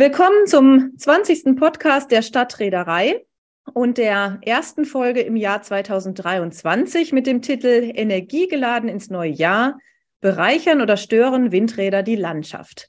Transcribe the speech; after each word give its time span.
Willkommen 0.00 0.46
zum 0.46 0.92
20. 0.96 1.56
Podcast 1.56 2.10
der 2.10 2.22
Stadtreederei 2.22 3.26
und 3.74 3.98
der 3.98 4.38
ersten 4.40 4.86
Folge 4.86 5.20
im 5.20 5.36
Jahr 5.36 5.60
2023 5.60 7.12
mit 7.12 7.26
dem 7.26 7.42
Titel 7.42 7.92
Energiegeladen 7.94 8.88
ins 8.88 9.10
neue 9.10 9.28
Jahr. 9.28 9.78
Bereichern 10.22 10.80
oder 10.80 10.96
stören 10.96 11.52
Windräder 11.52 12.02
die 12.02 12.16
Landschaft? 12.16 12.88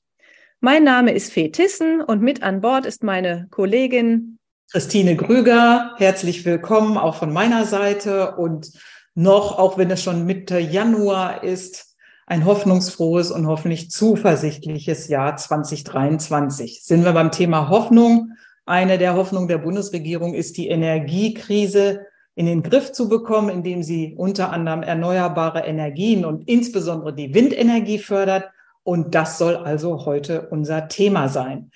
Mein 0.61 0.86
Name 0.86 1.11
ist 1.11 1.33
Fee 1.33 1.50
Tissen 1.50 2.00
und 2.00 2.21
mit 2.21 2.43
an 2.43 2.61
Bord 2.61 2.86
ist 2.86 3.04
meine 3.04 3.47
Kollegin 3.51 4.39
Christine 4.71 5.18
Grüger. 5.18 5.96
Herzlich 5.97 6.46
willkommen 6.46 6.97
auch 6.97 7.15
von 7.15 7.33
meiner 7.33 7.65
Seite 7.65 8.37
und 8.37 8.71
noch, 9.15 9.59
auch 9.59 9.78
wenn 9.78 9.91
es 9.91 10.01
schon 10.01 10.25
Mitte 10.25 10.59
Januar 10.59 11.43
ist, 11.43 11.90
ein 12.25 12.46
hoffnungsfrohes 12.46 13.32
und 13.32 13.48
hoffentlich 13.48 13.92
zuversichtliches 13.92 15.07
Jahr 15.07 15.36
2023. 15.36 16.84
Sind 16.84 17.04
wir 17.04 17.14
beim 17.14 17.32
Thema 17.32 17.70
Hoffnung? 17.70 18.34
Eine 18.66 18.97
der 18.97 19.16
Hoffnungen 19.16 19.47
der 19.47 19.57
Bundesregierung 19.57 20.34
ist, 20.34 20.57
die 20.57 20.70
Energiekrise 20.70 22.06
in 22.36 22.46
den 22.46 22.64
Griff 22.64 22.92
zu 22.92 23.10
bekommen, 23.10 23.50
indem 23.50 23.84
sie 23.84 24.16
unter 24.18 24.52
anderem 24.52 24.84
erneuerbare 24.84 25.61
Energien 25.61 26.24
und 26.24 26.47
insbesondere 26.47 27.14
die 27.14 27.34
Windenergie 27.34 28.00
fördert. 28.00 28.50
Und 28.83 29.14
das 29.14 29.38
soll 29.38 29.58
also 29.58 30.06
heute 30.06 30.47
unser 30.50 30.88
Thema 30.88 31.28
sein. 31.28 31.72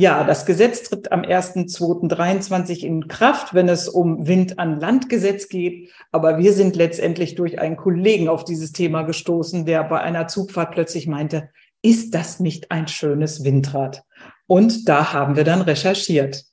Ja, 0.00 0.22
das 0.22 0.46
Gesetz 0.46 0.84
tritt 0.84 1.10
am 1.10 1.22
1.2.23 1.22 2.84
in 2.84 3.08
Kraft, 3.08 3.52
wenn 3.52 3.68
es 3.68 3.88
um 3.88 4.28
Wind 4.28 4.60
an 4.60 4.78
Landgesetz 4.78 5.48
geht. 5.48 5.90
Aber 6.12 6.38
wir 6.38 6.52
sind 6.52 6.76
letztendlich 6.76 7.34
durch 7.34 7.58
einen 7.58 7.76
Kollegen 7.76 8.28
auf 8.28 8.44
dieses 8.44 8.70
Thema 8.70 9.02
gestoßen, 9.02 9.66
der 9.66 9.82
bei 9.82 10.00
einer 10.00 10.28
Zugfahrt 10.28 10.70
plötzlich 10.70 11.08
meinte, 11.08 11.50
ist 11.82 12.14
das 12.14 12.38
nicht 12.38 12.70
ein 12.70 12.86
schönes 12.86 13.42
Windrad? 13.42 14.04
Und 14.46 14.88
da 14.88 15.12
haben 15.12 15.34
wir 15.34 15.42
dann 15.42 15.62
recherchiert. 15.62 16.44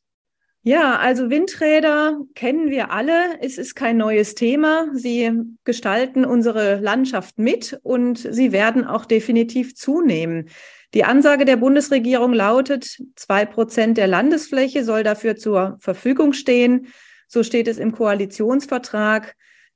Ja, 0.63 0.97
also 0.97 1.29
Windräder 1.29 2.17
kennen 2.33 2.71
wir 2.71 2.89
alle. 2.89 3.39
Es 3.41 3.59
ist 3.59 3.75
kein 3.75 3.97
neues 3.97 4.33
Thema. 4.33 4.87
Sie 4.93 5.31
gestalten 5.63 6.25
unsere 6.25 6.79
Landschaft 6.79 7.37
mit 7.37 7.79
und 7.83 8.17
sie 8.17 8.51
werden 8.51 8.85
auch 8.85 9.05
definitiv 9.05 9.75
zunehmen. 9.75 10.49
Die 10.93 11.03
Ansage 11.03 11.45
der 11.45 11.57
Bundesregierung 11.57 12.33
lautet, 12.33 12.97
zwei 13.15 13.45
Prozent 13.45 13.97
der 13.97 14.07
Landesfläche 14.07 14.83
soll 14.83 15.03
dafür 15.03 15.35
zur 15.35 15.77
Verfügung 15.79 16.33
stehen. 16.33 16.87
So 17.27 17.43
steht 17.43 17.67
es 17.67 17.77
im 17.77 17.91
Koalitionsvertrag. 17.91 19.35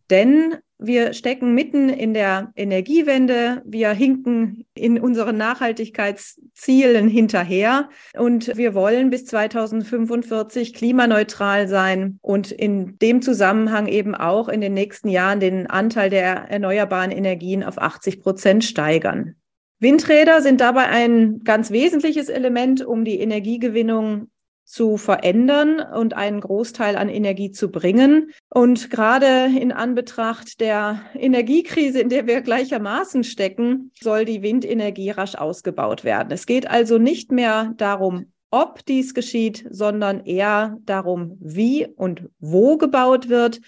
Denn 0.10 0.58
wir 0.80 1.14
stecken 1.14 1.54
mitten 1.54 1.90
in 1.90 2.14
der 2.14 2.54
Energiewende. 2.56 3.62
Wir 3.66 3.92
hinken 3.92 4.66
in 4.74 4.98
unseren 4.98 5.38
Nachhaltigkeitszielen 5.38 7.10
hinterher 7.10 7.90
und 8.18 8.56
wir 8.56 8.74
wollen 8.74 9.10
bis 9.10 9.26
2045 9.26 10.74
klimaneutral 10.74 11.68
sein 11.68 12.18
und 12.22 12.52
in 12.52 12.98
dem 13.00 13.22
Zusammenhang 13.22 13.88
eben 13.88 14.16
auch 14.16 14.48
in 14.48 14.62
den 14.62 14.74
nächsten 14.74 15.10
Jahren 15.10 15.42
den 15.42 15.68
Anteil 15.68 16.10
der 16.10 16.50
erneuerbaren 16.50 17.12
Energien 17.12 17.64
auf 17.64 17.78
80 17.78 18.22
Prozent 18.22 18.64
steigern. 18.64 19.36
Windräder 19.80 20.42
sind 20.42 20.62
dabei 20.62 20.88
ein 20.90 21.40
ganz 21.44 21.72
wesentliches 21.72 22.30
Element, 22.30 22.86
um 22.86 23.06
die 23.06 23.20
Energiegewinnung 23.20 24.30
zu 24.70 24.98
verändern 24.98 25.80
und 25.80 26.14
einen 26.14 26.42
Großteil 26.42 26.96
an 26.96 27.10
Energie 27.10 27.52
zu 27.52 27.72
bringen. 27.72 28.32
Und 28.50 28.92
gerade 28.92 29.50
in 29.60 29.72
Anbetracht 29.72 30.60
der 30.60 31.02
Energiekrise, 31.16 32.00
in 32.02 32.10
der 32.10 32.28
wir 32.28 32.42
gleichermaßen 32.42 33.24
stecken, 33.24 33.92
soll 34.00 34.26
die 34.26 34.44
Windenergie 34.44 35.10
rasch 35.10 35.34
ausgebaut 35.34 36.04
werden. 36.04 36.32
Es 36.32 36.46
geht 36.46 36.70
also 36.70 37.00
nicht 37.00 37.32
mehr 37.32 37.74
darum, 37.78 38.32
ob 38.52 38.86
dies 38.86 39.16
geschieht, 39.16 39.66
sondern 39.72 40.26
eher 40.26 40.78
darum, 40.86 41.38
wie 41.40 41.88
und 41.88 42.30
wo 42.40 42.78
gebaut 42.78 43.28
wird. 43.28 43.62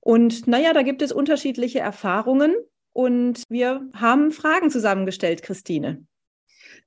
Und 0.00 0.46
naja, 0.46 0.72
da 0.72 0.82
gibt 0.82 1.02
es 1.02 1.12
unterschiedliche 1.12 1.80
Erfahrungen. 1.80 2.54
Und 2.98 3.44
wir 3.48 3.88
haben 3.94 4.32
Fragen 4.32 4.72
zusammengestellt, 4.72 5.44
Christine. 5.44 6.02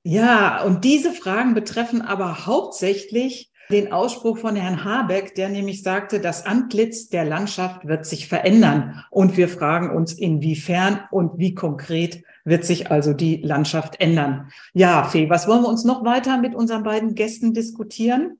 Ja, 0.02 0.62
und 0.62 0.84
diese 0.84 1.10
Fragen 1.10 1.54
betreffen 1.54 2.02
aber 2.02 2.44
hauptsächlich 2.44 3.50
den 3.70 3.92
Ausspruch 3.92 4.36
von 4.36 4.54
Herrn 4.54 4.84
Habeck, 4.84 5.34
der 5.36 5.48
nämlich 5.48 5.82
sagte, 5.82 6.20
das 6.20 6.44
Antlitz 6.44 7.08
der 7.08 7.24
Landschaft 7.24 7.88
wird 7.88 8.04
sich 8.04 8.28
verändern. 8.28 9.02
Und 9.10 9.38
wir 9.38 9.48
fragen 9.48 9.88
uns, 9.88 10.12
inwiefern 10.12 11.00
und 11.10 11.38
wie 11.38 11.54
konkret 11.54 12.22
wird 12.44 12.66
sich 12.66 12.90
also 12.90 13.14
die 13.14 13.36
Landschaft 13.36 13.98
ändern. 13.98 14.50
Ja, 14.74 15.04
Fee, 15.04 15.30
was 15.30 15.48
wollen 15.48 15.62
wir 15.62 15.68
uns 15.70 15.84
noch 15.84 16.04
weiter 16.04 16.36
mit 16.36 16.54
unseren 16.54 16.82
beiden 16.82 17.14
Gästen 17.14 17.54
diskutieren? 17.54 18.38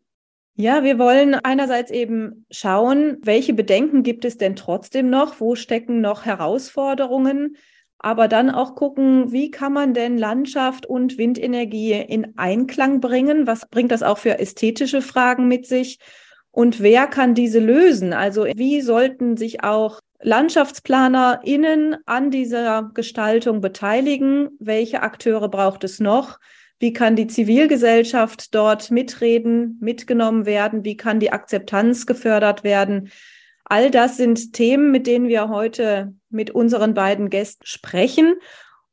Ja, 0.55 0.85
wir 0.85 0.99
wollen 0.99 1.35
einerseits 1.35 1.91
eben 1.91 2.45
schauen, 2.51 3.17
welche 3.23 3.55
Bedenken 3.55 4.03
gibt 4.03 4.25
es 4.27 4.37
denn 4.37 4.55
trotzdem 4.55 5.09
noch, 5.09 5.41
wo 5.41 5.55
stecken 5.55 6.01
noch 6.03 6.27
Herausforderungen, 6.27 7.57
aber 7.99 8.29
dann 8.29 8.51
auch 8.51 8.75
gucken, 8.75 9.33
wie 9.33 9.51
kann 9.51 9.73
man 9.73 9.95
denn 9.95 10.19
Landschaft 10.19 10.85
und 10.85 11.17
Windenergie 11.17 11.93
in 11.93 12.37
Einklang 12.37 13.01
bringen? 13.01 13.47
Was 13.47 13.67
bringt 13.71 13.93
das 13.93 14.03
auch 14.03 14.19
für 14.19 14.39
ästhetische 14.39 15.01
Fragen 15.01 15.49
mit 15.49 15.67
sich? 15.67 15.99
Und 16.51 16.83
wer 16.83 17.07
kann 17.07 17.35
diese 17.35 17.59
lösen? 17.61 18.13
Also 18.13 18.45
wie 18.45 18.83
sollten 18.83 19.39
sich 19.39 19.65
auch 19.65 20.01
LandschaftsplanerInnen 20.21 21.97
an 22.05 22.31
dieser 22.31 22.91
Gestaltung 22.93 23.63
beteiligen? 23.63 24.51
Welche 24.59 25.03
Akteure 25.03 25.49
braucht 25.49 25.83
es 25.85 25.99
noch? 25.99 26.39
Wie 26.83 26.93
kann 26.93 27.15
die 27.15 27.29
Zivilgesellschaft 27.29 28.53
dort 28.57 28.91
mitreden, 28.91 29.79
mitgenommen 29.81 30.47
werden? 30.47 30.85
Wie 30.85 30.97
kann 30.97 31.21
die 31.21 31.31
Akzeptanz 31.31 32.07
gefördert 32.07 32.65
werden? 32.65 33.13
All 33.63 33.93
das 33.93 34.17
sind 34.17 34.53
Themen, 34.53 34.91
mit 34.91 35.07
denen 35.07 35.29
wir 35.29 35.49
heute 35.49 36.13
mit 36.29 36.51
unseren 36.51 36.93
beiden 36.93 37.31
Gästen 37.31 37.65
sprechen. 37.67 38.35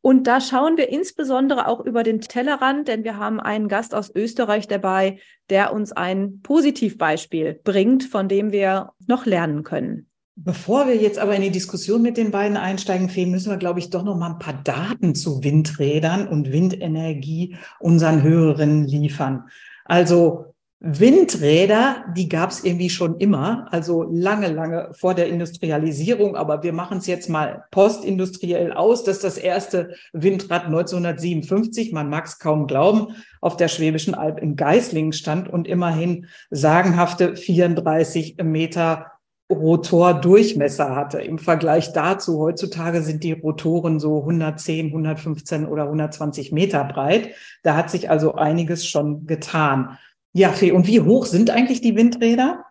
Und 0.01 0.27
da 0.27 0.39
schauen 0.39 0.77
wir 0.77 0.89
insbesondere 0.89 1.65
auch 1.65 1.83
über 1.83 2.03
den 2.03 2.21
Tellerrand, 2.21 2.87
denn 2.87 3.03
wir 3.03 3.17
haben 3.17 3.39
einen 3.39 3.67
Gast 3.67 3.95
aus 3.95 4.13
Österreich 4.13 4.67
dabei, 4.67 5.17
der 5.49 5.73
uns 5.73 5.91
ein 5.91 6.41
Positivbeispiel 6.43 7.59
bringt, 7.63 8.03
von 8.03 8.27
dem 8.27 8.51
wir 8.51 8.91
noch 9.07 9.25
lernen 9.25 9.63
können. 9.63 10.08
Bevor 10.41 10.87
wir 10.87 10.95
jetzt 10.95 11.19
aber 11.19 11.35
in 11.35 11.41
die 11.41 11.51
Diskussion 11.51 12.01
mit 12.01 12.15
den 12.15 12.31
beiden 12.31 12.55
einsteigen, 12.55 13.09
Fee, 13.09 13.25
müssen 13.25 13.49
wir, 13.49 13.57
glaube 13.57 13.79
ich, 13.79 13.89
doch 13.89 14.03
noch 14.03 14.15
mal 14.15 14.31
ein 14.31 14.39
paar 14.39 14.53
Daten 14.63 15.13
zu 15.13 15.43
Windrädern 15.43 16.29
und 16.29 16.53
Windenergie 16.53 17.57
unseren 17.79 18.23
Hörerinnen 18.23 18.85
liefern. 18.85 19.49
Also 19.83 20.53
Windräder, 20.79 22.05
die 22.15 22.29
gab 22.29 22.51
es 22.51 22.63
irgendwie 22.63 22.89
schon 22.89 23.17
immer, 23.17 23.67
also 23.71 24.03
lange, 24.03 24.47
lange 24.47 24.93
vor 24.93 25.13
der 25.13 25.27
Industrialisierung. 25.27 26.37
Aber 26.37 26.63
wir 26.63 26.71
machen 26.71 26.99
es 26.99 27.07
jetzt 27.07 27.27
mal 27.27 27.65
postindustriell 27.71 28.71
aus, 28.71 29.03
dass 29.03 29.19
das 29.19 29.37
erste 29.37 29.93
Windrad 30.13 30.67
1957, 30.67 31.91
man 31.91 32.07
mag 32.07 32.27
es 32.27 32.39
kaum 32.39 32.65
glauben, 32.65 33.13
auf 33.41 33.57
der 33.57 33.67
Schwäbischen 33.67 34.15
Alb 34.15 34.39
in 34.39 34.55
Geislingen 34.55 35.11
stand 35.11 35.49
und 35.49 35.67
immerhin 35.67 36.27
sagenhafte 36.49 37.35
34 37.35 38.37
Meter 38.41 39.18
Rotordurchmesser 39.51 40.95
hatte. 40.95 41.21
Im 41.21 41.39
Vergleich 41.39 41.91
dazu, 41.91 42.39
heutzutage 42.39 43.01
sind 43.01 43.23
die 43.23 43.33
Rotoren 43.33 43.99
so 43.99 44.19
110, 44.19 44.87
115 44.87 45.65
oder 45.65 45.83
120 45.83 46.51
Meter 46.51 46.83
breit. 46.83 47.31
Da 47.63 47.75
hat 47.75 47.89
sich 47.89 48.09
also 48.09 48.35
einiges 48.35 48.87
schon 48.87 49.25
getan. 49.25 49.97
Ja, 50.33 50.49
Fee, 50.49 50.71
und 50.71 50.87
wie 50.87 51.01
hoch 51.01 51.25
sind 51.25 51.49
eigentlich 51.49 51.81
die 51.81 51.95
Windräder? 51.95 52.65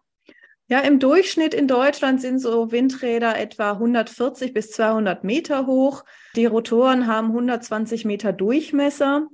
Ja, 0.70 0.80
im 0.80 1.00
Durchschnitt 1.00 1.54
in 1.54 1.66
Deutschland 1.66 2.20
sind 2.20 2.40
so 2.40 2.70
Windräder 2.70 3.38
etwa 3.38 3.72
140 3.72 4.52
bis 4.52 4.70
200 4.70 5.24
Meter 5.24 5.66
hoch. 5.66 6.04
Die 6.36 6.46
Rotoren 6.46 7.06
haben 7.06 7.28
120 7.28 8.04
Meter 8.04 8.32
Durchmesser 8.32 9.26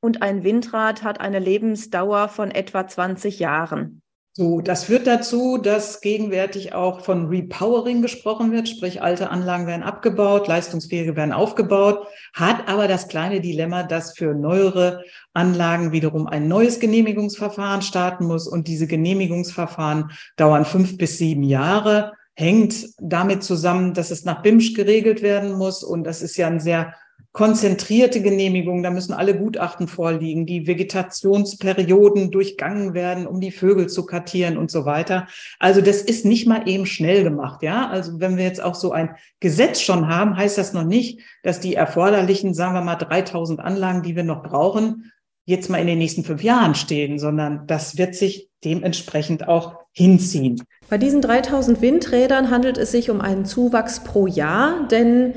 und 0.00 0.22
ein 0.22 0.42
Windrad 0.42 1.04
hat 1.04 1.20
eine 1.20 1.38
Lebensdauer 1.38 2.28
von 2.28 2.50
etwa 2.50 2.88
20 2.88 3.38
Jahren. 3.38 4.01
So, 4.34 4.62
das 4.62 4.84
führt 4.84 5.06
dazu, 5.06 5.58
dass 5.58 6.00
gegenwärtig 6.00 6.72
auch 6.72 7.02
von 7.02 7.26
Repowering 7.26 8.00
gesprochen 8.00 8.50
wird, 8.50 8.66
sprich 8.66 9.02
alte 9.02 9.28
Anlagen 9.28 9.66
werden 9.66 9.82
abgebaut, 9.82 10.48
leistungsfähige 10.48 11.16
werden 11.16 11.34
aufgebaut, 11.34 12.06
hat 12.32 12.66
aber 12.66 12.88
das 12.88 13.08
kleine 13.08 13.42
Dilemma, 13.42 13.82
dass 13.82 14.16
für 14.16 14.32
neuere 14.32 15.04
Anlagen 15.34 15.92
wiederum 15.92 16.26
ein 16.28 16.48
neues 16.48 16.80
Genehmigungsverfahren 16.80 17.82
starten 17.82 18.24
muss 18.24 18.48
und 18.48 18.68
diese 18.68 18.86
Genehmigungsverfahren 18.86 20.12
dauern 20.36 20.64
fünf 20.64 20.96
bis 20.96 21.18
sieben 21.18 21.42
Jahre, 21.42 22.14
hängt 22.34 22.86
damit 22.98 23.42
zusammen, 23.42 23.92
dass 23.92 24.10
es 24.10 24.24
nach 24.24 24.40
BIMSCH 24.40 24.74
geregelt 24.74 25.20
werden 25.20 25.52
muss 25.52 25.84
und 25.84 26.04
das 26.04 26.22
ist 26.22 26.38
ja 26.38 26.46
ein 26.46 26.58
sehr 26.58 26.94
konzentrierte 27.32 28.20
Genehmigung, 28.20 28.82
da 28.82 28.90
müssen 28.90 29.14
alle 29.14 29.36
Gutachten 29.36 29.88
vorliegen, 29.88 30.44
die 30.44 30.66
Vegetationsperioden 30.66 32.30
durchgangen 32.30 32.92
werden, 32.92 33.26
um 33.26 33.40
die 33.40 33.50
Vögel 33.50 33.88
zu 33.88 34.04
kartieren 34.04 34.58
und 34.58 34.70
so 34.70 34.84
weiter. 34.84 35.26
Also 35.58 35.80
das 35.80 36.02
ist 36.02 36.26
nicht 36.26 36.46
mal 36.46 36.68
eben 36.68 36.84
schnell 36.84 37.24
gemacht, 37.24 37.62
ja. 37.62 37.88
Also 37.88 38.20
wenn 38.20 38.36
wir 38.36 38.44
jetzt 38.44 38.62
auch 38.62 38.74
so 38.74 38.92
ein 38.92 39.16
Gesetz 39.40 39.80
schon 39.80 40.08
haben, 40.08 40.36
heißt 40.36 40.58
das 40.58 40.74
noch 40.74 40.84
nicht, 40.84 41.20
dass 41.42 41.58
die 41.58 41.74
erforderlichen, 41.74 42.52
sagen 42.52 42.74
wir 42.74 42.82
mal, 42.82 42.96
3000 42.96 43.60
Anlagen, 43.60 44.02
die 44.02 44.14
wir 44.14 44.24
noch 44.24 44.42
brauchen, 44.42 45.10
jetzt 45.46 45.70
mal 45.70 45.78
in 45.78 45.86
den 45.86 45.98
nächsten 45.98 46.24
fünf 46.24 46.42
Jahren 46.42 46.74
stehen, 46.74 47.18
sondern 47.18 47.66
das 47.66 47.96
wird 47.96 48.14
sich 48.14 48.50
dementsprechend 48.62 49.48
auch 49.48 49.76
hinziehen. 49.92 50.62
Bei 50.88 50.98
diesen 50.98 51.22
3000 51.22 51.80
Windrädern 51.80 52.50
handelt 52.50 52.76
es 52.76 52.92
sich 52.92 53.10
um 53.10 53.22
einen 53.22 53.46
Zuwachs 53.46 54.04
pro 54.04 54.26
Jahr, 54.26 54.86
denn 54.88 55.34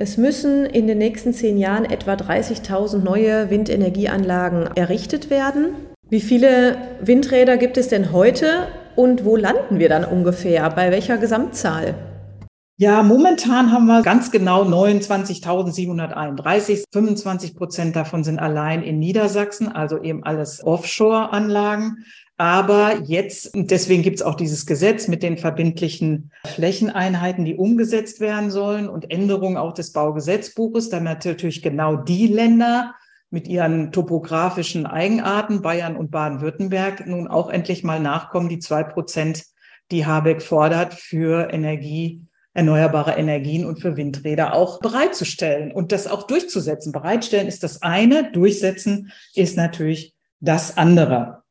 es 0.00 0.16
müssen 0.16 0.64
in 0.64 0.86
den 0.86 0.98
nächsten 0.98 1.32
zehn 1.32 1.58
Jahren 1.58 1.84
etwa 1.84 2.12
30.000 2.12 2.98
neue 2.98 3.50
Windenergieanlagen 3.50 4.68
errichtet 4.76 5.28
werden. 5.28 5.74
Wie 6.08 6.20
viele 6.20 6.76
Windräder 7.00 7.56
gibt 7.56 7.76
es 7.76 7.88
denn 7.88 8.12
heute 8.12 8.68
und 8.94 9.24
wo 9.24 9.34
landen 9.34 9.80
wir 9.80 9.88
dann 9.88 10.04
ungefähr? 10.04 10.70
Bei 10.70 10.92
welcher 10.92 11.18
Gesamtzahl? 11.18 11.96
Ja, 12.76 13.02
momentan 13.02 13.72
haben 13.72 13.86
wir 13.86 14.02
ganz 14.02 14.30
genau 14.30 14.62
29.731. 14.62 16.84
25 16.92 17.56
Prozent 17.56 17.96
davon 17.96 18.22
sind 18.22 18.38
allein 18.38 18.84
in 18.84 19.00
Niedersachsen, 19.00 19.66
also 19.66 20.00
eben 20.00 20.22
alles 20.22 20.62
Offshore-Anlagen. 20.62 22.04
Aber 22.40 23.00
jetzt, 23.04 23.50
deswegen 23.52 24.02
gibt 24.02 24.20
es 24.20 24.22
auch 24.22 24.36
dieses 24.36 24.64
Gesetz 24.64 25.08
mit 25.08 25.24
den 25.24 25.38
verbindlichen 25.38 26.30
Flächeneinheiten, 26.46 27.44
die 27.44 27.56
umgesetzt 27.56 28.20
werden 28.20 28.52
sollen 28.52 28.88
und 28.88 29.10
Änderungen 29.10 29.56
auch 29.56 29.74
des 29.74 29.92
Baugesetzbuches, 29.92 30.88
damit 30.88 31.24
natürlich 31.24 31.62
genau 31.62 31.96
die 31.96 32.28
Länder 32.28 32.94
mit 33.30 33.48
ihren 33.48 33.90
topografischen 33.90 34.86
Eigenarten, 34.86 35.62
Bayern 35.62 35.96
und 35.96 36.12
Baden-Württemberg, 36.12 37.08
nun 37.08 37.26
auch 37.26 37.50
endlich 37.50 37.82
mal 37.82 37.98
nachkommen, 37.98 38.48
die 38.48 38.60
zwei 38.60 38.84
Prozent, 38.84 39.44
die 39.90 40.06
Habeck 40.06 40.40
fordert, 40.40 40.94
für 40.94 41.52
Energie, 41.52 42.22
erneuerbare 42.54 43.12
Energien 43.12 43.66
und 43.66 43.80
für 43.80 43.96
Windräder 43.96 44.54
auch 44.54 44.78
bereitzustellen 44.78 45.72
und 45.72 45.90
das 45.90 46.06
auch 46.06 46.22
durchzusetzen. 46.28 46.92
Bereitstellen 46.92 47.48
ist 47.48 47.64
das 47.64 47.82
eine, 47.82 48.30
durchsetzen 48.30 49.10
ist 49.34 49.56
natürlich 49.56 50.14
das 50.40 50.76
andere. 50.76 51.42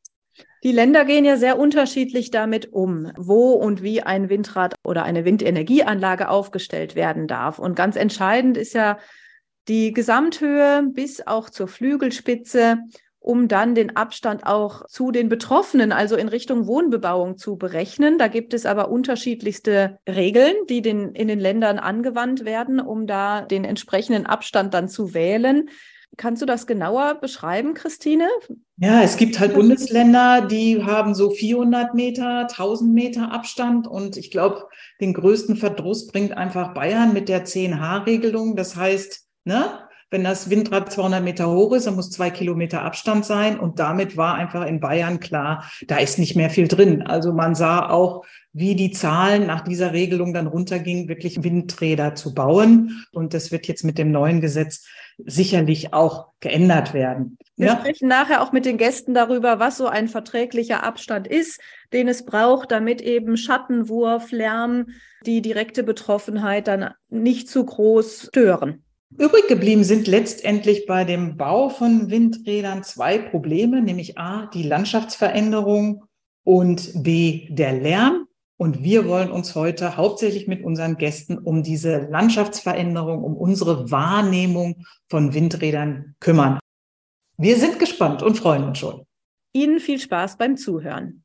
Die 0.64 0.72
Länder 0.72 1.04
gehen 1.04 1.24
ja 1.24 1.36
sehr 1.36 1.58
unterschiedlich 1.58 2.30
damit 2.30 2.72
um, 2.72 3.12
wo 3.16 3.52
und 3.52 3.82
wie 3.82 4.02
ein 4.02 4.28
Windrad 4.28 4.74
oder 4.84 5.04
eine 5.04 5.24
Windenergieanlage 5.24 6.28
aufgestellt 6.28 6.96
werden 6.96 7.28
darf. 7.28 7.58
Und 7.58 7.76
ganz 7.76 7.96
entscheidend 7.96 8.56
ist 8.56 8.74
ja 8.74 8.98
die 9.68 9.92
Gesamthöhe 9.92 10.82
bis 10.92 11.26
auch 11.26 11.50
zur 11.50 11.68
Flügelspitze, 11.68 12.78
um 13.20 13.46
dann 13.46 13.74
den 13.74 13.94
Abstand 13.94 14.46
auch 14.46 14.86
zu 14.86 15.10
den 15.10 15.28
Betroffenen, 15.28 15.92
also 15.92 16.16
in 16.16 16.28
Richtung 16.28 16.66
Wohnbebauung 16.66 17.36
zu 17.36 17.56
berechnen. 17.56 18.16
Da 18.16 18.28
gibt 18.28 18.54
es 18.54 18.64
aber 18.64 18.90
unterschiedlichste 18.90 19.98
Regeln, 20.08 20.54
die 20.68 20.82
den, 20.82 21.14
in 21.14 21.28
den 21.28 21.38
Ländern 21.38 21.78
angewandt 21.78 22.44
werden, 22.44 22.80
um 22.80 23.06
da 23.06 23.42
den 23.42 23.64
entsprechenden 23.64 24.24
Abstand 24.26 24.72
dann 24.72 24.88
zu 24.88 25.14
wählen. 25.14 25.68
Kannst 26.18 26.42
du 26.42 26.46
das 26.46 26.66
genauer 26.66 27.14
beschreiben, 27.14 27.74
Christine? 27.74 28.28
Ja, 28.76 29.02
es 29.02 29.16
gibt 29.16 29.38
halt 29.38 29.54
Bundesländer, 29.54 30.42
die 30.42 30.82
haben 30.84 31.14
so 31.14 31.30
400 31.30 31.94
Meter, 31.94 32.40
1000 32.40 32.92
Meter 32.92 33.32
Abstand. 33.32 33.86
Und 33.86 34.16
ich 34.16 34.32
glaube, 34.32 34.64
den 35.00 35.14
größten 35.14 35.56
Verdruss 35.56 36.08
bringt 36.08 36.36
einfach 36.36 36.74
Bayern 36.74 37.12
mit 37.12 37.28
der 37.28 37.44
10H-Regelung. 37.44 38.56
Das 38.56 38.74
heißt, 38.74 39.28
ne, 39.44 39.78
wenn 40.10 40.24
das 40.24 40.50
Windrad 40.50 40.90
200 40.90 41.22
Meter 41.22 41.50
hoch 41.50 41.72
ist, 41.72 41.86
dann 41.86 41.94
muss 41.94 42.10
zwei 42.10 42.30
Kilometer 42.30 42.82
Abstand 42.82 43.24
sein. 43.24 43.60
Und 43.60 43.78
damit 43.78 44.16
war 44.16 44.34
einfach 44.34 44.66
in 44.66 44.80
Bayern 44.80 45.20
klar, 45.20 45.70
da 45.86 45.98
ist 45.98 46.18
nicht 46.18 46.34
mehr 46.34 46.50
viel 46.50 46.66
drin. 46.66 47.02
Also 47.02 47.32
man 47.32 47.54
sah 47.54 47.88
auch, 47.88 48.24
wie 48.52 48.74
die 48.74 48.90
Zahlen 48.90 49.46
nach 49.46 49.62
dieser 49.62 49.92
Regelung 49.92 50.32
dann 50.32 50.46
runtergingen, 50.46 51.08
wirklich 51.08 51.42
Windräder 51.42 52.14
zu 52.14 52.34
bauen. 52.34 53.04
Und 53.12 53.34
das 53.34 53.52
wird 53.52 53.68
jetzt 53.68 53.84
mit 53.84 53.98
dem 53.98 54.10
neuen 54.10 54.40
Gesetz 54.40 54.84
sicherlich 55.24 55.92
auch 55.92 56.28
geändert 56.40 56.94
werden. 56.94 57.38
Wir 57.56 57.68
ja? 57.68 57.78
sprechen 57.78 58.08
nachher 58.08 58.42
auch 58.42 58.52
mit 58.52 58.64
den 58.64 58.78
Gästen 58.78 59.14
darüber, 59.14 59.58
was 59.58 59.76
so 59.76 59.86
ein 59.86 60.08
verträglicher 60.08 60.84
Abstand 60.84 61.26
ist, 61.26 61.60
den 61.92 62.08
es 62.08 62.24
braucht, 62.24 62.70
damit 62.70 63.00
eben 63.00 63.36
Schattenwurf, 63.36 64.30
Lärm, 64.30 64.86
die 65.26 65.42
direkte 65.42 65.82
Betroffenheit 65.82 66.68
dann 66.68 66.92
nicht 67.08 67.48
zu 67.48 67.64
groß 67.64 68.28
stören. 68.28 68.84
Übrig 69.16 69.48
geblieben 69.48 69.84
sind 69.84 70.06
letztendlich 70.06 70.86
bei 70.86 71.04
dem 71.04 71.36
Bau 71.36 71.70
von 71.70 72.10
Windrädern 72.10 72.84
zwei 72.84 73.18
Probleme, 73.18 73.80
nämlich 73.80 74.18
A, 74.18 74.46
die 74.52 74.62
Landschaftsveränderung 74.62 76.04
und 76.44 77.02
B, 77.02 77.48
der 77.50 77.72
Lärm. 77.72 78.27
Und 78.58 78.82
wir 78.82 79.06
wollen 79.06 79.30
uns 79.30 79.54
heute 79.54 79.96
hauptsächlich 79.96 80.48
mit 80.48 80.64
unseren 80.64 80.96
Gästen 80.96 81.38
um 81.38 81.62
diese 81.62 82.08
Landschaftsveränderung, 82.10 83.22
um 83.22 83.36
unsere 83.36 83.90
Wahrnehmung 83.92 84.84
von 85.08 85.32
Windrädern 85.32 86.16
kümmern. 86.18 86.58
Wir 87.36 87.56
sind 87.56 87.78
gespannt 87.78 88.20
und 88.22 88.36
freuen 88.36 88.64
uns 88.64 88.78
schon. 88.78 89.06
Ihnen 89.52 89.78
viel 89.78 90.00
Spaß 90.00 90.38
beim 90.38 90.56
Zuhören. 90.56 91.22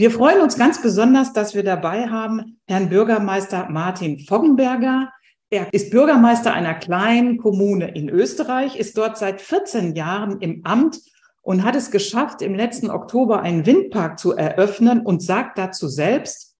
Wir 0.00 0.12
freuen 0.12 0.40
uns 0.42 0.56
ganz 0.56 0.80
besonders, 0.80 1.32
dass 1.32 1.56
wir 1.56 1.64
dabei 1.64 2.06
haben 2.06 2.60
Herrn 2.68 2.88
Bürgermeister 2.88 3.68
Martin 3.68 4.20
Foggenberger. 4.20 5.12
Er 5.50 5.74
ist 5.74 5.90
Bürgermeister 5.90 6.54
einer 6.54 6.74
kleinen 6.74 7.36
Kommune 7.36 7.88
in 7.96 8.08
Österreich, 8.08 8.76
ist 8.76 8.96
dort 8.96 9.18
seit 9.18 9.40
14 9.40 9.96
Jahren 9.96 10.40
im 10.40 10.64
Amt 10.64 11.00
und 11.42 11.64
hat 11.64 11.74
es 11.74 11.90
geschafft, 11.90 12.42
im 12.42 12.54
letzten 12.54 12.90
Oktober 12.90 13.42
einen 13.42 13.66
Windpark 13.66 14.20
zu 14.20 14.36
eröffnen 14.36 15.00
und 15.00 15.20
sagt 15.20 15.58
dazu 15.58 15.88
selbst, 15.88 16.54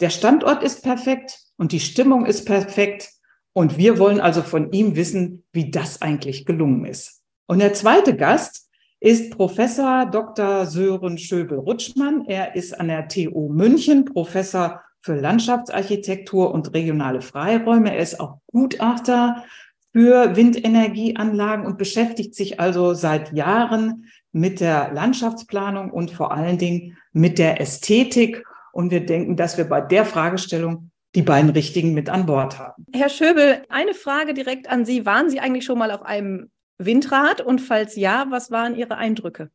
der 0.00 0.10
Standort 0.10 0.62
ist 0.62 0.82
perfekt 0.82 1.38
und 1.56 1.72
die 1.72 1.80
Stimmung 1.80 2.26
ist 2.26 2.44
perfekt. 2.44 3.08
Und 3.54 3.78
wir 3.78 3.98
wollen 3.98 4.20
also 4.20 4.42
von 4.42 4.70
ihm 4.72 4.96
wissen, 4.96 5.44
wie 5.50 5.70
das 5.70 6.02
eigentlich 6.02 6.44
gelungen 6.44 6.84
ist. 6.84 7.22
Und 7.46 7.60
der 7.60 7.72
zweite 7.72 8.14
Gast 8.14 8.68
ist 9.00 9.36
Professor 9.36 10.06
Dr. 10.06 10.66
Sören 10.66 11.18
Schöbel-Rutschmann. 11.18 12.24
Er 12.26 12.54
ist 12.56 12.78
an 12.78 12.88
der 12.88 13.08
TU 13.08 13.48
München 13.48 14.04
Professor 14.04 14.80
für 15.00 15.14
Landschaftsarchitektur 15.14 16.52
und 16.52 16.74
regionale 16.74 17.20
Freiräume. 17.20 17.94
Er 17.94 18.02
ist 18.02 18.18
auch 18.18 18.38
Gutachter 18.48 19.44
für 19.92 20.34
Windenergieanlagen 20.36 21.64
und 21.64 21.78
beschäftigt 21.78 22.34
sich 22.34 22.58
also 22.58 22.94
seit 22.94 23.32
Jahren 23.32 24.06
mit 24.32 24.60
der 24.60 24.92
Landschaftsplanung 24.92 25.90
und 25.90 26.10
vor 26.10 26.32
allen 26.32 26.58
Dingen 26.58 26.98
mit 27.12 27.38
der 27.38 27.60
Ästhetik. 27.60 28.44
Und 28.72 28.90
wir 28.90 29.06
denken, 29.06 29.36
dass 29.36 29.56
wir 29.56 29.64
bei 29.64 29.80
der 29.80 30.04
Fragestellung 30.04 30.90
die 31.14 31.22
beiden 31.22 31.50
Richtigen 31.50 31.94
mit 31.94 32.10
an 32.10 32.26
Bord 32.26 32.58
haben. 32.58 32.84
Herr 32.92 33.08
Schöbel, 33.08 33.62
eine 33.70 33.94
Frage 33.94 34.34
direkt 34.34 34.68
an 34.68 34.84
Sie. 34.84 35.06
Waren 35.06 35.30
Sie 35.30 35.40
eigentlich 35.40 35.64
schon 35.64 35.78
mal 35.78 35.90
auf 35.90 36.02
einem 36.02 36.50
Windrad? 36.78 37.40
Und 37.40 37.60
falls 37.60 37.96
ja, 37.96 38.26
was 38.30 38.50
waren 38.50 38.76
Ihre 38.76 38.96
Eindrücke? 38.96 39.50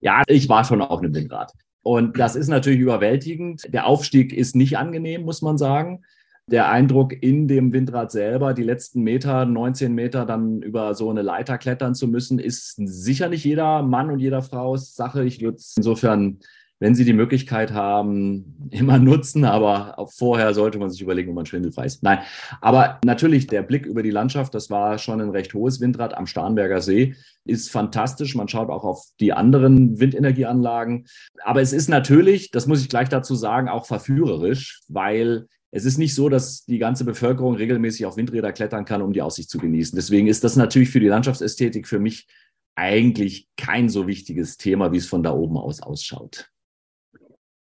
Ja, 0.00 0.22
ich 0.26 0.48
war 0.48 0.64
schon 0.64 0.80
auf 0.80 1.00
einem 1.00 1.14
Windrad. 1.14 1.52
Und 1.82 2.18
das 2.18 2.36
ist 2.36 2.48
natürlich 2.48 2.80
überwältigend. 2.80 3.62
Der 3.72 3.86
Aufstieg 3.86 4.32
ist 4.32 4.54
nicht 4.54 4.78
angenehm, 4.78 5.22
muss 5.22 5.42
man 5.42 5.58
sagen. 5.58 6.04
Der 6.46 6.70
Eindruck 6.70 7.12
in 7.12 7.46
dem 7.46 7.72
Windrad 7.72 8.10
selber, 8.10 8.54
die 8.54 8.62
letzten 8.62 9.02
Meter, 9.02 9.44
19 9.44 9.94
Meter 9.94 10.24
dann 10.24 10.62
über 10.62 10.94
so 10.94 11.10
eine 11.10 11.22
Leiter 11.22 11.58
klettern 11.58 11.94
zu 11.94 12.08
müssen, 12.08 12.38
ist 12.38 12.76
sicher 12.76 13.28
nicht 13.28 13.44
jeder 13.44 13.82
Mann 13.82 14.10
und 14.10 14.18
jeder 14.18 14.42
Frau 14.42 14.76
Sache. 14.76 15.24
Ich 15.24 15.42
würde 15.42 15.58
es 15.58 15.74
insofern 15.76 16.38
wenn 16.80 16.94
Sie 16.94 17.04
die 17.04 17.12
Möglichkeit 17.12 17.72
haben, 17.72 18.68
immer 18.70 18.98
nutzen, 18.98 19.44
aber 19.44 19.96
vorher 20.16 20.54
sollte 20.54 20.78
man 20.78 20.90
sich 20.90 21.02
überlegen, 21.02 21.30
ob 21.30 21.36
man 21.36 21.46
schwindelfrei 21.46 21.86
ist. 21.86 22.02
Nein, 22.02 22.20
aber 22.60 23.00
natürlich 23.04 23.46
der 23.46 23.62
Blick 23.62 23.86
über 23.86 24.02
die 24.02 24.10
Landschaft, 24.10 24.54
das 24.54 24.70
war 24.70 24.98
schon 24.98 25.20
ein 25.20 25.30
recht 25.30 25.54
hohes 25.54 25.80
Windrad 25.80 26.14
am 26.14 26.26
Starnberger 26.26 26.80
See, 26.80 27.14
ist 27.44 27.70
fantastisch. 27.70 28.34
Man 28.34 28.48
schaut 28.48 28.68
auch 28.68 28.84
auf 28.84 29.04
die 29.20 29.32
anderen 29.32 29.98
Windenergieanlagen. 29.98 31.06
Aber 31.42 31.62
es 31.62 31.72
ist 31.72 31.88
natürlich, 31.88 32.50
das 32.50 32.66
muss 32.66 32.82
ich 32.82 32.88
gleich 32.88 33.08
dazu 33.08 33.34
sagen, 33.34 33.68
auch 33.68 33.86
verführerisch, 33.86 34.80
weil 34.88 35.46
es 35.70 35.84
ist 35.84 35.98
nicht 35.98 36.14
so, 36.14 36.28
dass 36.28 36.64
die 36.64 36.78
ganze 36.78 37.04
Bevölkerung 37.04 37.54
regelmäßig 37.54 38.06
auf 38.06 38.16
Windräder 38.16 38.52
klettern 38.52 38.84
kann, 38.84 39.02
um 39.02 39.12
die 39.12 39.22
Aussicht 39.22 39.50
zu 39.50 39.58
genießen. 39.58 39.96
Deswegen 39.96 40.26
ist 40.26 40.44
das 40.44 40.56
natürlich 40.56 40.90
für 40.90 41.00
die 41.00 41.08
Landschaftsästhetik 41.08 41.86
für 41.86 41.98
mich 41.98 42.26
eigentlich 42.74 43.48
kein 43.56 43.88
so 43.88 44.06
wichtiges 44.06 44.56
Thema, 44.56 44.92
wie 44.92 44.98
es 44.98 45.06
von 45.06 45.22
da 45.22 45.32
oben 45.32 45.56
aus 45.56 45.82
ausschaut. 45.82 46.48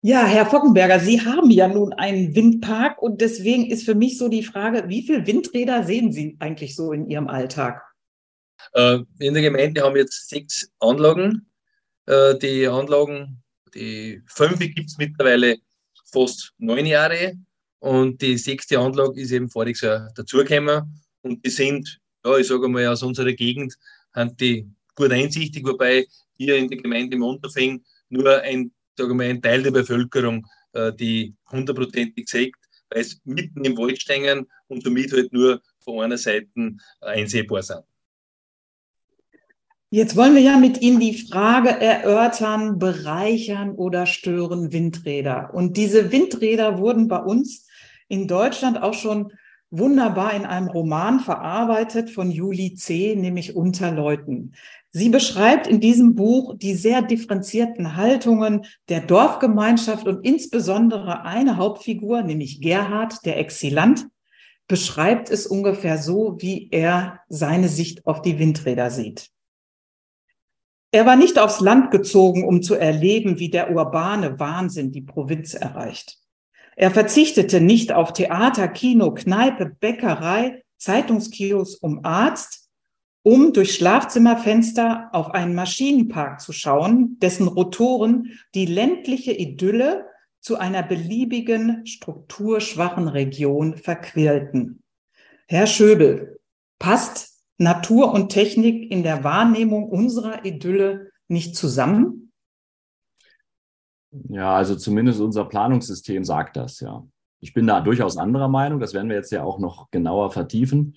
Ja, 0.02 0.25
Herr 0.25 0.47
Fockenberger, 0.47 0.99
Sie 0.99 1.21
haben 1.21 1.50
ja 1.50 1.69
nun 1.69 1.92
einen 1.92 2.35
Windpark 2.35 3.02
und 3.02 3.21
deswegen 3.21 3.66
ist 3.66 3.85
für 3.85 3.95
mich 3.95 4.16
so 4.16 4.28
die 4.28 4.42
Frage, 4.42 4.88
wie 4.88 5.02
viele 5.02 5.26
Windräder 5.26 5.85
sehen 5.85 6.11
Sie 6.11 6.37
eigentlich 6.38 6.75
so 6.75 6.92
in 6.92 7.11
Ihrem 7.11 7.28
Alltag? 7.28 7.83
Äh, 8.73 9.00
in 9.19 9.35
der 9.35 9.42
Gemeinde 9.42 9.83
haben 9.83 9.95
wir 9.95 10.00
jetzt 10.00 10.30
sechs 10.30 10.73
Anlagen. 10.78 11.50
Äh, 12.07 12.38
die 12.38 12.66
Anlagen, 12.66 13.42
die 13.75 14.23
fünf 14.26 14.59
gibt 14.59 14.88
es 14.88 14.97
mittlerweile 14.97 15.59
fast 16.11 16.54
neun 16.57 16.87
Jahre 16.87 17.35
und 17.80 18.23
die 18.23 18.38
sechste 18.38 18.78
Anlage 18.78 19.21
ist 19.21 19.33
eben 19.33 19.50
voriges 19.50 19.83
Jahr 19.83 20.11
dazugekommen 20.14 20.99
und 21.21 21.45
die 21.45 21.50
sind, 21.50 22.00
ja, 22.25 22.38
ich 22.38 22.47
sage 22.47 22.69
mal, 22.69 22.87
aus 22.87 23.02
unserer 23.02 23.33
Gegend, 23.35 23.75
haben 24.14 24.35
die 24.38 24.66
gut 24.95 25.12
einsichtig, 25.12 25.62
wobei 25.66 26.07
hier 26.38 26.57
in 26.57 26.69
der 26.69 26.78
Gemeinde 26.78 27.19
Monterfing 27.19 27.85
nur 28.09 28.40
ein, 28.40 28.73
sagen 28.97 29.18
wir, 29.18 29.28
ein 29.28 29.42
Teil 29.42 29.62
der 29.62 29.70
Bevölkerung 29.70 30.47
äh, 30.73 30.92
die 30.92 31.35
hundertprozentig 31.50 32.28
sägt, 32.28 32.59
weil 32.90 33.00
es 33.00 33.20
mitten 33.25 33.64
im 33.64 33.76
Wald 33.76 34.00
stehen 34.00 34.47
und 34.68 34.85
somit 34.85 35.12
halt 35.12 35.32
nur 35.32 35.61
von 35.80 36.04
einer 36.04 36.18
Seite 36.18 36.49
einsehbar 37.00 37.62
sind. 37.62 37.82
Jetzt 39.92 40.14
wollen 40.14 40.37
wir 40.37 40.42
ja 40.42 40.56
mit 40.56 40.80
Ihnen 40.80 41.00
die 41.00 41.18
Frage 41.18 41.70
erörtern, 41.70 42.78
bereichern 42.78 43.73
oder 43.73 44.06
stören 44.06 44.73
Windräder. 44.73 45.50
Und 45.52 45.76
diese 45.76 46.12
Windräder 46.12 46.78
wurden 46.78 47.09
bei 47.09 47.18
uns 47.18 47.66
in 48.06 48.28
Deutschland 48.28 48.80
auch 48.80 48.94
schon 48.94 49.32
wunderbar 49.70 50.35
in 50.35 50.44
einem 50.44 50.68
Roman 50.68 51.18
verarbeitet 51.18 52.11
von 52.11 52.30
Julie 52.30 52.75
C., 52.75 53.16
nämlich 53.16 53.56
Unterleuten. 53.56 54.54
Sie 54.92 55.09
beschreibt 55.09 55.68
in 55.68 55.80
diesem 55.80 56.16
Buch 56.16 56.54
die 56.56 56.75
sehr 56.75 57.02
differenzierten 57.02 57.97
Haltungen 57.97 58.66
der 58.88 59.00
Dorfgemeinschaft 59.00 60.09
und 60.09 60.25
insbesondere 60.25 61.23
eine 61.23 61.56
Hauptfigur, 61.56 62.23
nämlich 62.23 62.61
Gerhard, 62.61 63.25
der 63.25 63.38
Exilant, 63.38 64.09
beschreibt 64.66 65.30
es 65.30 65.47
ungefähr 65.47 65.99
so, 65.99 66.37
wie 66.38 66.68
er 66.70 67.20
seine 67.28 67.68
Sicht 67.68 68.06
auf 68.06 68.23
die 68.23 68.38
Windräder 68.38 68.90
sieht. 68.90 69.30
Er 70.92 71.06
war 71.06 71.14
nicht 71.14 71.38
aufs 71.38 71.61
Land 71.61 71.92
gezogen, 71.92 72.44
um 72.44 72.62
zu 72.62 72.75
erleben, 72.75 73.38
wie 73.38 73.50
der 73.50 73.70
urbane 73.70 74.40
Wahnsinn 74.40 74.90
die 74.90 75.02
Provinz 75.02 75.54
erreicht. 75.54 76.18
Er 76.75 76.90
verzichtete 76.90 77.61
nicht 77.61 77.92
auf 77.92 78.12
Theater, 78.12 78.66
Kino, 78.66 79.12
Kneipe, 79.12 79.66
Bäckerei, 79.66 80.64
Zeitungskiosk 80.78 81.80
um 81.82 82.04
Arzt, 82.04 82.59
um 83.22 83.52
durch 83.52 83.74
Schlafzimmerfenster 83.74 85.10
auf 85.12 85.30
einen 85.32 85.54
Maschinenpark 85.54 86.40
zu 86.40 86.52
schauen, 86.52 87.18
dessen 87.20 87.48
Rotoren 87.48 88.32
die 88.54 88.66
ländliche 88.66 89.32
Idylle 89.32 90.06
zu 90.40 90.56
einer 90.56 90.82
beliebigen, 90.82 91.86
strukturschwachen 91.86 93.08
Region 93.08 93.76
verquirlten. 93.76 94.82
Herr 95.48 95.66
Schöbel, 95.66 96.40
passt 96.78 97.42
Natur 97.58 98.12
und 98.12 98.30
Technik 98.30 98.90
in 98.90 99.02
der 99.02 99.22
Wahrnehmung 99.22 99.88
unserer 99.90 100.46
Idylle 100.46 101.10
nicht 101.28 101.56
zusammen? 101.56 102.32
Ja, 104.28 104.54
also 104.54 104.74
zumindest 104.76 105.20
unser 105.20 105.44
Planungssystem 105.44 106.24
sagt 106.24 106.56
das, 106.56 106.80
ja. 106.80 107.04
Ich 107.42 107.54
bin 107.54 107.66
da 107.66 107.80
durchaus 107.80 108.18
anderer 108.18 108.48
Meinung, 108.48 108.80
das 108.80 108.92
werden 108.92 109.08
wir 109.08 109.16
jetzt 109.16 109.32
ja 109.32 109.42
auch 109.42 109.58
noch 109.58 109.90
genauer 109.90 110.30
vertiefen. 110.30 110.96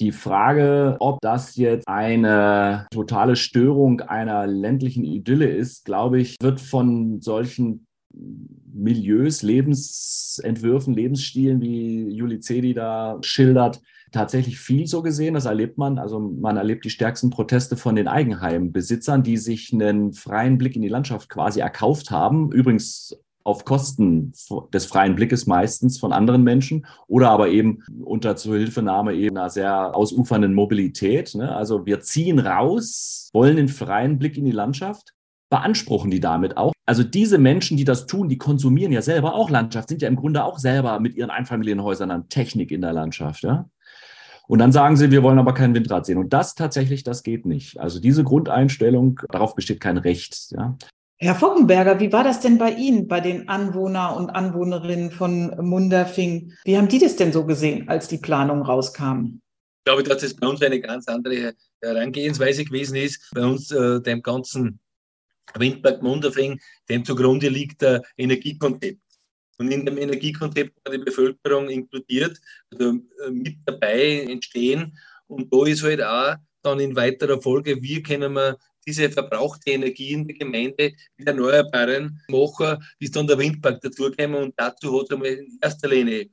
Die 0.00 0.12
Frage, 0.12 0.96
ob 1.00 1.20
das 1.20 1.56
jetzt 1.56 1.88
eine 1.88 2.86
totale 2.92 3.34
Störung 3.34 4.00
einer 4.00 4.46
ländlichen 4.46 5.02
Idylle 5.02 5.48
ist, 5.48 5.84
glaube 5.84 6.20
ich, 6.20 6.36
wird 6.40 6.60
von 6.60 7.20
solchen 7.20 7.86
Milieus, 8.72 9.42
Lebensentwürfen, 9.42 10.94
Lebensstilen, 10.94 11.60
wie 11.60 12.10
Juli 12.10 12.40
Cedi 12.40 12.74
da 12.74 13.18
schildert, 13.22 13.80
tatsächlich 14.12 14.58
viel 14.58 14.86
so 14.86 15.02
gesehen. 15.02 15.34
Das 15.34 15.46
erlebt 15.46 15.78
man. 15.78 15.98
Also 15.98 16.20
man 16.20 16.56
erlebt 16.56 16.84
die 16.84 16.90
stärksten 16.90 17.30
Proteste 17.30 17.76
von 17.76 17.96
den 17.96 18.06
Eigenheimbesitzern, 18.06 19.24
die 19.24 19.36
sich 19.36 19.72
einen 19.72 20.12
freien 20.12 20.58
Blick 20.58 20.76
in 20.76 20.82
die 20.82 20.88
Landschaft 20.88 21.28
quasi 21.28 21.60
erkauft 21.60 22.10
haben. 22.12 22.52
Übrigens 22.52 23.18
auf 23.48 23.64
Kosten 23.64 24.32
des 24.74 24.84
freien 24.84 25.16
Blickes 25.16 25.46
meistens 25.46 25.98
von 25.98 26.12
anderen 26.12 26.42
Menschen 26.42 26.86
oder 27.06 27.30
aber 27.30 27.48
eben 27.48 27.82
unter 28.04 28.36
Zuhilfenahme 28.36 29.14
eben 29.14 29.38
einer 29.38 29.48
sehr 29.48 29.96
ausufernden 29.96 30.52
Mobilität. 30.52 31.34
Ne? 31.34 31.54
Also 31.54 31.86
wir 31.86 32.00
ziehen 32.00 32.38
raus, 32.38 33.30
wollen 33.32 33.56
den 33.56 33.68
freien 33.68 34.18
Blick 34.18 34.36
in 34.36 34.44
die 34.44 34.52
Landschaft, 34.52 35.14
beanspruchen 35.50 36.10
die 36.10 36.20
damit 36.20 36.58
auch. 36.58 36.74
Also 36.84 37.02
diese 37.02 37.38
Menschen, 37.38 37.78
die 37.78 37.84
das 37.84 38.06
tun, 38.06 38.28
die 38.28 38.38
konsumieren 38.38 38.92
ja 38.92 39.00
selber 39.00 39.34
auch 39.34 39.48
Landschaft, 39.48 39.88
sind 39.88 40.02
ja 40.02 40.08
im 40.08 40.16
Grunde 40.16 40.44
auch 40.44 40.58
selber 40.58 41.00
mit 41.00 41.14
ihren 41.16 41.30
Einfamilienhäusern 41.30 42.10
an 42.10 42.28
Technik 42.28 42.70
in 42.70 42.82
der 42.82 42.92
Landschaft. 42.92 43.42
Ja? 43.44 43.70
Und 44.46 44.58
dann 44.58 44.72
sagen 44.72 44.96
sie, 44.96 45.10
wir 45.10 45.22
wollen 45.22 45.38
aber 45.38 45.54
kein 45.54 45.74
Windrad 45.74 46.04
sehen. 46.04 46.18
Und 46.18 46.34
das 46.34 46.54
tatsächlich, 46.54 47.02
das 47.02 47.22
geht 47.22 47.46
nicht. 47.46 47.80
Also 47.80 47.98
diese 47.98 48.24
Grundeinstellung, 48.24 49.20
darauf 49.30 49.54
besteht 49.54 49.80
kein 49.80 49.96
Recht. 49.96 50.50
Ja. 50.50 50.76
Herr 51.20 51.34
Fockenberger, 51.34 51.98
wie 51.98 52.12
war 52.12 52.22
das 52.22 52.38
denn 52.38 52.58
bei 52.58 52.70
Ihnen, 52.70 53.08
bei 53.08 53.18
den 53.20 53.48
Anwohner 53.48 54.14
und 54.16 54.30
Anwohnerinnen 54.30 55.10
von 55.10 55.48
Munderfing? 55.60 56.52
Wie 56.64 56.76
haben 56.76 56.86
die 56.86 57.00
das 57.00 57.16
denn 57.16 57.32
so 57.32 57.44
gesehen, 57.44 57.88
als 57.88 58.06
die 58.06 58.18
Planung 58.18 58.62
rauskam? 58.62 59.40
Ich 59.78 59.84
glaube, 59.84 60.04
dass 60.04 60.22
das 60.22 60.34
bei 60.34 60.46
uns 60.46 60.62
eine 60.62 60.80
ganz 60.80 61.08
andere 61.08 61.54
Herangehensweise 61.80 62.64
gewesen 62.64 62.94
ist. 62.94 63.32
Bei 63.34 63.44
uns, 63.44 63.72
äh, 63.72 64.00
dem 64.00 64.22
ganzen 64.22 64.78
Windpark 65.56 66.02
Munderfing, 66.02 66.60
dem 66.88 67.04
zugrunde 67.04 67.48
liegt 67.48 67.82
der 67.82 68.02
Energiekonzept. 68.16 69.00
Und 69.58 69.72
in 69.72 69.84
dem 69.84 69.98
Energiekonzept 69.98 70.72
war 70.84 70.92
die 70.92 71.02
Bevölkerung 71.02 71.68
inkludiert, 71.68 72.38
also 72.70 72.90
äh, 73.26 73.30
mit 73.32 73.56
dabei 73.64 74.24
entstehen. 74.28 74.96
Und 75.26 75.52
da 75.52 75.66
ist 75.66 75.82
halt 75.82 76.00
auch 76.00 76.36
dann 76.62 76.78
in 76.78 76.94
weiterer 76.94 77.42
Folge, 77.42 77.82
wie 77.82 78.04
können 78.04 78.34
wir 78.34 78.56
diese 78.88 79.10
verbrauchte 79.10 79.70
Energie 79.70 80.12
in 80.12 80.26
der 80.26 80.36
Gemeinde 80.36 80.92
mit 81.16 81.28
Erneuerbaren 81.28 82.20
machen, 82.28 82.82
bis 82.98 83.10
dann 83.10 83.26
der 83.26 83.38
Windpark 83.38 83.80
dazukommen. 83.80 84.42
Und 84.42 84.54
dazu 84.56 85.00
hat 85.00 85.12
einmal 85.12 85.28
in 85.28 85.58
erster 85.60 85.88
Linie 85.88 86.30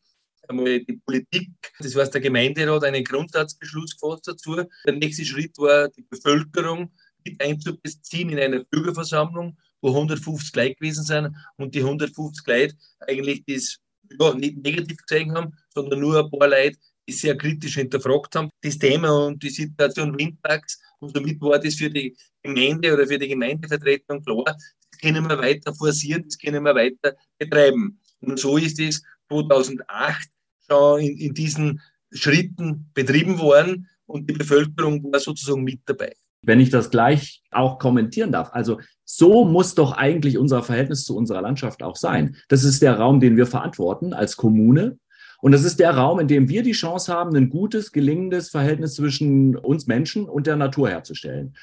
einmal 0.48 0.80
die 0.80 1.02
Politik, 1.06 1.52
das 1.80 1.96
heißt 1.96 2.14
der 2.14 2.22
Gemeinderat, 2.22 2.84
einen 2.84 3.04
Grundsatzbeschluss 3.04 3.98
gefasst 4.00 4.28
dazu. 4.28 4.56
Der 4.86 4.94
nächste 4.94 5.26
Schritt 5.26 5.58
war 5.58 5.90
die 5.90 6.04
Bevölkerung 6.10 6.92
mit 7.26 7.42
einzubeziehen 7.42 8.30
in 8.30 8.40
einer 8.40 8.64
Bürgerversammlung 8.64 9.58
wo 9.86 9.90
150 9.90 10.56
Leute 10.56 10.76
gewesen 10.76 11.04
sind 11.04 11.36
und 11.58 11.76
die 11.76 11.82
150 11.82 12.48
Leute 12.48 12.76
eigentlich 13.08 13.44
das 13.46 13.78
ja, 14.20 14.34
nicht 14.34 14.58
negativ 14.58 14.98
gesehen 15.06 15.32
haben, 15.34 15.54
sondern 15.70 16.00
nur 16.00 16.24
ein 16.24 16.32
paar 16.32 16.48
Leute, 16.48 16.78
sehr 17.10 17.38
kritisch 17.38 17.76
hinterfragt 17.76 18.36
haben, 18.36 18.50
das 18.62 18.78
Thema 18.78 19.28
und 19.28 19.42
die 19.42 19.50
Situation 19.50 20.18
Windparks. 20.18 20.82
Und 21.00 21.16
somit 21.16 21.40
war 21.42 21.60
das 21.60 21.76
für 21.76 21.90
die 21.90 22.16
Gemeinde 22.42 22.94
oder 22.94 23.06
für 23.06 23.20
die 23.20 23.28
Gemeindevertretung 23.28 24.24
klar, 24.24 24.44
das 24.46 25.00
können 25.02 25.28
wir 25.28 25.38
weiter 25.38 25.74
forcieren, 25.74 26.24
das 26.26 26.38
können 26.38 26.64
wir 26.64 26.74
weiter 26.74 27.16
betreiben. 27.38 28.00
Und 28.22 28.40
so 28.40 28.58
ist 28.58 28.80
es 28.80 29.04
2008 29.30 30.30
schon 30.70 31.02
in, 31.02 31.18
in 31.18 31.34
diesen 31.34 31.82
Schritten 32.12 32.90
betrieben 32.94 33.40
worden 33.40 33.88
und 34.06 34.30
die 34.30 34.34
Bevölkerung 34.34 35.04
war 35.12 35.20
sozusagen 35.20 35.64
mit 35.64 35.82
dabei 35.86 36.14
wenn 36.46 36.60
ich 36.60 36.70
das 36.70 36.92
gleich 36.92 37.42
auch 37.52 37.80
kommentieren 37.80 38.32
darf. 38.32 38.50
Also 38.54 38.80
so 39.04 39.46
muss 39.46 39.76
doch 39.76 39.94
eigentlich 39.94 40.38
unser 40.38 40.64
Verhältnis 40.64 41.04
zu 41.04 41.16
unserer 41.16 41.42
Landschaft 41.42 41.84
auch 41.84 41.96
sein. 41.96 42.38
Das 42.50 42.64
ist 42.64 42.82
der 42.82 42.98
Raum, 42.98 43.20
den 43.20 43.38
wir 43.38 43.48
verantworten 43.48 44.14
als 44.14 44.38
Kommune. 44.38 44.98
Und 45.46 45.52
das 45.52 45.64
ist 45.64 45.80
der 45.80 45.92
Raum, 45.92 46.20
in 46.20 46.28
dem 46.28 46.50
wir 46.50 46.64
die 46.64 46.72
Chance 46.72 47.14
haben, 47.14 47.36
ein 47.36 47.52
gutes, 47.52 47.92
gelingendes 47.92 48.50
Verhältnis 48.50 48.96
zwischen 48.96 49.56
uns 49.56 49.86
Menschen 49.86 50.28
und 50.28 50.48
der 50.48 50.56
Natur 50.56 50.90
herzustellen. 50.90 51.56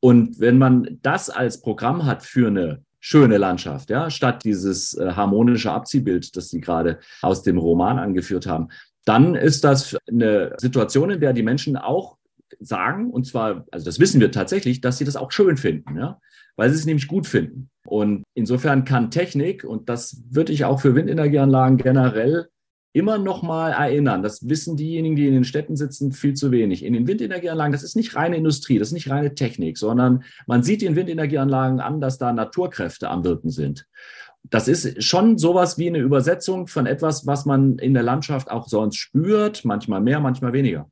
Und 0.00 0.40
wenn 0.40 0.56
man 0.56 0.98
das 1.02 1.28
als 1.28 1.60
Programm 1.60 2.06
hat 2.06 2.22
für 2.22 2.46
eine 2.46 2.82
schöne 2.98 3.36
Landschaft, 3.36 3.90
ja, 3.90 4.08
statt 4.08 4.42
dieses 4.42 4.96
äh, 4.96 5.10
harmonische 5.10 5.70
Abziehbild, 5.70 6.34
das 6.34 6.48
Sie 6.48 6.62
gerade 6.62 6.98
aus 7.20 7.42
dem 7.42 7.58
Roman 7.58 7.98
angeführt 7.98 8.46
haben, 8.46 8.68
dann 9.04 9.34
ist 9.34 9.64
das 9.64 9.98
eine 10.08 10.54
Situation, 10.56 11.10
in 11.10 11.20
der 11.20 11.34
die 11.34 11.42
Menschen 11.42 11.76
auch 11.76 12.16
sagen, 12.58 13.10
und 13.10 13.26
zwar, 13.26 13.66
also 13.70 13.84
das 13.84 14.00
wissen 14.00 14.18
wir 14.18 14.32
tatsächlich, 14.32 14.80
dass 14.80 14.96
sie 14.96 15.04
das 15.04 15.16
auch 15.16 15.30
schön 15.30 15.58
finden, 15.58 15.98
ja, 15.98 16.18
weil 16.56 16.70
sie 16.70 16.76
es 16.76 16.86
nämlich 16.86 17.06
gut 17.06 17.26
finden. 17.26 17.68
Und 17.84 18.22
insofern 18.32 18.86
kann 18.86 19.10
Technik, 19.10 19.62
und 19.62 19.90
das 19.90 20.22
würde 20.30 20.54
ich 20.54 20.64
auch 20.64 20.80
für 20.80 20.94
Windenergieanlagen 20.94 21.76
generell 21.76 22.48
immer 22.96 23.18
noch 23.18 23.42
mal 23.42 23.72
erinnern. 23.72 24.22
Das 24.22 24.48
wissen 24.48 24.74
diejenigen, 24.74 25.16
die 25.16 25.26
in 25.26 25.34
den 25.34 25.44
Städten 25.44 25.76
sitzen, 25.76 26.12
viel 26.12 26.32
zu 26.32 26.50
wenig. 26.50 26.82
In 26.82 26.94
den 26.94 27.06
Windenergieanlagen, 27.06 27.72
das 27.72 27.82
ist 27.82 27.94
nicht 27.94 28.16
reine 28.16 28.36
Industrie, 28.36 28.78
das 28.78 28.88
ist 28.88 28.94
nicht 28.94 29.10
reine 29.10 29.34
Technik, 29.34 29.76
sondern 29.76 30.24
man 30.46 30.62
sieht 30.62 30.82
in 30.82 30.96
Windenergieanlagen 30.96 31.80
an, 31.80 32.00
dass 32.00 32.16
da 32.16 32.32
Naturkräfte 32.32 33.10
am 33.10 33.22
Wirken 33.22 33.50
sind. 33.50 33.86
Das 34.44 34.66
ist 34.66 35.02
schon 35.04 35.36
sowas 35.36 35.76
wie 35.76 35.88
eine 35.88 35.98
Übersetzung 35.98 36.68
von 36.68 36.86
etwas, 36.86 37.26
was 37.26 37.44
man 37.44 37.78
in 37.78 37.92
der 37.92 38.02
Landschaft 38.02 38.50
auch 38.50 38.66
sonst 38.66 38.96
spürt, 38.96 39.66
manchmal 39.66 40.00
mehr, 40.00 40.20
manchmal 40.20 40.54
weniger. 40.54 40.88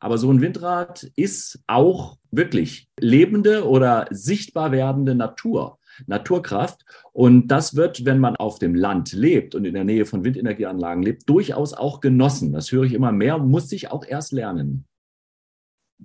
Aber 0.00 0.16
so 0.16 0.32
ein 0.32 0.40
Windrad 0.40 1.10
ist 1.16 1.60
auch 1.66 2.16
wirklich 2.30 2.88
lebende 2.98 3.68
oder 3.68 4.06
sichtbar 4.10 4.72
werdende 4.72 5.14
Natur. 5.14 5.78
Naturkraft. 6.06 6.84
Und 7.12 7.48
das 7.48 7.76
wird, 7.76 8.04
wenn 8.04 8.18
man 8.18 8.36
auf 8.36 8.58
dem 8.58 8.74
Land 8.74 9.12
lebt 9.12 9.54
und 9.54 9.64
in 9.64 9.74
der 9.74 9.84
Nähe 9.84 10.06
von 10.06 10.24
Windenergieanlagen 10.24 11.02
lebt, 11.02 11.28
durchaus 11.28 11.74
auch 11.74 12.00
genossen. 12.00 12.52
Das 12.52 12.72
höre 12.72 12.84
ich 12.84 12.94
immer 12.94 13.12
mehr, 13.12 13.38
muss 13.38 13.72
ich 13.72 13.90
auch 13.90 14.04
erst 14.06 14.32
lernen. 14.32 14.86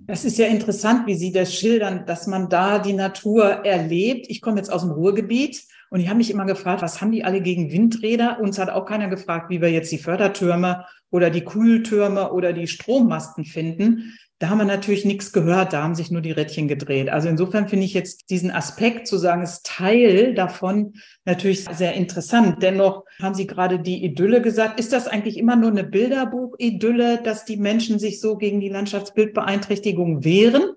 Das 0.06 0.24
ist 0.24 0.38
ja 0.38 0.46
interessant, 0.46 1.06
wie 1.06 1.16
Sie 1.16 1.32
das 1.32 1.54
schildern, 1.54 2.06
dass 2.06 2.26
man 2.26 2.48
da 2.48 2.78
die 2.78 2.92
Natur 2.92 3.44
erlebt. 3.64 4.26
Ich 4.28 4.40
komme 4.40 4.58
jetzt 4.58 4.72
aus 4.72 4.82
dem 4.82 4.92
Ruhrgebiet 4.92 5.64
und 5.90 6.00
ich 6.00 6.08
habe 6.08 6.18
mich 6.18 6.30
immer 6.30 6.44
gefragt, 6.44 6.82
was 6.82 7.00
haben 7.00 7.12
die 7.12 7.24
alle 7.24 7.40
gegen 7.40 7.72
Windräder? 7.72 8.38
Uns 8.40 8.58
hat 8.58 8.70
auch 8.70 8.86
keiner 8.86 9.08
gefragt, 9.08 9.50
wie 9.50 9.60
wir 9.60 9.70
jetzt 9.70 9.90
die 9.90 9.98
Fördertürme 9.98 10.84
oder 11.10 11.30
die 11.30 11.44
Kühltürme 11.44 12.32
oder 12.32 12.52
die 12.52 12.68
Strommasten 12.68 13.44
finden. 13.44 14.14
Da 14.40 14.50
haben 14.50 14.58
wir 14.58 14.64
natürlich 14.64 15.04
nichts 15.04 15.32
gehört, 15.32 15.72
da 15.72 15.82
haben 15.82 15.96
sich 15.96 16.12
nur 16.12 16.20
die 16.20 16.30
Rädchen 16.30 16.68
gedreht. 16.68 17.08
Also 17.08 17.28
insofern 17.28 17.68
finde 17.68 17.84
ich 17.84 17.92
jetzt 17.92 18.30
diesen 18.30 18.52
Aspekt 18.52 19.08
zu 19.08 19.18
sagen, 19.18 19.42
ist 19.42 19.66
Teil 19.66 20.32
davon 20.32 20.94
natürlich 21.24 21.64
sehr 21.64 21.94
interessant. 21.94 22.62
Dennoch 22.62 23.04
haben 23.20 23.34
Sie 23.34 23.48
gerade 23.48 23.80
die 23.80 24.04
Idylle 24.04 24.40
gesagt. 24.40 24.78
Ist 24.78 24.92
das 24.92 25.08
eigentlich 25.08 25.38
immer 25.38 25.56
nur 25.56 25.70
eine 25.70 25.82
Bilderbuch-Idylle, 25.82 27.20
dass 27.22 27.46
die 27.46 27.56
Menschen 27.56 27.98
sich 27.98 28.20
so 28.20 28.36
gegen 28.36 28.60
die 28.60 28.68
Landschaftsbildbeeinträchtigung 28.68 30.22
wehren? 30.22 30.70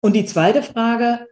Und 0.00 0.14
die 0.14 0.26
zweite 0.26 0.62
Frage, 0.62 1.26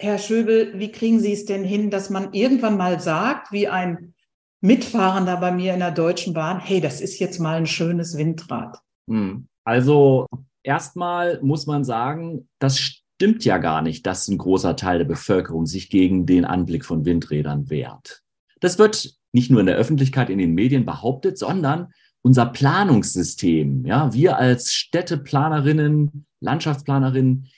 Herr 0.00 0.16
Schöbel, 0.16 0.72
wie 0.78 0.90
kriegen 0.90 1.20
Sie 1.20 1.34
es 1.34 1.44
denn 1.44 1.64
hin, 1.64 1.90
dass 1.90 2.08
man 2.08 2.32
irgendwann 2.32 2.78
mal 2.78 2.98
sagt, 2.98 3.52
wie 3.52 3.68
ein 3.68 4.14
Mitfahrender 4.62 5.36
bei 5.36 5.52
mir 5.52 5.74
in 5.74 5.80
der 5.80 5.90
Deutschen 5.90 6.32
Bahn, 6.32 6.60
hey, 6.60 6.80
das 6.80 7.02
ist 7.02 7.18
jetzt 7.18 7.40
mal 7.40 7.58
ein 7.58 7.66
schönes 7.66 8.16
Windrad? 8.16 8.78
Hm. 9.06 9.48
Also 9.64 10.26
erstmal 10.62 11.40
muss 11.42 11.66
man 11.66 11.84
sagen, 11.84 12.48
das 12.58 12.78
stimmt 12.78 13.44
ja 13.44 13.58
gar 13.58 13.82
nicht, 13.82 14.06
dass 14.06 14.28
ein 14.28 14.38
großer 14.38 14.76
Teil 14.76 14.98
der 14.98 15.04
Bevölkerung 15.04 15.66
sich 15.66 15.90
gegen 15.90 16.26
den 16.26 16.44
Anblick 16.44 16.84
von 16.84 17.04
Windrädern 17.04 17.70
wehrt. 17.70 18.22
Das 18.60 18.78
wird 18.78 19.14
nicht 19.32 19.50
nur 19.50 19.60
in 19.60 19.66
der 19.66 19.76
Öffentlichkeit, 19.76 20.30
in 20.30 20.38
den 20.38 20.54
Medien 20.54 20.84
behauptet, 20.84 21.38
sondern 21.38 21.88
unser 22.22 22.46
Planungssystem, 22.46 23.84
ja, 23.86 24.12
wir 24.12 24.38
als 24.38 24.72
Städteplanerinnen, 24.72 26.26
Landschaftsplanerinnen, 26.40 27.48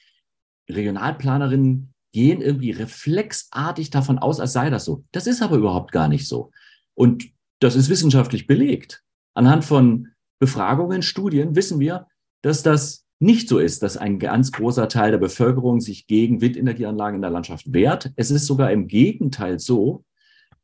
Regionalplanerinnen 0.69 1.93
gehen 2.13 2.41
irgendwie 2.41 2.71
reflexartig 2.71 3.91
davon 3.91 4.19
aus, 4.19 4.41
als 4.41 4.53
sei 4.53 4.71
das 4.71 4.85
so. 4.85 5.05
Das 5.13 5.27
ist 5.27 5.43
aber 5.43 5.57
überhaupt 5.57 5.93
gar 5.93 6.09
nicht 6.09 6.27
so. 6.27 6.51
Und 6.95 7.31
das 7.61 7.77
ist 7.77 7.89
wissenschaftlich 7.89 8.47
belegt. 8.47 9.03
Anhand 9.35 9.65
von 9.65 10.09
Befragungen, 10.39 11.03
Studien 11.03 11.55
wissen 11.55 11.79
wir, 11.79 12.07
dass 12.43 12.63
das 12.63 13.07
nicht 13.19 13.49
so 13.49 13.59
ist, 13.59 13.83
dass 13.83 13.99
ein 13.99 14.19
ganz 14.19 14.51
großer 14.51 14.89
Teil 14.89 15.11
der 15.11 15.19
Bevölkerung 15.19 15.81
sich 15.81 16.07
gegen 16.07 16.41
Windenergieanlagen 16.41 17.17
in 17.17 17.23
der 17.23 17.31
Landschaft 17.31 17.73
wehrt. 17.73 18.13
Es 18.17 18.31
ist 18.31 18.47
sogar 18.47 18.73
im 18.73 18.89
Gegenteil 18.89 19.59
so, 19.59 20.05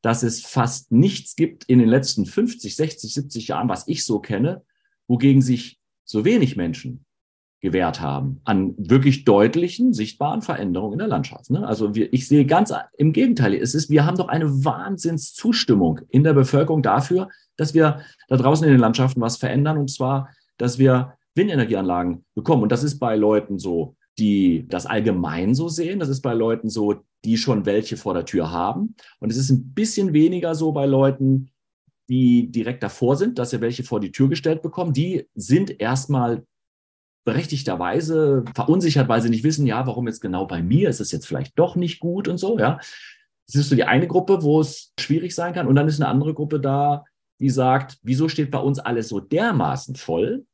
dass 0.00 0.22
es 0.22 0.40
fast 0.40 0.90
nichts 0.90 1.36
gibt 1.36 1.64
in 1.64 1.78
den 1.78 1.88
letzten 1.88 2.24
50, 2.24 2.74
60, 2.74 3.12
70 3.12 3.48
Jahren, 3.48 3.68
was 3.68 3.86
ich 3.88 4.04
so 4.04 4.20
kenne, 4.20 4.62
wogegen 5.06 5.42
sich 5.42 5.78
so 6.04 6.24
wenig 6.24 6.56
Menschen 6.56 7.04
gewährt 7.60 8.00
haben 8.00 8.40
an 8.44 8.74
wirklich 8.78 9.24
deutlichen, 9.24 9.92
sichtbaren 9.92 10.42
Veränderungen 10.42 10.94
in 10.94 10.98
der 11.00 11.08
Landschaft. 11.08 11.50
Ne? 11.50 11.66
Also 11.66 11.94
wir, 11.94 12.12
ich 12.12 12.28
sehe 12.28 12.46
ganz 12.46 12.72
im 12.96 13.12
Gegenteil, 13.12 13.54
es 13.54 13.74
ist, 13.74 13.90
wir 13.90 14.04
haben 14.06 14.16
doch 14.16 14.28
eine 14.28 14.64
Wahnsinnszustimmung 14.64 16.00
in 16.08 16.22
der 16.22 16.34
Bevölkerung 16.34 16.82
dafür, 16.82 17.28
dass 17.56 17.74
wir 17.74 18.00
da 18.28 18.36
draußen 18.36 18.66
in 18.66 18.72
den 18.72 18.80
Landschaften 18.80 19.20
was 19.20 19.36
verändern 19.36 19.78
und 19.78 19.90
zwar, 19.90 20.30
dass 20.58 20.78
wir 20.78 21.14
Windenergieanlagen 21.36 22.24
bekommen. 22.34 22.62
Und 22.62 22.72
das 22.72 22.82
ist 22.82 22.98
bei 22.98 23.16
Leuten 23.16 23.58
so, 23.58 23.96
die 24.18 24.66
das 24.68 24.86
allgemein 24.86 25.54
so 25.54 25.68
sehen. 25.68 25.98
Das 25.98 26.08
ist 26.08 26.22
bei 26.22 26.34
Leuten 26.34 26.70
so, 26.70 27.02
die 27.24 27.36
schon 27.36 27.66
welche 27.66 27.96
vor 27.96 28.14
der 28.14 28.24
Tür 28.24 28.50
haben. 28.50 28.94
Und 29.20 29.30
es 29.30 29.36
ist 29.36 29.50
ein 29.50 29.74
bisschen 29.74 30.12
weniger 30.12 30.54
so 30.54 30.72
bei 30.72 30.86
Leuten, 30.86 31.50
die 32.08 32.50
direkt 32.50 32.82
davor 32.82 33.16
sind, 33.16 33.38
dass 33.38 33.50
sie 33.50 33.60
welche 33.60 33.84
vor 33.84 34.00
die 34.00 34.12
Tür 34.12 34.28
gestellt 34.28 34.62
bekommen. 34.62 34.92
Die 34.92 35.28
sind 35.34 35.80
erstmal 35.80 36.44
berechtigterweise 37.24 38.44
verunsichert, 38.54 39.08
weil 39.08 39.20
sie 39.20 39.30
nicht 39.30 39.42
wissen, 39.42 39.66
ja, 39.66 39.86
warum 39.86 40.06
jetzt 40.06 40.20
genau 40.20 40.46
bei 40.46 40.62
mir 40.62 40.88
ist 40.88 41.00
es 41.00 41.10
jetzt 41.10 41.26
vielleicht 41.26 41.58
doch 41.58 41.74
nicht 41.74 41.98
gut 41.98 42.28
und 42.28 42.38
so, 42.38 42.58
ja. 42.58 42.78
Das 43.48 43.54
ist 43.54 43.68
so 43.68 43.76
die 43.76 43.84
eine 43.84 44.08
Gruppe, 44.08 44.42
wo 44.42 44.60
es 44.60 44.92
schwierig 44.98 45.34
sein 45.34 45.52
kann. 45.52 45.68
Und 45.68 45.76
dann 45.76 45.86
ist 45.86 46.00
eine 46.00 46.08
andere 46.08 46.34
Gruppe 46.34 46.58
da, 46.58 47.04
die 47.40 47.50
sagt, 47.50 47.98
wieso 48.02 48.28
steht 48.28 48.50
bei 48.50 48.58
uns 48.58 48.78
alles 48.78 49.08
so 49.08 49.20
dermaßen 49.20 49.94
voll? 49.94 50.44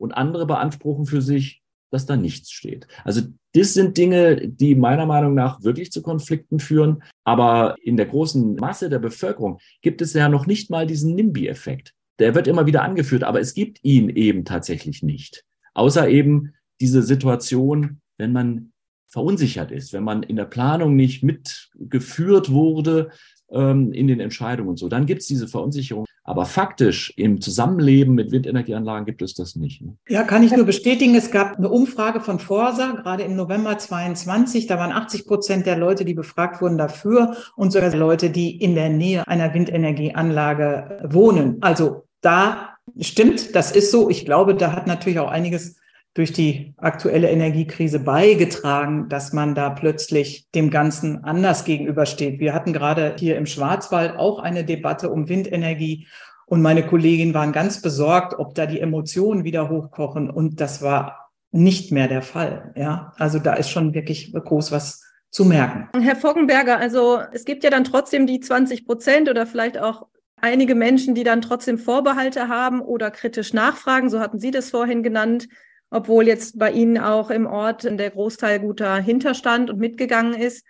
Und 0.00 0.12
andere 0.12 0.46
beanspruchen 0.46 1.04
für 1.04 1.20
sich, 1.20 1.62
dass 1.90 2.06
da 2.06 2.16
nichts 2.16 2.50
steht. 2.50 2.86
Also 3.04 3.22
das 3.52 3.74
sind 3.74 3.98
Dinge, 3.98 4.48
die 4.48 4.74
meiner 4.74 5.06
Meinung 5.06 5.34
nach 5.34 5.62
wirklich 5.62 5.90
zu 5.92 6.02
Konflikten 6.02 6.58
führen. 6.58 7.02
Aber 7.24 7.76
in 7.82 7.96
der 7.96 8.06
großen 8.06 8.56
Masse 8.56 8.88
der 8.88 8.98
Bevölkerung 8.98 9.58
gibt 9.82 10.00
es 10.00 10.14
ja 10.14 10.28
noch 10.28 10.46
nicht 10.46 10.70
mal 10.70 10.86
diesen 10.86 11.14
NIMBY-Effekt. 11.14 11.94
Der 12.18 12.34
wird 12.34 12.46
immer 12.46 12.66
wieder 12.66 12.82
angeführt, 12.82 13.24
aber 13.24 13.40
es 13.40 13.54
gibt 13.54 13.80
ihn 13.82 14.08
eben 14.08 14.44
tatsächlich 14.44 15.02
nicht. 15.02 15.44
Außer 15.74 16.08
eben 16.08 16.54
diese 16.80 17.02
Situation, 17.02 18.00
wenn 18.18 18.32
man 18.32 18.72
verunsichert 19.08 19.72
ist, 19.72 19.92
wenn 19.92 20.04
man 20.04 20.22
in 20.22 20.36
der 20.36 20.44
Planung 20.44 20.96
nicht 20.96 21.22
mitgeführt 21.22 22.50
wurde 22.50 23.10
ähm, 23.50 23.92
in 23.92 24.06
den 24.06 24.20
Entscheidungen 24.20 24.70
und 24.70 24.78
so, 24.78 24.88
dann 24.88 25.06
gibt 25.06 25.22
es 25.22 25.26
diese 25.26 25.48
Verunsicherung. 25.48 26.06
Aber 26.22 26.44
faktisch 26.44 27.12
im 27.16 27.40
Zusammenleben 27.40 28.14
mit 28.14 28.30
Windenergieanlagen 28.30 29.06
gibt 29.06 29.22
es 29.22 29.34
das 29.34 29.56
nicht. 29.56 29.80
Ne? 29.82 29.96
Ja, 30.08 30.22
kann 30.22 30.42
ich 30.42 30.52
nur 30.52 30.66
bestätigen. 30.66 31.14
Es 31.14 31.30
gab 31.30 31.56
eine 31.56 31.68
Umfrage 31.68 32.20
von 32.20 32.38
Forsa, 32.38 32.92
gerade 32.92 33.22
im 33.22 33.36
November 33.36 33.78
22. 33.78 34.66
Da 34.66 34.78
waren 34.78 34.92
80 34.92 35.26
Prozent 35.26 35.66
der 35.66 35.76
Leute, 35.76 36.04
die 36.04 36.14
befragt 36.14 36.60
wurden, 36.60 36.78
dafür 36.78 37.36
und 37.56 37.72
sogar 37.72 37.94
Leute, 37.94 38.30
die 38.30 38.56
in 38.56 38.74
der 38.74 38.90
Nähe 38.90 39.26
einer 39.26 39.54
Windenergieanlage 39.54 41.08
wohnen. 41.08 41.56
Also 41.62 42.04
da 42.20 42.76
stimmt, 42.98 43.54
das 43.56 43.72
ist 43.72 43.90
so. 43.90 44.10
Ich 44.10 44.24
glaube, 44.24 44.54
da 44.54 44.72
hat 44.72 44.86
natürlich 44.86 45.18
auch 45.18 45.30
einiges 45.30 45.79
durch 46.14 46.32
die 46.32 46.74
aktuelle 46.76 47.30
Energiekrise 47.30 48.00
beigetragen, 48.00 49.08
dass 49.08 49.32
man 49.32 49.54
da 49.54 49.70
plötzlich 49.70 50.48
dem 50.54 50.70
Ganzen 50.70 51.22
anders 51.24 51.64
gegenübersteht. 51.64 52.40
Wir 52.40 52.52
hatten 52.52 52.72
gerade 52.72 53.14
hier 53.16 53.36
im 53.36 53.46
Schwarzwald 53.46 54.16
auch 54.16 54.40
eine 54.40 54.64
Debatte 54.64 55.10
um 55.10 55.28
Windenergie 55.28 56.08
und 56.46 56.62
meine 56.62 56.84
Kolleginnen 56.84 57.32
waren 57.32 57.52
ganz 57.52 57.80
besorgt, 57.80 58.36
ob 58.38 58.56
da 58.56 58.66
die 58.66 58.80
Emotionen 58.80 59.44
wieder 59.44 59.68
hochkochen 59.68 60.30
und 60.30 60.60
das 60.60 60.82
war 60.82 61.30
nicht 61.52 61.92
mehr 61.92 62.08
der 62.08 62.22
Fall. 62.22 62.72
Ja, 62.76 63.12
also 63.16 63.38
da 63.38 63.54
ist 63.54 63.70
schon 63.70 63.94
wirklich 63.94 64.32
groß 64.32 64.72
was 64.72 65.04
zu 65.30 65.44
merken. 65.44 65.88
Herr 66.00 66.16
Foggenberger, 66.16 66.76
also 66.78 67.20
es 67.32 67.44
gibt 67.44 67.62
ja 67.62 67.70
dann 67.70 67.84
trotzdem 67.84 68.26
die 68.26 68.40
20 68.40 68.84
Prozent 68.84 69.30
oder 69.30 69.46
vielleicht 69.46 69.78
auch 69.78 70.08
einige 70.40 70.74
Menschen, 70.74 71.14
die 71.14 71.22
dann 71.22 71.40
trotzdem 71.40 71.78
Vorbehalte 71.78 72.48
haben 72.48 72.80
oder 72.80 73.12
kritisch 73.12 73.52
nachfragen. 73.52 74.10
So 74.10 74.18
hatten 74.18 74.40
Sie 74.40 74.50
das 74.50 74.70
vorhin 74.70 75.04
genannt 75.04 75.48
obwohl 75.90 76.26
jetzt 76.26 76.58
bei 76.58 76.70
Ihnen 76.70 76.98
auch 76.98 77.30
im 77.30 77.46
Ort 77.46 77.84
der 77.84 78.10
Großteil 78.10 78.60
guter 78.60 78.96
Hinterstand 78.96 79.70
und 79.70 79.78
mitgegangen 79.78 80.34
ist. 80.34 80.64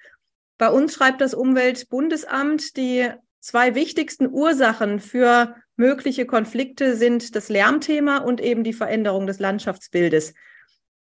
Bei 0.58 0.68
uns 0.68 0.94
schreibt 0.94 1.20
das 1.20 1.34
Umweltbundesamt, 1.34 2.76
die 2.76 3.08
zwei 3.40 3.74
wichtigsten 3.74 4.28
Ursachen 4.28 5.00
für 5.00 5.54
mögliche 5.76 6.26
Konflikte 6.26 6.96
sind 6.96 7.34
das 7.34 7.48
Lärmthema 7.48 8.18
und 8.18 8.40
eben 8.40 8.64
die 8.64 8.72
Veränderung 8.72 9.26
des 9.26 9.38
Landschaftsbildes. 9.38 10.34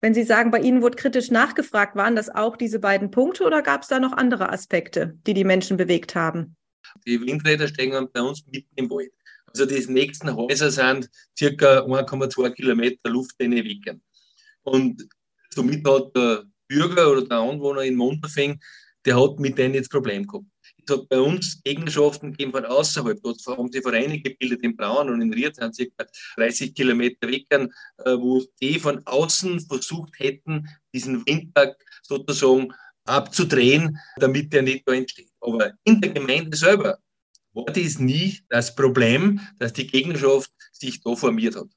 Wenn 0.01 0.13
Sie 0.13 0.23
sagen, 0.23 0.51
bei 0.51 0.59
Ihnen 0.59 0.83
wurde 0.83 0.95
kritisch 0.95 1.31
nachgefragt, 1.31 1.95
waren 1.95 2.15
das 2.15 2.29
auch 2.29 2.55
diese 2.55 2.79
beiden 2.79 3.09
Punkte 3.09 3.43
oder 3.43 3.63
gab 3.63 3.81
es 3.81 3.87
da 3.87 3.99
noch 3.99 4.13
andere 4.13 4.51
Aspekte, 4.51 5.17
die 5.25 5.33
die 5.33 5.43
Menschen 5.43 5.77
bewegt 5.77 6.13
haben? 6.13 6.55
Die 7.05 7.19
Windräder 7.19 7.67
stehen 7.67 8.07
bei 8.13 8.21
uns 8.21 8.45
mitten 8.45 8.69
im 8.75 8.89
Wald. 8.91 9.11
Also 9.47 9.65
die 9.65 9.91
nächsten 9.91 10.35
Häuser 10.35 10.69
sind 10.69 11.09
circa 11.37 11.79
1,2 11.79 12.51
Kilometer 12.51 13.09
Luftlinie 13.09 13.63
weg. 13.63 13.97
Und 14.67 15.07
somit 15.53 15.87
hat 15.87 16.15
der 16.15 16.43
Bürger 16.67 17.11
oder 17.11 17.25
der 17.25 17.37
Anwohner 17.37 17.81
in 17.83 17.95
Monterfing, 17.95 18.59
der 19.05 19.19
hat 19.19 19.39
mit 19.39 19.57
denen 19.57 19.75
jetzt 19.75 19.89
Problem 19.89 20.27
gehabt. 20.27 20.45
Es 20.85 20.93
hat 20.93 21.07
bei 21.07 21.19
uns 21.19 21.61
Gegenschaften 21.63 22.31
gegeben 22.31 22.51
von 22.51 22.65
außerhalb. 22.65 23.17
Dort 23.23 23.41
haben 23.47 23.71
die 23.71 23.81
Vereine 23.81 24.19
gebildet 24.19 24.63
in 24.63 24.75
Braun 24.75 25.09
und 25.09 25.21
in 25.21 25.33
Ried, 25.33 25.55
sind 25.55 25.73
circa 25.73 26.05
30 26.35 26.75
Kilometer 26.75 27.27
weg, 27.29 27.45
äh, 27.49 27.67
wo 28.17 28.43
die 28.61 28.77
von 28.79 29.01
außen 29.05 29.61
versucht 29.61 30.19
hätten, 30.19 30.67
diesen 30.93 31.25
Windpark 31.25 31.77
sozusagen 32.03 32.73
abzudrehen, 33.05 33.97
damit 34.17 34.51
der 34.51 34.63
nicht 34.63 34.85
da 34.85 34.93
entsteht. 34.93 35.31
Aber 35.39 35.71
in 35.85 36.01
der 36.01 36.11
Gemeinde 36.11 36.57
selber 36.57 36.97
war 37.53 37.65
das 37.65 37.99
nie 37.99 38.39
das 38.49 38.75
Problem, 38.75 39.39
dass 39.59 39.71
die 39.71 39.87
Gegnerschaft 39.87 40.51
sich 40.73 41.01
da 41.01 41.15
formiert 41.15 41.55
hat. 41.55 41.67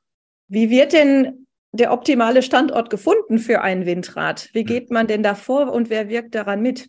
Wie 0.49 0.69
wird 0.69 0.93
denn 0.93 1.47
der 1.73 1.93
optimale 1.93 2.43
Standort 2.43 2.91
gefunden 2.91 3.39
für 3.39 3.61
ein 3.63 3.87
Windrad? 3.87 4.51
Wie 4.53 4.65
geht 4.65 4.91
man 4.91 5.07
denn 5.07 5.23
da 5.23 5.35
vor 5.35 5.73
und 5.73 5.91
wer 5.91 6.09
wirkt 6.09 6.35
daran 6.35 6.63
mit? 6.63 6.89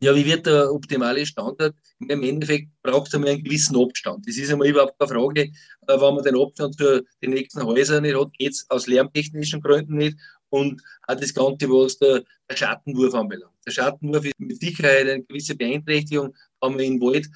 Ja, 0.00 0.14
wie 0.14 0.26
wird 0.26 0.44
der 0.46 0.72
optimale 0.72 1.24
Standort? 1.24 1.74
Im 2.00 2.22
Endeffekt 2.22 2.68
braucht 2.82 3.08
es 3.08 3.14
einmal 3.14 3.30
einen 3.30 3.42
gewissen 3.42 3.76
Abstand. 3.76 4.28
Das 4.28 4.36
ist 4.36 4.52
einmal 4.52 4.68
überhaupt 4.68 4.98
keine 4.98 5.10
Frage. 5.10 5.42
Äh, 5.42 5.52
wenn 5.86 6.14
man 6.14 6.22
den 6.22 6.36
Abstand 6.38 6.76
zu 6.76 7.02
den 7.22 7.30
nächsten 7.30 7.64
Häusern 7.64 8.02
nicht 8.02 8.18
hat, 8.18 8.32
geht 8.34 8.52
es 8.52 8.66
aus 8.68 8.86
lärmtechnischen 8.86 9.62
Gründen 9.62 9.96
nicht. 9.96 10.18
Und 10.50 10.82
auch 11.06 11.14
das 11.14 11.32
Ganze, 11.32 11.68
was 11.70 11.98
der, 11.98 12.24
der 12.48 12.56
Schattenwurf 12.56 13.14
anbelangt. 13.14 13.55
Der 13.66 13.72
Schattenwurf 13.72 14.24
ist 14.24 14.38
mit 14.38 14.60
Sicherheit 14.60 15.08
eine 15.08 15.24
gewisse 15.24 15.56
Beeinträchtigung, 15.56 16.34
haben 16.62 16.78
wir 16.78 16.84
in 16.84 17.00
Wald 17.00 17.28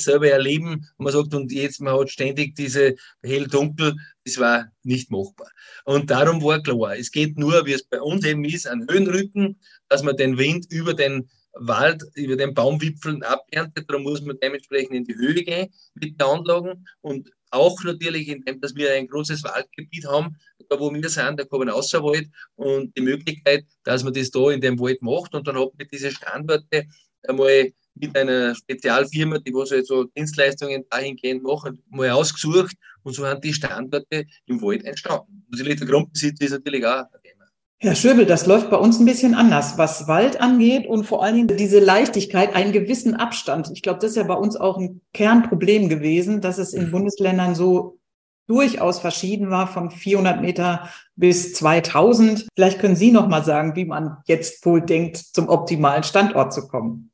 selber 0.00 0.28
erleben. 0.30 0.88
Und 0.96 1.04
man 1.04 1.12
sagt, 1.12 1.34
und 1.34 1.52
jetzt, 1.52 1.80
man 1.82 1.98
hat 1.98 2.10
ständig 2.10 2.54
diese 2.54 2.94
hell-dunkel, 3.22 3.94
das 4.24 4.38
war 4.38 4.72
nicht 4.82 5.10
machbar. 5.10 5.50
Und 5.84 6.10
darum 6.10 6.42
war 6.42 6.62
klar, 6.62 6.96
es 6.96 7.10
geht 7.10 7.36
nur, 7.38 7.66
wie 7.66 7.74
es 7.74 7.84
bei 7.84 8.00
uns 8.00 8.24
eben 8.24 8.44
ist, 8.44 8.66
an 8.66 8.86
Höhenrücken, 8.90 9.60
dass 9.88 10.02
man 10.02 10.16
den 10.16 10.38
Wind 10.38 10.66
über 10.70 10.94
den 10.94 11.28
Wald 11.56 12.02
über 12.14 12.36
den 12.36 12.54
Baumwipfeln 12.54 13.22
aberntet, 13.22 13.88
darum 13.88 14.02
muss 14.02 14.22
man 14.22 14.38
dementsprechend 14.42 14.94
in 14.94 15.04
die 15.04 15.14
Höhe 15.14 15.42
gehen 15.42 15.72
mit 15.94 16.18
den 16.18 16.26
Anlagen 16.26 16.86
und 17.00 17.30
auch 17.50 17.82
natürlich, 17.84 18.28
indem 18.28 18.60
dass 18.60 18.74
wir 18.74 18.92
ein 18.92 19.06
großes 19.06 19.44
Waldgebiet 19.44 20.06
haben, 20.06 20.36
da 20.68 20.78
wo 20.78 20.92
wir 20.92 21.08
sind, 21.08 21.38
der 21.38 21.46
Koben 21.46 21.68
Außerwald 21.68 22.28
und 22.56 22.96
die 22.96 23.02
Möglichkeit, 23.02 23.64
dass 23.84 24.02
man 24.02 24.12
das 24.12 24.30
da 24.30 24.50
in 24.50 24.60
dem 24.60 24.78
Wald 24.80 25.00
macht 25.02 25.34
und 25.34 25.46
dann 25.46 25.56
hat 25.56 25.70
man 25.78 25.86
diese 25.90 26.10
Standorte 26.10 26.86
einmal 27.22 27.72
mit 27.94 28.16
einer 28.16 28.54
Spezialfirma, 28.54 29.38
die 29.38 29.54
was 29.54 29.70
halt 29.70 29.86
so 29.86 30.04
Dienstleistungen 30.04 30.84
dahingehend 30.90 31.44
machen, 31.44 31.80
mal 31.90 32.10
ausgesucht 32.10 32.76
und 33.04 33.14
so 33.14 33.24
sind 33.24 33.44
die 33.44 33.54
Standorte 33.54 34.24
im 34.46 34.60
Wald 34.60 34.84
entstanden. 34.84 35.46
Natürlich 35.50 35.78
der 35.78 35.86
Grundbesitz 35.86 36.40
ist 36.40 36.50
natürlich 36.50 36.84
auch. 36.84 37.04
Herr 37.84 37.94
Schöbel, 37.94 38.24
das 38.24 38.46
läuft 38.46 38.70
bei 38.70 38.78
uns 38.78 38.98
ein 38.98 39.04
bisschen 39.04 39.34
anders, 39.34 39.76
was 39.76 40.08
Wald 40.08 40.40
angeht 40.40 40.86
und 40.86 41.04
vor 41.04 41.22
allen 41.22 41.34
Dingen 41.34 41.58
diese 41.58 41.80
Leichtigkeit, 41.80 42.54
einen 42.54 42.72
gewissen 42.72 43.14
Abstand. 43.14 43.70
Ich 43.74 43.82
glaube, 43.82 43.98
das 43.98 44.12
ist 44.12 44.16
ja 44.16 44.22
bei 44.22 44.32
uns 44.32 44.56
auch 44.56 44.78
ein 44.78 45.02
Kernproblem 45.12 45.90
gewesen, 45.90 46.40
dass 46.40 46.56
es 46.56 46.72
in 46.72 46.90
Bundesländern 46.90 47.54
so 47.54 47.98
durchaus 48.46 49.00
verschieden 49.00 49.50
war, 49.50 49.66
von 49.66 49.90
400 49.90 50.40
Meter 50.40 50.88
bis 51.14 51.52
2000. 51.52 52.48
Vielleicht 52.54 52.78
können 52.78 52.96
Sie 52.96 53.12
noch 53.12 53.28
mal 53.28 53.44
sagen, 53.44 53.76
wie 53.76 53.84
man 53.84 54.16
jetzt 54.24 54.64
wohl 54.64 54.80
denkt, 54.80 55.18
zum 55.18 55.50
optimalen 55.50 56.04
Standort 56.04 56.54
zu 56.54 56.66
kommen. 56.66 57.10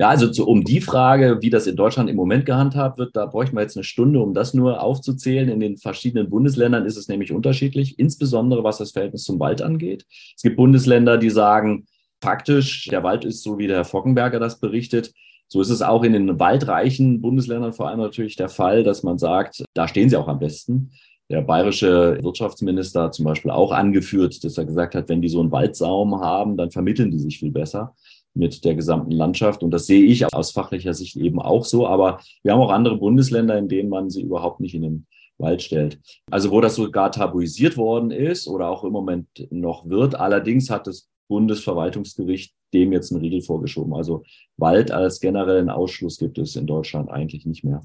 Ja, 0.00 0.10
also 0.10 0.28
zu, 0.30 0.46
um 0.46 0.62
die 0.62 0.80
Frage, 0.80 1.38
wie 1.40 1.50
das 1.50 1.66
in 1.66 1.74
Deutschland 1.74 2.08
im 2.08 2.14
Moment 2.14 2.46
gehandhabt 2.46 2.98
wird, 2.98 3.16
da 3.16 3.26
bräuchten 3.26 3.56
wir 3.56 3.62
jetzt 3.62 3.76
eine 3.76 3.82
Stunde, 3.82 4.20
um 4.20 4.32
das 4.32 4.54
nur 4.54 4.80
aufzuzählen. 4.80 5.48
In 5.48 5.58
den 5.58 5.76
verschiedenen 5.76 6.30
Bundesländern 6.30 6.86
ist 6.86 6.96
es 6.96 7.08
nämlich 7.08 7.32
unterschiedlich, 7.32 7.98
insbesondere 7.98 8.62
was 8.62 8.78
das 8.78 8.92
Verhältnis 8.92 9.24
zum 9.24 9.40
Wald 9.40 9.60
angeht. 9.60 10.06
Es 10.36 10.42
gibt 10.42 10.56
Bundesländer, 10.56 11.18
die 11.18 11.30
sagen, 11.30 11.86
faktisch, 12.20 12.86
der 12.86 13.02
Wald 13.02 13.24
ist 13.24 13.42
so, 13.42 13.58
wie 13.58 13.66
der 13.66 13.78
Herr 13.78 13.84
Fockenberger 13.84 14.38
das 14.38 14.60
berichtet. 14.60 15.12
So 15.48 15.60
ist 15.60 15.70
es 15.70 15.82
auch 15.82 16.04
in 16.04 16.12
den 16.12 16.38
waldreichen 16.38 17.20
Bundesländern 17.20 17.72
vor 17.72 17.88
allem 17.88 17.98
natürlich 17.98 18.36
der 18.36 18.48
Fall, 18.48 18.84
dass 18.84 19.02
man 19.02 19.18
sagt, 19.18 19.64
da 19.74 19.88
stehen 19.88 20.10
sie 20.10 20.16
auch 20.16 20.28
am 20.28 20.38
besten 20.38 20.92
der 21.30 21.42
bayerische 21.42 22.18
Wirtschaftsminister 22.22 23.10
zum 23.10 23.24
Beispiel 23.24 23.50
auch 23.50 23.72
angeführt, 23.72 24.42
dass 24.44 24.56
er 24.56 24.64
gesagt 24.64 24.94
hat, 24.94 25.08
wenn 25.08 25.20
die 25.20 25.28
so 25.28 25.40
einen 25.40 25.52
Waldsaum 25.52 26.20
haben, 26.20 26.56
dann 26.56 26.70
vermitteln 26.70 27.10
die 27.10 27.18
sich 27.18 27.38
viel 27.38 27.50
besser 27.50 27.94
mit 28.38 28.64
der 28.64 28.74
gesamten 28.74 29.10
Landschaft. 29.10 29.62
Und 29.62 29.70
das 29.70 29.86
sehe 29.86 30.04
ich 30.04 30.32
aus 30.32 30.52
fachlicher 30.52 30.94
Sicht 30.94 31.16
eben 31.16 31.40
auch 31.40 31.64
so. 31.64 31.86
Aber 31.86 32.20
wir 32.42 32.52
haben 32.52 32.60
auch 32.60 32.70
andere 32.70 32.96
Bundesländer, 32.96 33.58
in 33.58 33.68
denen 33.68 33.88
man 33.88 34.08
sie 34.10 34.22
überhaupt 34.22 34.60
nicht 34.60 34.74
in 34.74 34.82
den 34.82 35.06
Wald 35.38 35.62
stellt. 35.62 36.00
Also 36.30 36.50
wo 36.50 36.60
das 36.60 36.76
sogar 36.76 37.12
tabuisiert 37.12 37.76
worden 37.76 38.10
ist 38.10 38.48
oder 38.48 38.68
auch 38.68 38.84
im 38.84 38.92
Moment 38.92 39.28
noch 39.50 39.88
wird. 39.88 40.14
Allerdings 40.14 40.70
hat 40.70 40.86
das 40.86 41.08
Bundesverwaltungsgericht 41.28 42.54
dem 42.74 42.92
jetzt 42.92 43.12
einen 43.12 43.20
Riegel 43.20 43.42
vorgeschoben. 43.42 43.94
Also 43.94 44.24
Wald 44.56 44.90
als 44.90 45.20
generellen 45.20 45.70
Ausschluss 45.70 46.18
gibt 46.18 46.38
es 46.38 46.56
in 46.56 46.66
Deutschland 46.66 47.10
eigentlich 47.10 47.46
nicht 47.46 47.64
mehr. 47.64 47.82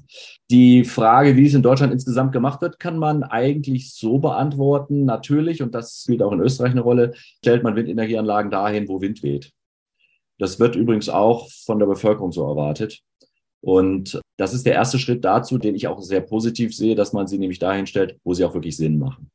Die 0.50 0.84
Frage, 0.84 1.36
wie 1.36 1.46
es 1.46 1.54
in 1.54 1.62
Deutschland 1.62 1.92
insgesamt 1.92 2.32
gemacht 2.32 2.60
wird, 2.60 2.78
kann 2.78 2.98
man 2.98 3.22
eigentlich 3.22 3.92
so 3.92 4.18
beantworten. 4.18 5.04
Natürlich, 5.04 5.62
und 5.62 5.74
das 5.74 6.02
spielt 6.02 6.22
auch 6.22 6.32
in 6.32 6.40
Österreich 6.40 6.72
eine 6.72 6.82
Rolle, 6.82 7.14
stellt 7.38 7.62
man 7.62 7.76
Windenergieanlagen 7.76 8.50
dahin, 8.50 8.88
wo 8.88 9.00
Wind 9.00 9.22
weht. 9.22 9.52
Das 10.38 10.58
wird 10.58 10.76
übrigens 10.76 11.08
auch 11.08 11.48
von 11.64 11.78
der 11.78 11.86
Bevölkerung 11.86 12.32
so 12.32 12.46
erwartet. 12.46 13.00
Und 13.60 14.20
das 14.36 14.52
ist 14.52 14.66
der 14.66 14.74
erste 14.74 14.98
Schritt 14.98 15.24
dazu, 15.24 15.58
den 15.58 15.74
ich 15.74 15.88
auch 15.88 16.00
sehr 16.02 16.20
positiv 16.20 16.74
sehe, 16.74 16.94
dass 16.94 17.12
man 17.12 17.26
sie 17.26 17.38
nämlich 17.38 17.58
dahin 17.58 17.86
stellt, 17.86 18.18
wo 18.24 18.34
sie 18.34 18.44
auch 18.44 18.54
wirklich 18.54 18.76
Sinn 18.76 18.98
machen. 18.98 19.30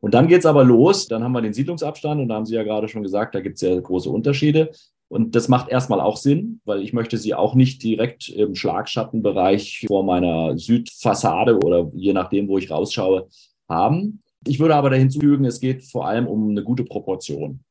Und 0.00 0.14
dann 0.14 0.28
geht's 0.28 0.46
aber 0.46 0.64
los. 0.64 1.08
Dann 1.08 1.24
haben 1.24 1.32
wir 1.32 1.40
den 1.40 1.54
Siedlungsabstand 1.54 2.20
und 2.20 2.28
da 2.28 2.34
haben 2.34 2.44
Sie 2.44 2.54
ja 2.54 2.62
gerade 2.62 2.88
schon 2.88 3.02
gesagt, 3.02 3.34
da 3.34 3.40
gibt 3.40 3.56
es 3.56 3.62
ja 3.62 3.80
große 3.80 4.10
Unterschiede. 4.10 4.70
Und 5.08 5.34
das 5.34 5.48
macht 5.48 5.70
erstmal 5.70 6.00
auch 6.00 6.16
Sinn, 6.16 6.60
weil 6.64 6.82
ich 6.82 6.92
möchte 6.92 7.18
sie 7.18 7.34
auch 7.34 7.54
nicht 7.54 7.82
direkt 7.82 8.28
im 8.28 8.54
Schlagschattenbereich 8.54 9.84
vor 9.86 10.04
meiner 10.04 10.58
Südfassade 10.58 11.58
oder 11.58 11.90
je 11.94 12.12
nachdem, 12.12 12.48
wo 12.48 12.58
ich 12.58 12.70
rausschaue, 12.70 13.28
haben. 13.68 14.22
Ich 14.46 14.60
würde 14.60 14.74
aber 14.74 14.90
da 14.90 14.96
hinzufügen, 14.96 15.44
es 15.46 15.60
geht 15.60 15.84
vor 15.84 16.06
allem 16.06 16.26
um 16.26 16.50
eine 16.50 16.62
gute 16.62 16.84
Proportion. 16.84 17.64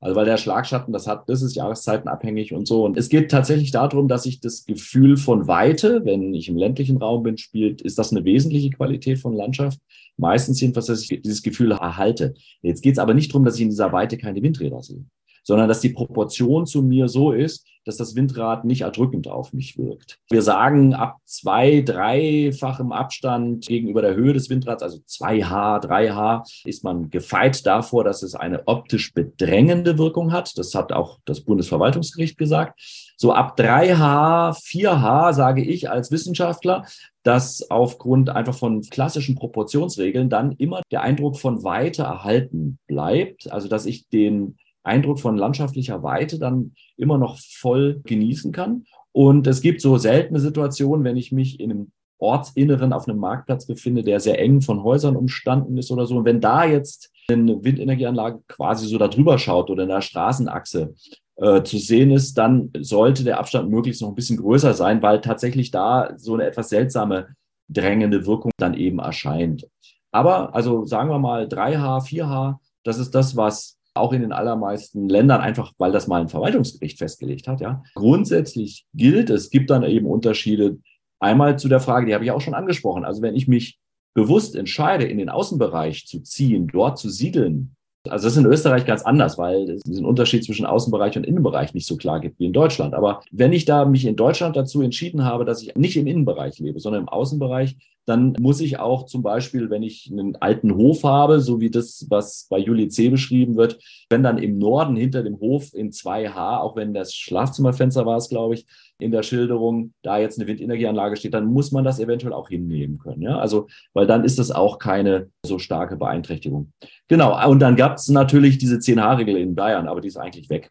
Also 0.00 0.14
weil 0.14 0.26
der 0.26 0.36
Schlagschatten, 0.36 0.92
das 0.92 1.06
hat, 1.06 1.28
das 1.28 1.42
ist 1.42 1.56
jahreszeitenabhängig 1.56 2.52
und 2.52 2.68
so. 2.68 2.84
Und 2.84 2.96
es 2.96 3.08
geht 3.08 3.30
tatsächlich 3.30 3.70
darum, 3.70 4.08
dass 4.08 4.26
ich 4.26 4.40
das 4.40 4.66
Gefühl 4.66 5.16
von 5.16 5.48
Weite, 5.48 6.04
wenn 6.04 6.34
ich 6.34 6.48
im 6.48 6.56
ländlichen 6.56 6.98
Raum 6.98 7.22
bin, 7.22 7.38
spielt, 7.38 7.80
ist 7.80 7.98
das 7.98 8.12
eine 8.12 8.24
wesentliche 8.24 8.70
Qualität 8.70 9.18
von 9.18 9.34
Landschaft. 9.34 9.80
Meistens 10.18 10.60
jedenfalls, 10.60 10.86
dass 10.86 11.02
ich 11.02 11.22
dieses 11.22 11.42
Gefühl 11.42 11.72
erhalte. 11.72 12.34
Jetzt 12.62 12.82
geht 12.82 12.92
es 12.92 12.98
aber 12.98 13.14
nicht 13.14 13.32
darum, 13.32 13.44
dass 13.44 13.56
ich 13.56 13.62
in 13.62 13.70
dieser 13.70 13.92
Weite 13.92 14.18
keine 14.18 14.42
Windräder 14.42 14.82
sehe 14.82 15.04
sondern 15.46 15.68
dass 15.68 15.80
die 15.80 15.90
Proportion 15.90 16.66
zu 16.66 16.82
mir 16.82 17.08
so 17.08 17.30
ist, 17.30 17.66
dass 17.86 17.96
das 17.96 18.16
Windrad 18.16 18.64
nicht 18.64 18.82
erdrückend 18.82 19.28
auf 19.28 19.52
mich 19.52 19.78
wirkt. 19.78 20.18
Wir 20.28 20.42
sagen, 20.42 20.92
ab 20.92 21.18
zwei, 21.24 21.80
dreifachem 21.80 22.92
Abstand 22.92 23.66
gegenüber 23.66 24.02
der 24.02 24.16
Höhe 24.16 24.32
des 24.32 24.50
Windrads, 24.50 24.82
also 24.82 24.98
2H, 24.98 25.84
3H, 25.86 26.66
ist 26.66 26.84
man 26.84 27.10
gefeit 27.10 27.64
davor, 27.64 28.04
dass 28.04 28.22
es 28.22 28.34
eine 28.34 28.66
optisch 28.66 29.14
bedrängende 29.14 29.98
Wirkung 29.98 30.32
hat. 30.32 30.58
Das 30.58 30.74
hat 30.74 30.92
auch 30.92 31.20
das 31.24 31.42
Bundesverwaltungsgericht 31.42 32.36
gesagt. 32.36 32.80
So 33.16 33.32
ab 33.32 33.58
3H, 33.58 34.58
4H 34.58 35.32
sage 35.32 35.62
ich 35.62 35.88
als 35.88 36.10
Wissenschaftler, 36.10 36.84
dass 37.22 37.70
aufgrund 37.70 38.30
einfach 38.30 38.54
von 38.54 38.82
klassischen 38.82 39.36
Proportionsregeln 39.36 40.28
dann 40.28 40.52
immer 40.52 40.82
der 40.90 41.02
Eindruck 41.02 41.38
von 41.38 41.64
Weite 41.64 42.02
erhalten 42.02 42.78
bleibt. 42.86 43.50
Also 43.50 43.68
dass 43.68 43.86
ich 43.86 44.08
den 44.08 44.58
Eindruck 44.86 45.20
von 45.20 45.36
landschaftlicher 45.36 46.02
Weite 46.02 46.38
dann 46.38 46.72
immer 46.96 47.18
noch 47.18 47.38
voll 47.38 48.00
genießen 48.04 48.52
kann. 48.52 48.84
Und 49.12 49.46
es 49.46 49.60
gibt 49.60 49.80
so 49.80 49.96
seltene 49.98 50.40
Situationen, 50.40 51.04
wenn 51.04 51.16
ich 51.16 51.32
mich 51.32 51.60
in 51.60 51.70
einem 51.70 51.92
Ortsinneren 52.18 52.92
auf 52.92 53.08
einem 53.08 53.18
Marktplatz 53.18 53.66
befinde, 53.66 54.02
der 54.02 54.20
sehr 54.20 54.38
eng 54.40 54.62
von 54.62 54.82
Häusern 54.82 55.16
umstanden 55.16 55.76
ist 55.76 55.90
oder 55.90 56.06
so. 56.06 56.16
Und 56.16 56.24
wenn 56.24 56.40
da 56.40 56.64
jetzt 56.64 57.10
eine 57.30 57.62
Windenergieanlage 57.62 58.40
quasi 58.48 58.86
so 58.86 58.98
darüber 58.98 59.38
schaut 59.38 59.70
oder 59.70 59.82
in 59.82 59.88
der 59.88 60.00
Straßenachse 60.00 60.94
äh, 61.36 61.62
zu 61.62 61.78
sehen 61.78 62.10
ist, 62.10 62.38
dann 62.38 62.70
sollte 62.78 63.24
der 63.24 63.38
Abstand 63.38 63.70
möglichst 63.70 64.00
noch 64.00 64.08
ein 64.08 64.14
bisschen 64.14 64.38
größer 64.38 64.74
sein, 64.74 65.02
weil 65.02 65.20
tatsächlich 65.20 65.70
da 65.70 66.12
so 66.16 66.34
eine 66.34 66.44
etwas 66.44 66.68
seltsame 66.68 67.28
drängende 67.68 68.26
Wirkung 68.26 68.52
dann 68.58 68.74
eben 68.74 69.00
erscheint. 69.00 69.66
Aber 70.12 70.54
also 70.54 70.86
sagen 70.86 71.10
wir 71.10 71.18
mal 71.18 71.46
3H, 71.46 72.06
4H, 72.06 72.56
das 72.84 72.98
ist 72.98 73.14
das, 73.14 73.36
was 73.36 73.75
auch 73.96 74.12
in 74.12 74.22
den 74.22 74.32
allermeisten 74.32 75.08
Ländern, 75.08 75.40
einfach 75.40 75.72
weil 75.78 75.92
das 75.92 76.06
mal 76.06 76.20
ein 76.20 76.28
Verwaltungsgericht 76.28 76.98
festgelegt 76.98 77.48
hat. 77.48 77.60
Ja. 77.60 77.82
Grundsätzlich 77.94 78.86
gilt, 78.94 79.30
es 79.30 79.50
gibt 79.50 79.70
dann 79.70 79.82
eben 79.82 80.06
Unterschiede. 80.06 80.78
Einmal 81.18 81.58
zu 81.58 81.68
der 81.68 81.80
Frage, 81.80 82.06
die 82.06 82.14
habe 82.14 82.24
ich 82.24 82.30
auch 82.30 82.40
schon 82.40 82.54
angesprochen. 82.54 83.04
Also 83.04 83.22
wenn 83.22 83.34
ich 83.34 83.48
mich 83.48 83.78
bewusst 84.14 84.56
entscheide, 84.56 85.04
in 85.04 85.18
den 85.18 85.28
Außenbereich 85.28 86.06
zu 86.06 86.20
ziehen, 86.20 86.68
dort 86.72 86.98
zu 86.98 87.08
siedeln, 87.08 87.76
also 88.10 88.26
das 88.26 88.34
ist 88.34 88.38
in 88.38 88.46
Österreich 88.46 88.84
ganz 88.86 89.02
anders, 89.02 89.38
weil 89.38 89.68
es 89.70 89.82
diesen 89.82 90.04
Unterschied 90.04 90.44
zwischen 90.44 90.66
Außenbereich 90.66 91.16
und 91.16 91.26
Innenbereich 91.26 91.74
nicht 91.74 91.86
so 91.86 91.96
klar 91.96 92.20
gibt 92.20 92.38
wie 92.38 92.46
in 92.46 92.52
Deutschland. 92.52 92.94
Aber 92.94 93.20
wenn 93.30 93.52
ich 93.52 93.64
da 93.64 93.84
mich 93.84 94.06
in 94.06 94.16
Deutschland 94.16 94.56
dazu 94.56 94.82
entschieden 94.82 95.24
habe, 95.24 95.44
dass 95.44 95.62
ich 95.62 95.74
nicht 95.74 95.96
im 95.96 96.06
Innenbereich 96.06 96.58
lebe, 96.58 96.80
sondern 96.80 97.02
im 97.02 97.08
Außenbereich, 97.08 97.76
dann 98.06 98.34
muss 98.38 98.60
ich 98.60 98.78
auch 98.78 99.06
zum 99.06 99.22
Beispiel, 99.22 99.68
wenn 99.68 99.82
ich 99.82 100.08
einen 100.10 100.36
alten 100.36 100.76
Hof 100.76 101.02
habe, 101.02 101.40
so 101.40 101.60
wie 101.60 101.70
das, 101.70 102.06
was 102.08 102.46
bei 102.48 102.58
Juli 102.58 102.88
C. 102.88 103.08
beschrieben 103.08 103.56
wird, 103.56 103.78
wenn 104.08 104.22
dann 104.22 104.38
im 104.38 104.58
Norden 104.58 104.94
hinter 104.94 105.24
dem 105.24 105.40
Hof 105.40 105.74
in 105.74 105.90
2H, 105.90 106.58
auch 106.60 106.76
wenn 106.76 106.94
das 106.94 107.14
Schlafzimmerfenster 107.14 108.06
war 108.06 108.16
es, 108.16 108.28
glaube 108.28 108.54
ich, 108.54 108.66
in 108.98 109.10
der 109.10 109.24
Schilderung, 109.24 109.92
da 110.02 110.18
jetzt 110.18 110.38
eine 110.38 110.46
Windenergieanlage 110.46 111.16
steht, 111.16 111.34
dann 111.34 111.46
muss 111.46 111.72
man 111.72 111.84
das 111.84 111.98
eventuell 111.98 112.32
auch 112.32 112.48
hinnehmen 112.48 112.98
können. 112.98 113.22
Ja? 113.22 113.38
Also, 113.38 113.66
weil 113.92 114.06
dann 114.06 114.24
ist 114.24 114.38
das 114.38 114.52
auch 114.52 114.78
keine 114.78 115.28
so 115.44 115.58
starke 115.58 115.96
Beeinträchtigung. 115.96 116.72
Genau. 117.08 117.48
Und 117.50 117.58
dann 117.58 117.76
gab 117.76 117.96
es 117.96 118.08
natürlich 118.08 118.58
diese 118.58 118.76
10H-Regel 118.76 119.36
in 119.36 119.56
Bayern, 119.56 119.88
aber 119.88 120.00
die 120.00 120.08
ist 120.08 120.16
eigentlich 120.16 120.48
weg. 120.48 120.70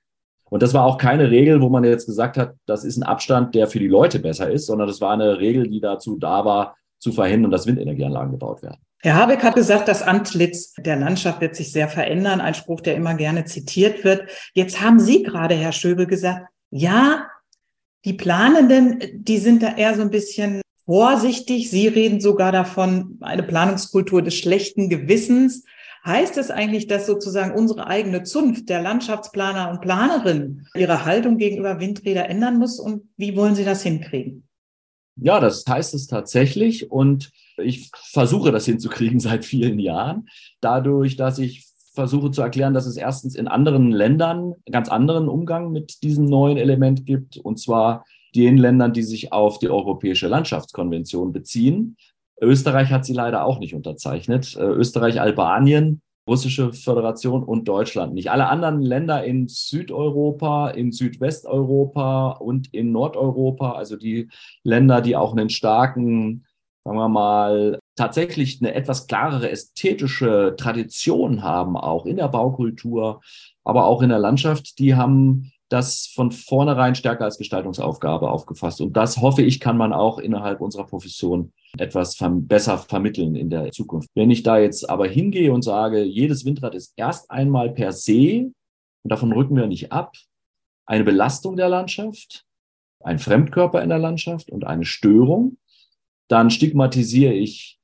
Und 0.50 0.64
das 0.64 0.74
war 0.74 0.86
auch 0.86 0.98
keine 0.98 1.32
Regel, 1.32 1.62
wo 1.62 1.70
man 1.70 1.84
jetzt 1.84 2.06
gesagt 2.06 2.38
hat, 2.38 2.56
das 2.66 2.84
ist 2.86 2.98
ein 2.98 3.04
Abstand, 3.04 3.56
der 3.56 3.68
für 3.68 3.80
die 3.80 3.88
Leute 3.88 4.20
besser 4.20 4.50
ist, 4.50 4.68
sondern 4.68 4.88
das 4.88 5.02
war 5.02 5.12
eine 5.12 5.40
Regel, 5.40 5.68
die 5.68 5.82
dazu 5.82 6.18
da 6.18 6.46
war, 6.46 6.76
zu 7.00 7.12
verhindern, 7.12 7.52
dass 7.52 7.68
Windenergieanlagen 7.68 8.32
gebaut 8.32 8.64
werden. 8.64 8.78
Herr 9.02 9.16
Habeck 9.16 9.44
hat 9.44 9.56
gesagt, 9.56 9.88
das 9.88 10.02
Antlitz 10.02 10.74
der 10.74 10.96
Landschaft 10.96 11.40
wird 11.40 11.56
sich 11.56 11.72
sehr 11.72 11.88
verändern. 11.88 12.42
Ein 12.42 12.56
Spruch, 12.56 12.82
der 12.82 12.96
immer 12.96 13.14
gerne 13.14 13.46
zitiert 13.46 14.04
wird. 14.04 14.28
Jetzt 14.54 14.82
haben 14.82 15.00
Sie 15.00 15.22
gerade, 15.22 15.54
Herr 15.54 15.74
Schöbel, 15.74 16.08
gesagt, 16.08 16.48
ja, 16.72 17.28
die 18.04 18.14
Planenden, 18.14 19.00
die 19.14 19.38
sind 19.38 19.62
da 19.62 19.76
eher 19.76 19.96
so 19.96 20.02
ein 20.02 20.10
bisschen 20.10 20.62
vorsichtig. 20.86 21.70
Sie 21.70 21.88
reden 21.88 22.20
sogar 22.20 22.52
davon, 22.52 23.18
eine 23.22 23.44
Planungskultur 23.44 24.22
des 24.22 24.36
schlechten 24.36 24.90
Gewissens. 24.90 25.64
Heißt 26.06 26.38
es 26.38 26.52
eigentlich, 26.52 26.86
dass 26.86 27.08
sozusagen 27.08 27.58
unsere 27.58 27.88
eigene 27.88 28.24
Zunft 28.24 28.70
der 28.70 28.82
Landschaftsplaner 28.82 29.72
und 29.72 29.82
Planerinnen 29.82 30.68
ihre 30.76 31.06
Haltung 31.06 31.38
gegenüber 31.38 31.80
Windräder 31.80 32.30
ändern 32.30 32.60
muss? 32.60 32.80
Und 32.80 33.10
wie 33.18 33.36
wollen 33.36 33.56
Sie 33.56 33.66
das 33.66 33.82
hinkriegen? 33.82 34.48
Ja, 35.18 35.40
das 35.40 35.64
heißt 35.68 35.94
es 35.94 36.08
tatsächlich 36.08 36.92
und 36.92 37.32
ich 37.58 37.90
versuche 37.94 38.52
das 38.52 38.66
hinzukriegen 38.66 39.20
seit 39.22 39.46
vielen 39.46 39.80
Jahren, 39.80 40.28
dadurch, 40.62 41.16
dass 41.16 41.40
ich 41.40 41.66
versuche 41.94 42.30
zu 42.30 42.42
erklären, 42.42 42.74
dass 42.74 42.86
es 42.86 42.98
erstens 42.98 43.36
in 43.36 43.48
anderen 43.48 43.92
Ländern 43.92 44.54
ganz 44.70 44.90
anderen 44.90 45.30
Umgang 45.30 45.72
mit 45.72 46.04
diesem 46.04 46.26
neuen 46.26 46.58
Element 46.58 47.06
gibt, 47.06 47.38
und 47.38 47.58
zwar 47.58 48.04
den 48.36 48.58
Ländern, 48.58 48.92
die 48.92 49.04
sich 49.04 49.32
auf 49.32 49.60
die 49.60 49.70
Europäische 49.70 50.28
Landschaftskonvention 50.28 51.32
beziehen. 51.32 51.96
Österreich 52.42 52.92
hat 52.92 53.06
sie 53.06 53.14
leider 53.14 53.46
auch 53.46 53.60
nicht 53.60 53.74
unterzeichnet. 53.74 54.58
Äh, 54.58 54.64
Österreich, 54.64 55.22
Albanien, 55.22 56.02
Russische 56.28 56.74
Föderation 56.74 57.44
und 57.44 57.68
Deutschland 57.68 58.14
nicht. 58.14 58.32
Alle 58.32 58.48
anderen 58.48 58.82
Länder 58.82 59.24
in 59.24 59.48
Südeuropa, 59.48 60.70
in 60.70 60.92
Südwesteuropa 60.92 62.32
und 62.32 62.74
in 62.74 62.92
Nordeuropa, 62.92 63.74
also 63.74 63.96
die 63.96 64.30
Länder, 64.64 65.02
die 65.02 65.16
auch 65.16 65.34
einen 65.34 65.50
starken, 65.50 66.46
sagen 66.84 66.98
wir 66.98 67.10
mal, 67.10 67.80
tatsächlich 67.96 68.60
eine 68.62 68.74
etwas 68.74 69.08
klarere 69.08 69.50
ästhetische 69.50 70.56
Tradition 70.58 71.44
haben, 71.44 71.78
auch 71.78 72.06
in 72.06 72.18
der 72.18 72.28
Baukultur, 72.28 73.22
aber 73.64 73.86
auch 73.86 74.02
in 74.02 74.10
der 74.10 74.20
Landschaft, 74.20 74.80
die 74.80 74.96
haben 74.96 75.52
das 75.70 76.08
von 76.14 76.32
vornherein 76.32 76.96
stärker 76.96 77.26
als 77.26 77.38
Gestaltungsaufgabe 77.38 78.30
aufgefasst. 78.30 78.82
Und 78.82 78.96
das 78.96 79.18
hoffe 79.18 79.42
ich, 79.42 79.60
kann 79.60 79.78
man 79.78 79.94
auch 79.94 80.20
innerhalb 80.20 80.62
unserer 80.62 80.86
Profession 80.86 81.54
etwas 81.78 82.18
besser 82.42 82.78
vermitteln 82.78 83.36
in 83.36 83.50
der 83.50 83.72
Zukunft. 83.72 84.10
Wenn 84.16 84.32
ich 84.32 84.44
da 84.44 84.60
jetzt 84.60 84.90
aber 84.90 85.08
hingehe 85.08 85.52
und 85.52 85.64
sage, 85.64 86.04
jedes 86.04 86.46
Windrad 86.46 86.76
ist 86.76 86.94
erst 86.96 87.32
einmal 87.32 87.72
per 87.72 87.92
se, 87.92 88.52
und 89.04 89.12
davon 89.12 89.32
rücken 89.32 89.56
wir 89.56 89.68
nicht 89.68 89.92
ab, 89.92 90.16
eine 90.86 91.04
Belastung 91.04 91.58
der 91.58 91.70
Landschaft, 91.70 92.46
ein 93.04 93.20
Fremdkörper 93.20 93.82
in 93.82 93.90
der 93.90 94.00
Landschaft 94.00 94.50
und 94.50 94.66
eine 94.66 94.86
Störung, 94.86 95.58
dann 96.28 96.50
stigmatisiere 96.50 97.34
ich 97.34 97.80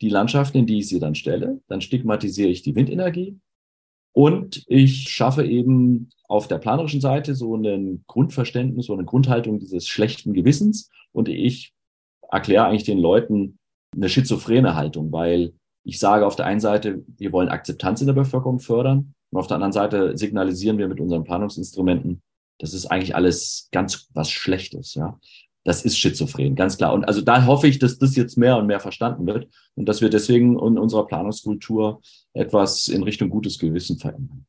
die 0.00 0.08
Landschaften, 0.08 0.58
in 0.58 0.66
die 0.66 0.78
ich 0.78 0.88
sie 0.88 1.00
dann 1.00 1.14
stelle, 1.14 1.60
dann 1.68 1.80
stigmatisiere 1.80 2.48
ich 2.48 2.62
die 2.62 2.74
Windenergie 2.74 3.38
und 4.14 4.62
ich 4.68 5.08
schaffe 5.08 5.44
eben 5.44 6.08
auf 6.28 6.46
der 6.46 6.58
planerischen 6.58 7.00
Seite 7.00 7.34
so 7.34 7.56
ein 7.56 8.04
Grundverständnis, 8.06 8.86
so 8.86 8.94
eine 8.94 9.04
Grundhaltung 9.04 9.58
dieses 9.58 9.88
schlechten 9.88 10.32
Gewissens. 10.32 10.88
Und 11.12 11.28
ich 11.28 11.74
erkläre 12.30 12.66
eigentlich 12.66 12.84
den 12.84 13.00
Leuten 13.00 13.58
eine 13.94 14.08
schizophrene 14.08 14.76
Haltung, 14.76 15.10
weil 15.10 15.52
ich 15.82 15.98
sage 15.98 16.26
auf 16.26 16.36
der 16.36 16.46
einen 16.46 16.60
Seite, 16.60 17.04
wir 17.18 17.32
wollen 17.32 17.48
Akzeptanz 17.48 18.00
in 18.00 18.06
der 18.06 18.14
Bevölkerung 18.14 18.60
fördern. 18.60 19.14
Und 19.30 19.38
auf 19.40 19.48
der 19.48 19.56
anderen 19.56 19.72
Seite 19.72 20.16
signalisieren 20.16 20.78
wir 20.78 20.86
mit 20.86 21.00
unseren 21.00 21.24
Planungsinstrumenten, 21.24 22.22
das 22.60 22.72
ist 22.72 22.86
eigentlich 22.86 23.16
alles 23.16 23.68
ganz 23.72 24.08
was 24.14 24.30
Schlechtes, 24.30 24.94
ja 24.94 25.18
das 25.64 25.84
ist 25.84 25.98
schizophren, 25.98 26.54
ganz 26.54 26.76
klar. 26.76 26.92
Und 26.92 27.04
also 27.04 27.22
da 27.22 27.46
hoffe 27.46 27.66
ich, 27.66 27.78
dass 27.78 27.98
das 27.98 28.14
jetzt 28.16 28.36
mehr 28.36 28.56
und 28.58 28.66
mehr 28.66 28.80
verstanden 28.80 29.26
wird 29.26 29.48
und 29.74 29.88
dass 29.88 30.02
wir 30.02 30.10
deswegen 30.10 30.52
in 30.58 30.78
unserer 30.78 31.06
Planungskultur 31.06 32.02
etwas 32.34 32.88
in 32.88 33.02
Richtung 33.02 33.30
gutes 33.30 33.58
Gewissen 33.58 33.98
verändern. 33.98 34.46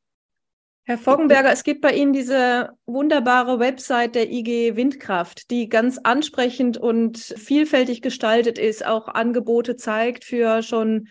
Herr 0.88 0.99
Foggenberger, 0.99 1.51
es 1.51 1.63
gibt 1.63 1.82
bei 1.82 1.95
Ihnen 1.95 2.13
diese 2.13 2.69
wunderbare 2.86 3.58
Website 3.58 4.13
der 4.13 4.32
IG 4.32 4.75
Windkraft, 4.75 5.49
die 5.49 5.67
ganz 5.67 5.97
ansprechend 6.04 6.78
und 6.78 7.17
vielfältig 7.17 8.04
gestaltet 8.04 8.60
ist, 8.60 8.86
auch 8.86 9.08
Angebote 9.08 9.78
zeigt 9.78 10.25
für 10.25 10.62
schon 10.62 11.08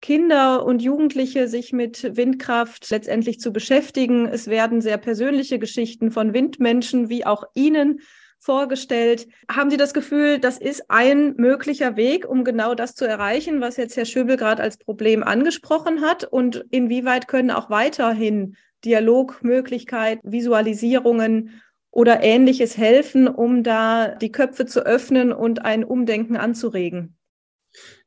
Kinder 0.00 0.66
und 0.66 0.82
Jugendliche 0.82 1.46
sich 1.46 1.72
mit 1.72 2.16
Windkraft 2.16 2.90
letztendlich 2.90 3.38
zu 3.38 3.52
beschäftigen. 3.52 4.26
Es 4.26 4.48
werden 4.48 4.80
sehr 4.80 4.98
persönliche 4.98 5.60
Geschichten 5.60 6.10
von 6.10 6.34
Windmenschen 6.34 7.08
wie 7.08 7.24
auch 7.24 7.44
Ihnen 7.54 8.00
vorgestellt. 8.42 9.28
Haben 9.48 9.70
Sie 9.70 9.76
das 9.76 9.94
Gefühl, 9.94 10.40
das 10.40 10.58
ist 10.58 10.90
ein 10.90 11.34
möglicher 11.36 11.96
Weg, 11.96 12.28
um 12.28 12.42
genau 12.42 12.74
das 12.74 12.94
zu 12.94 13.06
erreichen, 13.06 13.60
was 13.60 13.76
jetzt 13.76 13.96
Herr 13.96 14.04
Schöbel 14.04 14.36
gerade 14.36 14.62
als 14.62 14.76
Problem 14.76 15.22
angesprochen 15.22 16.00
hat? 16.00 16.24
Und 16.24 16.64
inwieweit 16.70 17.28
können 17.28 17.52
auch 17.52 17.70
weiterhin 17.70 18.56
Dialogmöglichkeiten, 18.84 20.32
Visualisierungen 20.32 21.62
oder 21.92 22.22
ähnliches 22.22 22.76
helfen, 22.76 23.28
um 23.28 23.62
da 23.62 24.08
die 24.08 24.32
Köpfe 24.32 24.66
zu 24.66 24.84
öffnen 24.84 25.32
und 25.32 25.64
ein 25.64 25.84
Umdenken 25.84 26.36
anzuregen? 26.36 27.16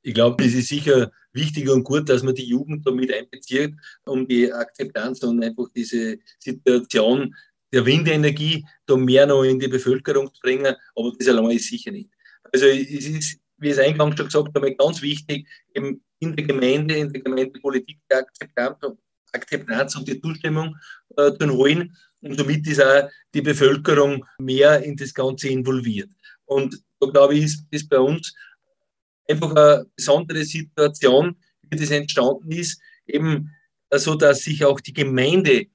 Ich 0.01 0.13
glaube, 0.13 0.43
es 0.43 0.53
ist 0.53 0.67
sicher 0.67 1.11
wichtig 1.31 1.69
und 1.69 1.85
gut, 1.85 2.09
dass 2.09 2.23
man 2.23 2.35
die 2.35 2.45
Jugend 2.45 2.85
damit 2.85 3.13
einbezieht, 3.13 3.73
um 4.05 4.27
die 4.27 4.51
Akzeptanz 4.51 5.23
und 5.23 5.41
einfach 5.43 5.67
diese 5.73 6.17
Situation 6.39 7.35
der 7.75 7.85
Windenergie 7.85 8.65
da 8.85 8.95
mehr 8.95 9.27
noch 9.27 9.43
in 9.43 9.59
die 9.59 9.67
Bevölkerung 9.67 10.33
zu 10.33 10.39
bringen, 10.41 10.73
aber 10.95 11.11
das 11.17 11.27
allein 11.27 11.51
ist 11.51 11.67
sicher 11.67 11.91
nicht. 11.91 12.09
Also 12.51 12.65
es 12.65 13.05
ist, 13.05 13.39
wie 13.57 13.69
es 13.69 13.79
eingangs 13.79 14.15
schon 14.15 14.27
gesagt 14.27 14.55
habe, 14.55 14.75
ganz 14.75 15.01
wichtig, 15.01 15.47
eben 15.73 16.01
in 16.19 16.35
der 16.35 16.45
Gemeinde, 16.45 16.95
in 16.95 17.11
der 17.11 17.21
Gemeindepolitik 17.21 17.99
die 18.09 18.15
Akzeptanz, 18.15 18.77
Akzeptanz 19.33 19.95
und 19.95 20.07
die 20.07 20.19
Zustimmung 20.21 20.75
äh, 21.17 21.31
zu 21.37 21.49
holen 21.51 21.95
und 22.21 22.37
somit 22.37 22.65
ist 22.65 22.81
auch 22.81 23.09
die 23.33 23.41
Bevölkerung 23.41 24.25
mehr 24.39 24.81
in 24.81 24.95
das 24.95 25.13
Ganze 25.13 25.49
involviert. 25.49 26.09
Und 26.45 26.81
da 26.99 27.07
glaube 27.07 27.35
ich, 27.35 27.43
ist 27.43 27.65
das 27.71 27.87
bei 27.87 27.99
uns 27.99 28.33
einfach 29.27 29.51
eine 29.51 29.85
besondere 29.95 30.43
Situation, 30.43 31.35
wie 31.69 31.77
das 31.77 31.91
entstanden 31.91 32.51
ist, 32.51 32.79
eben 33.05 33.51
so, 33.91 34.15
dass 34.15 34.43
sich 34.43 34.63
auch 34.63 34.79
die 34.79 34.93
Gemeinde 34.93 35.67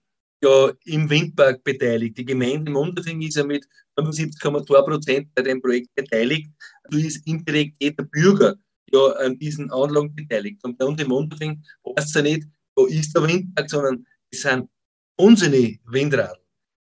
ja 0.43 0.73
im 0.85 1.09
Windpark 1.09 1.63
beteiligt. 1.65 2.19
Die 2.19 2.25
Gemeinde 2.25 2.71
Munderfing 2.71 3.21
ist 3.23 3.37
ja 3.37 3.45
mit 3.45 3.67
75,2 3.97 4.83
Prozent 4.83 5.35
bei 5.35 5.43
dem 5.43 5.61
Projekt 5.61 5.95
beteiligt. 5.95 6.51
Du 6.91 6.99
ist 6.99 7.27
indirekt 7.27 7.77
jeder 7.81 8.05
Bürger 8.05 8.57
ja 8.93 9.07
an 9.25 9.39
diesen 9.39 9.71
Anlagen 9.71 10.15
beteiligt. 10.15 10.63
Und 10.65 10.79
bei 10.79 10.85
uns 10.85 11.01
im 11.01 11.09
Munderfing 11.09 11.63
weiß 11.85 12.07
es 12.07 12.15
ja 12.15 12.23
nicht, 12.23 12.47
wo 12.75 12.87
ist 12.87 13.15
der 13.15 13.23
Windpark, 13.23 13.71
sondern 13.71 14.07
es 14.31 14.43
sind 14.43 14.69
unsere 15.17 15.77
Windrad 15.87 16.41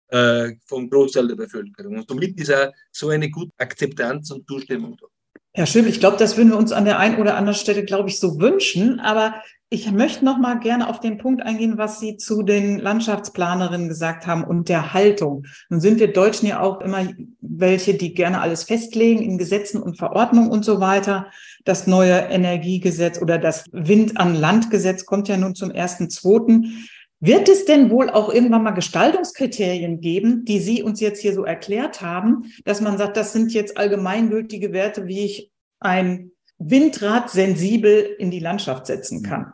äh, 0.10 0.54
vom 0.66 0.90
Großteil 0.90 1.28
der 1.28 1.36
Bevölkerung. 1.36 1.98
Und 1.98 2.08
somit 2.08 2.40
ist 2.40 2.54
auch 2.54 2.72
so 2.92 3.10
eine 3.10 3.30
gute 3.30 3.52
Akzeptanz 3.58 4.32
und 4.32 4.48
Zustimmung 4.48 4.98
da. 4.98 5.08
Ja, 5.58 5.66
schön. 5.66 5.88
Ich 5.88 6.00
glaube, 6.00 6.18
das 6.18 6.38
würden 6.38 6.52
wir 6.52 6.58
uns 6.58 6.72
an 6.72 6.86
der 6.86 7.00
einen 7.00 7.18
oder 7.18 7.36
anderen 7.36 7.58
Stelle, 7.58 7.84
glaube 7.84 8.10
ich, 8.10 8.20
so 8.20 8.40
wünschen. 8.40 9.00
Aber 9.00 9.42
ich 9.70 9.92
möchte 9.92 10.24
noch 10.24 10.38
mal 10.38 10.60
gerne 10.60 10.88
auf 10.88 11.00
den 11.00 11.18
Punkt 11.18 11.42
eingehen, 11.42 11.80
was 11.80 12.00
Sie 12.00 12.16
zu 12.16 12.44
den 12.44 12.78
Landschaftsplanerinnen 12.78 13.90
gesagt 13.90 14.28
haben 14.28 14.44
und 14.44 14.70
der 14.70 14.94
Haltung. 14.94 15.48
Nun 15.70 15.80
sind 15.80 16.00
wir 16.00 16.14
Deutschen 16.14 16.48
ja 16.48 16.60
auch 16.62 16.80
immer 16.82 17.08
welche, 17.42 17.96
die 17.96 18.14
gerne 18.14 18.40
alles 18.40 18.66
festlegen 18.66 19.24
in 19.24 19.40
Gesetzen 19.40 19.82
und 19.82 19.98
Verordnungen 19.98 20.52
und 20.52 20.64
so 20.64 20.80
weiter. 20.80 21.26
Das 21.66 21.88
neue 21.88 22.14
Energiegesetz 22.14 23.20
oder 23.20 23.40
das 23.40 23.66
Wind 23.72 24.20
an 24.20 24.36
Landgesetz 24.36 25.08
kommt 25.08 25.28
ja 25.28 25.38
nun 25.38 25.56
zum 25.56 25.72
ersten, 25.72 26.12
zweiten. 26.12 26.88
Wird 27.20 27.50
es 27.50 27.66
denn 27.66 27.90
wohl 27.90 28.10
auch 28.12 28.32
irgendwann 28.32 28.64
mal 28.64 28.72
Gestaltungskriterien 28.72 30.02
geben, 30.02 30.46
die 30.46 30.60
Sie 30.60 30.84
uns 30.84 31.00
jetzt 31.00 31.20
hier 31.20 31.34
so 31.34 31.46
erklärt 31.46 32.02
haben, 32.02 32.54
dass 32.64 32.80
man 32.80 32.98
sagt, 32.98 33.18
das 33.18 33.34
sind 33.34 33.54
jetzt 33.54 33.76
allgemeingültige 33.76 34.72
Werte, 34.72 35.08
wie 35.08 35.26
ich 35.26 35.52
ein 35.80 36.32
Windrad 36.60 37.30
sensibel 37.30 38.16
in 38.20 38.30
die 38.30 38.40
Landschaft 38.40 38.86
setzen 38.86 39.24
kann? 39.24 39.54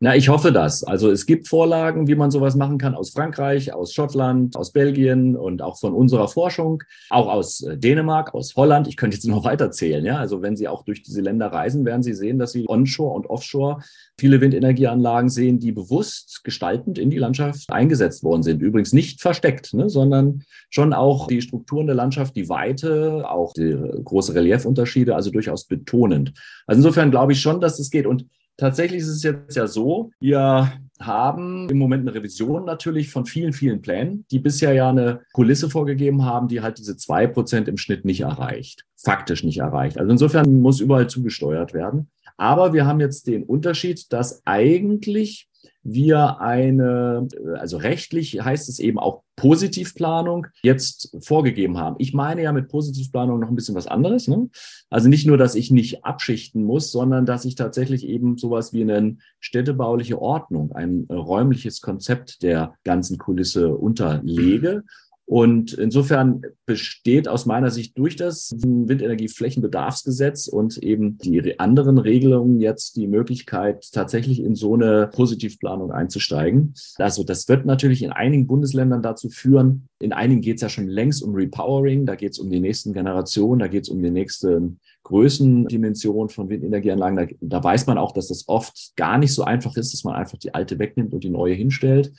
Na, 0.00 0.16
ich 0.16 0.30
hoffe 0.30 0.50
das. 0.50 0.82
Also 0.82 1.10
es 1.10 1.26
gibt 1.26 1.46
Vorlagen, 1.46 2.06
wie 2.08 2.14
man 2.14 2.30
sowas 2.30 2.56
machen 2.56 2.78
kann 2.78 2.94
aus 2.94 3.10
Frankreich, 3.10 3.74
aus 3.74 3.92
Schottland, 3.92 4.56
aus 4.56 4.72
Belgien 4.72 5.36
und 5.36 5.60
auch 5.60 5.78
von 5.78 5.92
unserer 5.92 6.28
Forschung, 6.28 6.82
auch 7.10 7.28
aus 7.28 7.60
äh, 7.62 7.76
Dänemark, 7.76 8.32
aus 8.32 8.56
Holland. 8.56 8.88
Ich 8.88 8.96
könnte 8.96 9.16
jetzt 9.16 9.26
noch 9.28 9.44
weiter 9.44 9.70
zählen. 9.70 10.04
Ja? 10.04 10.18
Also 10.18 10.40
wenn 10.40 10.56
Sie 10.56 10.68
auch 10.68 10.84
durch 10.84 11.02
diese 11.02 11.20
Länder 11.20 11.48
reisen, 11.48 11.84
werden 11.84 12.02
Sie 12.02 12.14
sehen, 12.14 12.38
dass 12.38 12.52
Sie 12.52 12.64
onshore 12.66 13.14
und 13.14 13.26
offshore 13.26 13.80
viele 14.18 14.40
Windenergieanlagen 14.40 15.28
sehen, 15.28 15.58
die 15.58 15.72
bewusst 15.72 16.44
gestaltend 16.44 16.98
in 16.98 17.10
die 17.10 17.18
Landschaft 17.18 17.70
eingesetzt 17.70 18.24
worden 18.24 18.42
sind. 18.42 18.62
Übrigens 18.62 18.94
nicht 18.94 19.20
versteckt, 19.20 19.74
ne? 19.74 19.90
sondern 19.90 20.44
schon 20.70 20.94
auch 20.94 21.26
die 21.26 21.42
Strukturen 21.42 21.86
der 21.86 21.96
Landschaft, 21.96 22.36
die 22.36 22.48
Weite, 22.48 23.28
auch 23.28 23.52
die 23.52 23.76
große 24.02 24.34
Reliefunterschiede, 24.34 25.14
also 25.14 25.30
durchaus 25.30 25.64
betonend. 25.64 26.32
Also 26.66 26.78
insofern 26.78 27.10
glaube 27.10 27.32
ich 27.32 27.40
schon, 27.40 27.60
dass 27.60 27.78
es 27.78 27.90
geht. 27.90 28.06
Und 28.06 28.26
Tatsächlich 28.56 29.00
ist 29.00 29.08
es 29.08 29.22
jetzt 29.22 29.56
ja 29.56 29.66
so, 29.66 30.10
wir 30.20 30.72
haben 31.00 31.68
im 31.68 31.78
Moment 31.78 32.02
eine 32.02 32.14
Revision 32.14 32.64
natürlich 32.64 33.10
von 33.10 33.26
vielen, 33.26 33.52
vielen 33.52 33.82
Plänen, 33.82 34.24
die 34.30 34.38
bisher 34.38 34.72
ja 34.72 34.88
eine 34.88 35.22
Kulisse 35.32 35.68
vorgegeben 35.68 36.24
haben, 36.24 36.46
die 36.46 36.60
halt 36.60 36.78
diese 36.78 36.96
zwei 36.96 37.26
Prozent 37.26 37.66
im 37.66 37.76
Schnitt 37.76 38.04
nicht 38.04 38.20
erreicht, 38.20 38.84
faktisch 38.96 39.42
nicht 39.42 39.58
erreicht. 39.58 39.98
Also 39.98 40.12
insofern 40.12 40.60
muss 40.60 40.80
überall 40.80 41.08
zugesteuert 41.08 41.74
werden. 41.74 42.10
Aber 42.36 42.72
wir 42.72 42.86
haben 42.86 43.00
jetzt 43.00 43.26
den 43.26 43.42
Unterschied, 43.44 44.12
dass 44.12 44.42
eigentlich 44.44 45.48
wir 45.84 46.40
eine, 46.40 47.28
also 47.58 47.76
rechtlich 47.76 48.40
heißt 48.42 48.68
es 48.68 48.78
eben 48.78 48.98
auch 48.98 49.22
Positivplanung 49.36 50.46
jetzt 50.62 51.16
vorgegeben 51.20 51.76
haben. 51.76 51.96
Ich 51.98 52.14
meine 52.14 52.42
ja 52.42 52.52
mit 52.52 52.68
Positivplanung 52.68 53.40
noch 53.40 53.48
ein 53.48 53.54
bisschen 53.54 53.74
was 53.74 53.86
anderes. 53.86 54.26
Ne? 54.26 54.48
Also 54.90 55.08
nicht 55.08 55.26
nur, 55.26 55.36
dass 55.36 55.54
ich 55.54 55.70
nicht 55.70 56.04
abschichten 56.04 56.64
muss, 56.64 56.90
sondern 56.90 57.26
dass 57.26 57.44
ich 57.44 57.54
tatsächlich 57.54 58.06
eben 58.06 58.38
sowas 58.38 58.72
wie 58.72 58.82
eine 58.82 59.18
städtebauliche 59.40 60.20
Ordnung, 60.20 60.72
ein 60.72 61.06
räumliches 61.10 61.80
Konzept 61.80 62.42
der 62.42 62.74
ganzen 62.84 63.18
Kulisse 63.18 63.76
unterlege 63.76 64.84
Und 65.26 65.72
insofern 65.72 66.42
besteht 66.66 67.28
aus 67.28 67.46
meiner 67.46 67.70
Sicht 67.70 67.96
durch 67.96 68.14
das 68.16 68.52
Windenergieflächenbedarfsgesetz 68.58 70.48
und 70.48 70.76
eben 70.78 71.16
die 71.18 71.58
anderen 71.58 71.96
Regelungen 71.96 72.60
jetzt 72.60 72.96
die 72.96 73.06
Möglichkeit, 73.06 73.88
tatsächlich 73.92 74.40
in 74.40 74.54
so 74.54 74.74
eine 74.74 75.08
Positivplanung 75.08 75.92
einzusteigen. 75.92 76.74
Also 76.96 77.24
das 77.24 77.48
wird 77.48 77.64
natürlich 77.64 78.02
in 78.02 78.12
einigen 78.12 78.46
Bundesländern 78.46 79.00
dazu 79.00 79.30
führen, 79.30 79.88
in 80.04 80.12
einigen 80.12 80.42
geht 80.42 80.56
es 80.56 80.62
ja 80.62 80.68
schon 80.68 80.88
längst 80.88 81.22
um 81.22 81.34
Repowering, 81.34 82.04
da 82.04 82.14
geht 82.14 82.32
es 82.32 82.38
um 82.38 82.50
die 82.50 82.60
nächsten 82.60 82.92
Generationen, 82.92 83.60
da 83.60 83.68
geht 83.68 83.84
es 83.84 83.88
um 83.88 84.02
die 84.02 84.10
nächste 84.10 84.74
Größendimension 85.04 86.28
von 86.28 86.50
Windenergieanlagen. 86.50 87.16
Da, 87.16 87.26
da 87.40 87.64
weiß 87.64 87.86
man 87.86 87.96
auch, 87.96 88.12
dass 88.12 88.28
das 88.28 88.46
oft 88.46 88.92
gar 88.96 89.16
nicht 89.16 89.32
so 89.32 89.44
einfach 89.44 89.76
ist, 89.76 89.94
dass 89.94 90.04
man 90.04 90.14
einfach 90.14 90.36
die 90.36 90.52
alte 90.52 90.78
wegnimmt 90.78 91.14
und 91.14 91.24
die 91.24 91.30
neue 91.30 91.54
hinstellt. 91.54 92.12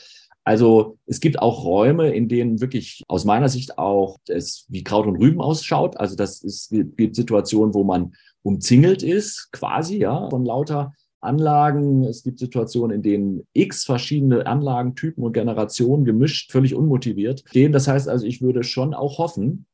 Also 0.45 0.99
es 1.07 1.19
gibt 1.19 1.39
auch 1.39 1.65
Räume, 1.65 2.13
in 2.13 2.29
denen 2.29 2.61
wirklich 2.61 3.03
aus 3.07 3.25
meiner 3.25 3.49
Sicht 3.49 3.79
auch 3.79 4.19
es 4.27 4.65
wie 4.69 4.83
Kraut 4.83 5.07
und 5.07 5.15
Rüben 5.15 5.41
ausschaut. 5.41 5.97
Also 5.97 6.15
das 6.15 6.43
ist, 6.43 6.69
gibt 6.69 7.15
Situationen, 7.15 7.73
wo 7.73 7.83
man 7.83 8.13
umzingelt 8.43 9.01
ist, 9.01 9.49
quasi, 9.51 9.97
ja, 9.97 10.29
von 10.29 10.45
lauter 10.45 10.93
Anlagen. 11.19 12.03
Es 12.03 12.21
gibt 12.23 12.37
Situationen, 12.37 12.97
in 12.97 13.01
denen 13.01 13.47
x 13.53 13.85
verschiedene 13.85 14.45
Anlagentypen 14.45 15.23
und 15.23 15.33
Generationen 15.33 16.05
gemischt, 16.05 16.51
völlig 16.51 16.75
unmotiviert 16.75 17.43
stehen. 17.47 17.71
Das 17.71 17.87
heißt 17.87 18.07
also, 18.07 18.27
ich 18.27 18.43
würde 18.43 18.63
schon 18.63 18.93
auch 18.93 19.17
hoffen, 19.17 19.65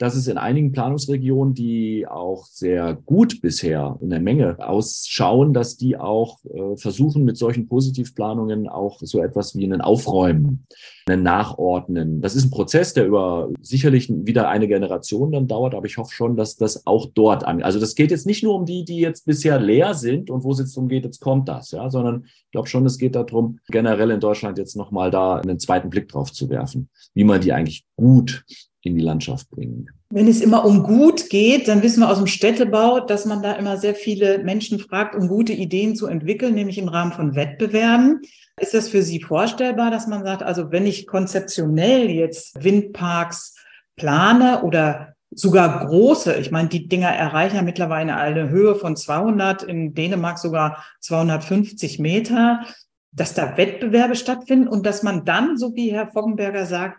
dass 0.00 0.14
es 0.14 0.28
in 0.28 0.38
einigen 0.38 0.72
Planungsregionen, 0.72 1.52
die 1.52 2.06
auch 2.08 2.46
sehr 2.46 2.94
gut 2.94 3.42
bisher 3.42 3.98
in 4.00 4.08
der 4.08 4.20
Menge 4.20 4.56
ausschauen, 4.58 5.52
dass 5.52 5.76
die 5.76 5.98
auch 5.98 6.38
äh, 6.46 6.74
versuchen, 6.78 7.22
mit 7.22 7.36
solchen 7.36 7.68
Positivplanungen 7.68 8.66
auch 8.66 8.98
so 9.02 9.22
etwas 9.22 9.54
wie 9.56 9.64
einen 9.64 9.82
Aufräumen, 9.82 10.66
einen 11.06 11.22
Nachordnen. 11.22 12.22
Das 12.22 12.34
ist 12.34 12.46
ein 12.46 12.50
Prozess, 12.50 12.94
der 12.94 13.06
über 13.06 13.50
sicherlich 13.60 14.08
wieder 14.10 14.48
eine 14.48 14.68
Generation 14.68 15.32
dann 15.32 15.48
dauert, 15.48 15.74
aber 15.74 15.84
ich 15.84 15.98
hoffe 15.98 16.14
schon, 16.14 16.34
dass 16.34 16.56
das 16.56 16.86
auch 16.86 17.10
dort 17.12 17.44
an. 17.44 17.62
Also 17.62 17.78
das 17.78 17.94
geht 17.94 18.10
jetzt 18.10 18.26
nicht 18.26 18.42
nur 18.42 18.54
um 18.54 18.64
die, 18.64 18.86
die 18.86 19.00
jetzt 19.00 19.26
bisher 19.26 19.60
leer 19.60 19.92
sind 19.92 20.30
und 20.30 20.44
wo 20.44 20.52
es 20.52 20.60
jetzt 20.60 20.74
darum 20.78 20.88
geht, 20.88 21.04
jetzt 21.04 21.20
kommt 21.20 21.46
das, 21.46 21.72
ja, 21.72 21.90
sondern 21.90 22.24
ich 22.24 22.52
glaube 22.52 22.68
schon, 22.68 22.86
es 22.86 22.96
geht 22.96 23.16
darum, 23.16 23.58
generell 23.68 24.12
in 24.12 24.20
Deutschland 24.20 24.56
jetzt 24.56 24.76
nochmal 24.76 25.10
da 25.10 25.36
einen 25.36 25.58
zweiten 25.58 25.90
Blick 25.90 26.08
drauf 26.08 26.32
zu 26.32 26.48
werfen, 26.48 26.88
wie 27.12 27.24
man 27.24 27.42
die 27.42 27.52
eigentlich 27.52 27.84
gut 27.96 28.46
in 28.82 28.96
die 28.96 29.02
Landschaft 29.02 29.50
bringen. 29.50 29.88
Wenn 30.10 30.26
es 30.26 30.40
immer 30.40 30.64
um 30.64 30.82
gut 30.82 31.28
geht, 31.28 31.68
dann 31.68 31.82
wissen 31.82 32.00
wir 32.00 32.10
aus 32.10 32.18
dem 32.18 32.26
Städtebau, 32.26 33.00
dass 33.00 33.26
man 33.26 33.42
da 33.42 33.52
immer 33.52 33.76
sehr 33.76 33.94
viele 33.94 34.42
Menschen 34.42 34.78
fragt, 34.78 35.14
um 35.14 35.28
gute 35.28 35.52
Ideen 35.52 35.94
zu 35.94 36.06
entwickeln, 36.06 36.54
nämlich 36.54 36.78
im 36.78 36.88
Rahmen 36.88 37.12
von 37.12 37.34
Wettbewerben. 37.34 38.22
Ist 38.58 38.74
das 38.74 38.88
für 38.88 39.02
Sie 39.02 39.22
vorstellbar, 39.22 39.90
dass 39.90 40.06
man 40.06 40.24
sagt, 40.24 40.42
also 40.42 40.72
wenn 40.72 40.86
ich 40.86 41.06
konzeptionell 41.06 42.10
jetzt 42.10 42.62
Windparks 42.62 43.54
plane 43.96 44.62
oder 44.62 45.14
sogar 45.30 45.86
große, 45.86 46.34
ich 46.36 46.50
meine, 46.50 46.68
die 46.68 46.88
Dinger 46.88 47.08
erreichen 47.08 47.56
ja 47.56 47.62
mittlerweile 47.62 48.16
eine 48.16 48.48
Höhe 48.48 48.74
von 48.74 48.96
200, 48.96 49.62
in 49.62 49.94
Dänemark 49.94 50.38
sogar 50.38 50.84
250 51.00 51.98
Meter, 52.00 52.64
dass 53.12 53.34
da 53.34 53.56
Wettbewerbe 53.56 54.16
stattfinden 54.16 54.68
und 54.68 54.86
dass 54.86 55.02
man 55.02 55.24
dann, 55.24 55.56
so 55.56 55.74
wie 55.74 55.92
Herr 55.92 56.10
Foggenberger 56.10 56.66
sagt, 56.66 56.98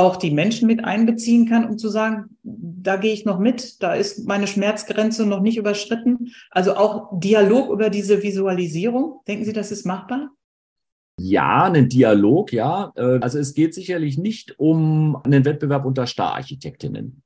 auch 0.00 0.16
die 0.16 0.30
Menschen 0.30 0.66
mit 0.66 0.84
einbeziehen 0.84 1.48
kann, 1.48 1.68
um 1.68 1.78
zu 1.78 1.88
sagen, 1.88 2.36
da 2.42 2.96
gehe 2.96 3.12
ich 3.12 3.24
noch 3.24 3.38
mit, 3.38 3.82
da 3.82 3.94
ist 3.94 4.26
meine 4.26 4.46
Schmerzgrenze 4.46 5.26
noch 5.26 5.40
nicht 5.40 5.58
überschritten. 5.58 6.32
Also 6.50 6.74
auch 6.74 7.20
Dialog 7.20 7.70
über 7.70 7.90
diese 7.90 8.22
Visualisierung. 8.22 9.20
Denken 9.28 9.44
Sie, 9.44 9.52
das 9.52 9.70
ist 9.70 9.86
machbar? 9.86 10.30
Ja, 11.18 11.64
einen 11.64 11.88
Dialog, 11.88 12.52
ja. 12.52 12.92
Äh, 12.96 13.18
also 13.20 13.38
es 13.38 13.52
geht 13.54 13.74
sicherlich 13.74 14.16
nicht 14.16 14.58
um 14.58 15.18
einen 15.22 15.44
Wettbewerb 15.44 15.84
unter 15.84 16.06
Stararchitektinnen. 16.06 17.22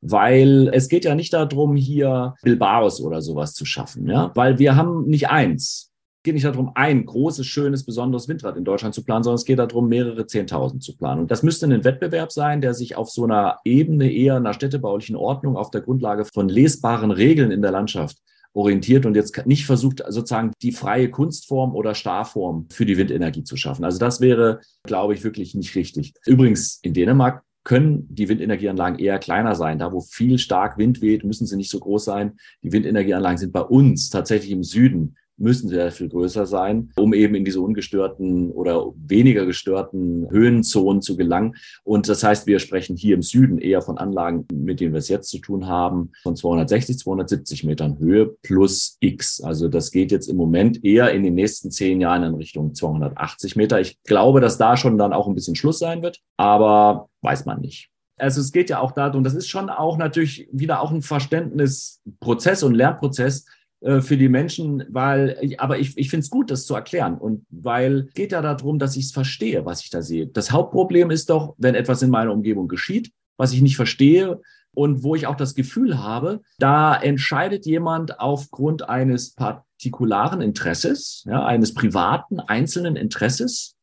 Weil 0.00 0.70
es 0.72 0.88
geht 0.88 1.04
ja 1.04 1.14
nicht 1.14 1.32
darum, 1.32 1.76
hier 1.76 2.34
Bilbaos 2.42 3.00
oder 3.00 3.20
sowas 3.20 3.52
zu 3.54 3.66
schaffen, 3.66 4.08
ja. 4.08 4.30
Weil 4.34 4.58
wir 4.58 4.76
haben 4.76 5.06
nicht 5.06 5.28
eins 5.28 5.87
geht 6.22 6.34
nicht 6.34 6.46
darum, 6.46 6.72
ein 6.74 7.06
großes, 7.06 7.46
schönes, 7.46 7.84
besonderes 7.84 8.28
Windrad 8.28 8.56
in 8.56 8.64
Deutschland 8.64 8.94
zu 8.94 9.04
planen, 9.04 9.22
sondern 9.22 9.36
es 9.36 9.44
geht 9.44 9.58
darum, 9.58 9.88
mehrere 9.88 10.26
Zehntausend 10.26 10.82
zu 10.82 10.96
planen. 10.96 11.20
Und 11.20 11.30
das 11.30 11.42
müsste 11.42 11.66
ein 11.66 11.84
Wettbewerb 11.84 12.32
sein, 12.32 12.60
der 12.60 12.74
sich 12.74 12.96
auf 12.96 13.10
so 13.10 13.24
einer 13.24 13.58
Ebene 13.64 14.10
eher 14.10 14.36
einer 14.36 14.52
städtebaulichen 14.52 15.16
Ordnung 15.16 15.56
auf 15.56 15.70
der 15.70 15.80
Grundlage 15.80 16.24
von 16.24 16.48
lesbaren 16.48 17.10
Regeln 17.10 17.50
in 17.50 17.62
der 17.62 17.70
Landschaft 17.70 18.18
orientiert 18.52 19.06
und 19.06 19.14
jetzt 19.14 19.46
nicht 19.46 19.66
versucht, 19.66 20.02
sozusagen 20.08 20.52
die 20.62 20.72
freie 20.72 21.10
Kunstform 21.10 21.74
oder 21.74 21.94
Starform 21.94 22.66
für 22.70 22.86
die 22.86 22.96
Windenergie 22.96 23.44
zu 23.44 23.56
schaffen. 23.56 23.84
Also 23.84 23.98
das 23.98 24.20
wäre, 24.20 24.60
glaube 24.82 25.14
ich, 25.14 25.22
wirklich 25.22 25.54
nicht 25.54 25.74
richtig. 25.76 26.14
Übrigens, 26.26 26.80
in 26.82 26.94
Dänemark 26.94 27.42
können 27.62 28.06
die 28.08 28.28
Windenergieanlagen 28.28 28.98
eher 28.98 29.18
kleiner 29.18 29.54
sein. 29.54 29.78
Da, 29.78 29.92
wo 29.92 30.00
viel 30.00 30.38
stark 30.38 30.78
Wind 30.78 31.02
weht, 31.02 31.22
müssen 31.22 31.46
sie 31.46 31.56
nicht 31.56 31.70
so 31.70 31.78
groß 31.78 32.04
sein. 32.04 32.38
Die 32.62 32.72
Windenergieanlagen 32.72 33.38
sind 33.38 33.52
bei 33.52 33.60
uns 33.60 34.08
tatsächlich 34.10 34.50
im 34.50 34.64
Süden 34.64 35.16
müssen 35.38 35.68
sehr 35.68 35.90
viel 35.90 36.08
größer 36.08 36.46
sein, 36.46 36.90
um 36.96 37.14
eben 37.14 37.34
in 37.34 37.44
diese 37.44 37.60
ungestörten 37.60 38.50
oder 38.50 38.92
weniger 38.96 39.46
gestörten 39.46 40.28
Höhenzonen 40.30 41.00
zu 41.02 41.16
gelangen. 41.16 41.56
Und 41.84 42.08
das 42.08 42.22
heißt, 42.22 42.46
wir 42.46 42.58
sprechen 42.58 42.96
hier 42.96 43.14
im 43.14 43.22
Süden 43.22 43.58
eher 43.58 43.82
von 43.82 43.98
Anlagen, 43.98 44.46
mit 44.52 44.80
denen 44.80 44.92
wir 44.92 44.98
es 44.98 45.08
jetzt 45.08 45.30
zu 45.30 45.38
tun 45.38 45.66
haben, 45.66 46.10
von 46.22 46.36
260, 46.36 46.98
270 46.98 47.64
Metern 47.64 47.98
Höhe 47.98 48.34
plus 48.42 48.96
X. 49.00 49.40
Also 49.40 49.68
das 49.68 49.90
geht 49.90 50.12
jetzt 50.12 50.28
im 50.28 50.36
Moment 50.36 50.84
eher 50.84 51.12
in 51.12 51.22
den 51.22 51.34
nächsten 51.34 51.70
zehn 51.70 52.00
Jahren 52.00 52.22
in 52.24 52.34
Richtung 52.34 52.74
280 52.74 53.56
Meter. 53.56 53.80
Ich 53.80 54.02
glaube, 54.02 54.40
dass 54.40 54.58
da 54.58 54.76
schon 54.76 54.98
dann 54.98 55.12
auch 55.12 55.28
ein 55.28 55.34
bisschen 55.34 55.56
Schluss 55.56 55.78
sein 55.78 56.02
wird, 56.02 56.20
aber 56.36 57.08
weiß 57.22 57.46
man 57.46 57.60
nicht. 57.60 57.90
Also 58.18 58.40
es 58.40 58.52
geht 58.52 58.68
ja 58.68 58.80
auch 58.80 58.92
darum, 58.92 59.22
das 59.22 59.34
ist 59.34 59.48
schon 59.48 59.70
auch 59.70 59.96
natürlich 59.96 60.48
wieder 60.52 60.82
auch 60.82 60.90
ein 60.90 61.02
Verständnisprozess 61.02 62.62
und 62.64 62.74
Lernprozess, 62.74 63.46
für 63.80 64.16
die 64.16 64.28
Menschen, 64.28 64.84
weil, 64.88 65.54
aber 65.58 65.78
ich, 65.78 65.96
ich 65.96 66.10
finde 66.10 66.24
es 66.24 66.30
gut, 66.30 66.50
das 66.50 66.66
zu 66.66 66.74
erklären. 66.74 67.16
Und 67.16 67.46
weil 67.50 68.08
geht 68.14 68.32
ja 68.32 68.42
darum, 68.42 68.78
dass 68.78 68.96
ich 68.96 69.04
es 69.06 69.12
verstehe, 69.12 69.64
was 69.64 69.82
ich 69.82 69.90
da 69.90 70.02
sehe. 70.02 70.26
Das 70.26 70.50
Hauptproblem 70.50 71.10
ist 71.10 71.30
doch, 71.30 71.54
wenn 71.58 71.76
etwas 71.76 72.02
in 72.02 72.10
meiner 72.10 72.32
Umgebung 72.32 72.66
geschieht, 72.66 73.12
was 73.36 73.52
ich 73.52 73.62
nicht 73.62 73.76
verstehe 73.76 74.40
und 74.74 75.02
wo 75.02 75.14
ich 75.14 75.26
auch 75.26 75.36
das 75.36 75.54
Gefühl 75.54 75.98
habe, 75.98 76.42
da 76.58 76.94
entscheidet 76.96 77.66
jemand 77.66 78.18
aufgrund 78.18 78.88
eines 78.88 79.34
partikularen 79.34 80.40
Interesses, 80.40 81.24
ja, 81.26 81.44
eines 81.44 81.72
privaten, 81.72 82.40
einzelnen 82.40 82.96
Interesses 82.96 83.76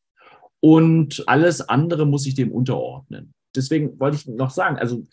und 0.60 1.24
alles 1.26 1.60
andere 1.62 2.06
muss 2.06 2.26
ich 2.26 2.34
dem 2.34 2.52
unterordnen. 2.52 3.32
Deswegen 3.54 3.98
wollte 3.98 4.18
ich 4.18 4.26
noch 4.26 4.50
sagen, 4.50 4.76
also 4.76 5.04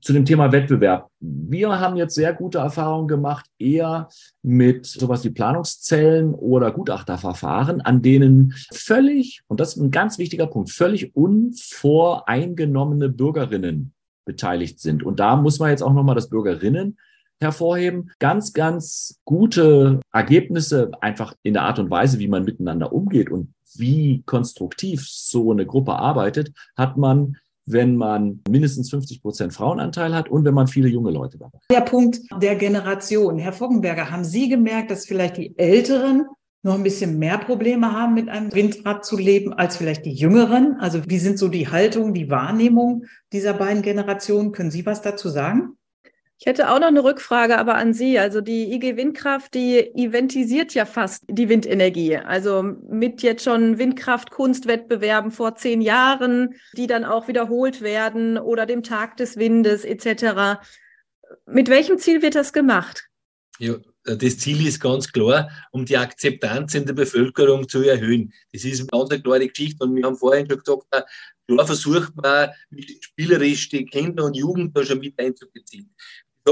zu 0.00 0.12
dem 0.12 0.24
Thema 0.24 0.50
Wettbewerb. 0.52 1.10
Wir 1.20 1.78
haben 1.78 1.96
jetzt 1.96 2.14
sehr 2.14 2.32
gute 2.32 2.58
Erfahrungen 2.58 3.08
gemacht, 3.08 3.46
eher 3.58 4.08
mit 4.42 4.86
sowas 4.86 5.24
wie 5.24 5.30
Planungszellen 5.30 6.34
oder 6.34 6.70
Gutachterverfahren, 6.70 7.80
an 7.82 8.00
denen 8.00 8.54
völlig, 8.72 9.42
und 9.46 9.60
das 9.60 9.76
ist 9.76 9.82
ein 9.82 9.90
ganz 9.90 10.18
wichtiger 10.18 10.46
Punkt, 10.46 10.70
völlig 10.70 11.14
unvoreingenommene 11.14 13.10
Bürgerinnen 13.10 13.92
beteiligt 14.24 14.80
sind. 14.80 15.02
Und 15.02 15.20
da 15.20 15.36
muss 15.36 15.58
man 15.58 15.70
jetzt 15.70 15.82
auch 15.82 15.92
nochmal 15.92 16.14
das 16.14 16.30
Bürgerinnen 16.30 16.96
hervorheben. 17.40 18.10
Ganz, 18.18 18.52
ganz 18.52 19.20
gute 19.24 20.00
Ergebnisse 20.12 20.90
einfach 21.00 21.34
in 21.42 21.54
der 21.54 21.62
Art 21.62 21.78
und 21.78 21.90
Weise, 21.90 22.18
wie 22.18 22.28
man 22.28 22.44
miteinander 22.44 22.92
umgeht 22.92 23.30
und 23.30 23.54
wie 23.74 24.22
konstruktiv 24.24 25.06
so 25.08 25.52
eine 25.52 25.66
Gruppe 25.66 25.94
arbeitet, 25.94 26.52
hat 26.76 26.96
man 26.96 27.36
wenn 27.72 27.96
man 27.96 28.40
mindestens 28.48 28.90
50 28.90 29.22
Prozent 29.22 29.52
Frauenanteil 29.52 30.14
hat 30.14 30.28
und 30.28 30.44
wenn 30.44 30.54
man 30.54 30.66
viele 30.66 30.88
junge 30.88 31.10
Leute 31.10 31.38
dabei 31.38 31.58
hat. 31.58 31.64
Der 31.70 31.80
Punkt 31.82 32.20
der 32.40 32.56
Generation. 32.56 33.38
Herr 33.38 33.52
Foggenberger, 33.52 34.10
haben 34.10 34.24
Sie 34.24 34.48
gemerkt, 34.48 34.90
dass 34.90 35.06
vielleicht 35.06 35.36
die 35.36 35.56
Älteren 35.58 36.26
noch 36.62 36.74
ein 36.74 36.82
bisschen 36.82 37.18
mehr 37.18 37.38
Probleme 37.38 37.92
haben, 37.92 38.14
mit 38.14 38.28
einem 38.28 38.52
Windrad 38.52 39.04
zu 39.04 39.16
leben, 39.16 39.52
als 39.52 39.76
vielleicht 39.76 40.04
die 40.04 40.12
Jüngeren? 40.12 40.76
Also 40.80 41.00
wie 41.06 41.18
sind 41.18 41.38
so 41.38 41.48
die 41.48 41.68
Haltung, 41.68 42.14
die 42.14 42.30
Wahrnehmung 42.30 43.04
dieser 43.32 43.54
beiden 43.54 43.82
Generationen? 43.82 44.52
Können 44.52 44.70
Sie 44.70 44.84
was 44.84 45.02
dazu 45.02 45.28
sagen? 45.28 45.76
Ich 46.40 46.46
hätte 46.46 46.70
auch 46.70 46.78
noch 46.78 46.86
eine 46.86 47.02
Rückfrage 47.02 47.58
aber 47.58 47.74
an 47.74 47.92
Sie. 47.92 48.16
Also 48.16 48.40
die 48.40 48.72
IG 48.72 48.96
Windkraft, 48.96 49.54
die 49.54 49.78
eventisiert 49.96 50.72
ja 50.72 50.86
fast 50.86 51.24
die 51.26 51.48
Windenergie. 51.48 52.16
Also 52.16 52.62
mit 52.62 53.22
jetzt 53.22 53.42
schon 53.42 53.78
Windkraft-Kunstwettbewerben 53.78 55.32
vor 55.32 55.56
zehn 55.56 55.80
Jahren, 55.80 56.54
die 56.76 56.86
dann 56.86 57.04
auch 57.04 57.26
wiederholt 57.26 57.82
werden 57.82 58.38
oder 58.38 58.66
dem 58.66 58.84
Tag 58.84 59.16
des 59.16 59.36
Windes 59.36 59.84
etc. 59.84 60.60
Mit 61.46 61.68
welchem 61.68 61.98
Ziel 61.98 62.22
wird 62.22 62.36
das 62.36 62.52
gemacht? 62.52 63.08
Ja, 63.58 63.74
das 64.04 64.38
Ziel 64.38 64.64
ist 64.64 64.78
ganz 64.80 65.10
klar, 65.10 65.50
um 65.72 65.84
die 65.84 65.96
Akzeptanz 65.96 66.74
in 66.74 66.86
der 66.86 66.92
Bevölkerung 66.92 67.68
zu 67.68 67.82
erhöhen. 67.82 68.32
Das 68.52 68.64
ist 68.64 68.80
eine 68.80 68.88
ganz 69.06 69.22
klare 69.24 69.48
Geschichte 69.48 69.84
und 69.84 69.96
wir 69.96 70.04
haben 70.04 70.16
vorhin 70.16 70.48
schon 70.48 70.60
gesagt, 70.60 70.84
klar 71.48 71.66
versucht 71.66 72.14
man 72.14 72.50
spielerisch 73.00 73.68
die 73.70 73.84
Kinder 73.86 74.24
und 74.24 74.36
Jugend 74.36 74.76
da 74.76 74.84
schon 74.84 75.00
mit 75.00 75.18
einzubeziehen. 75.18 75.92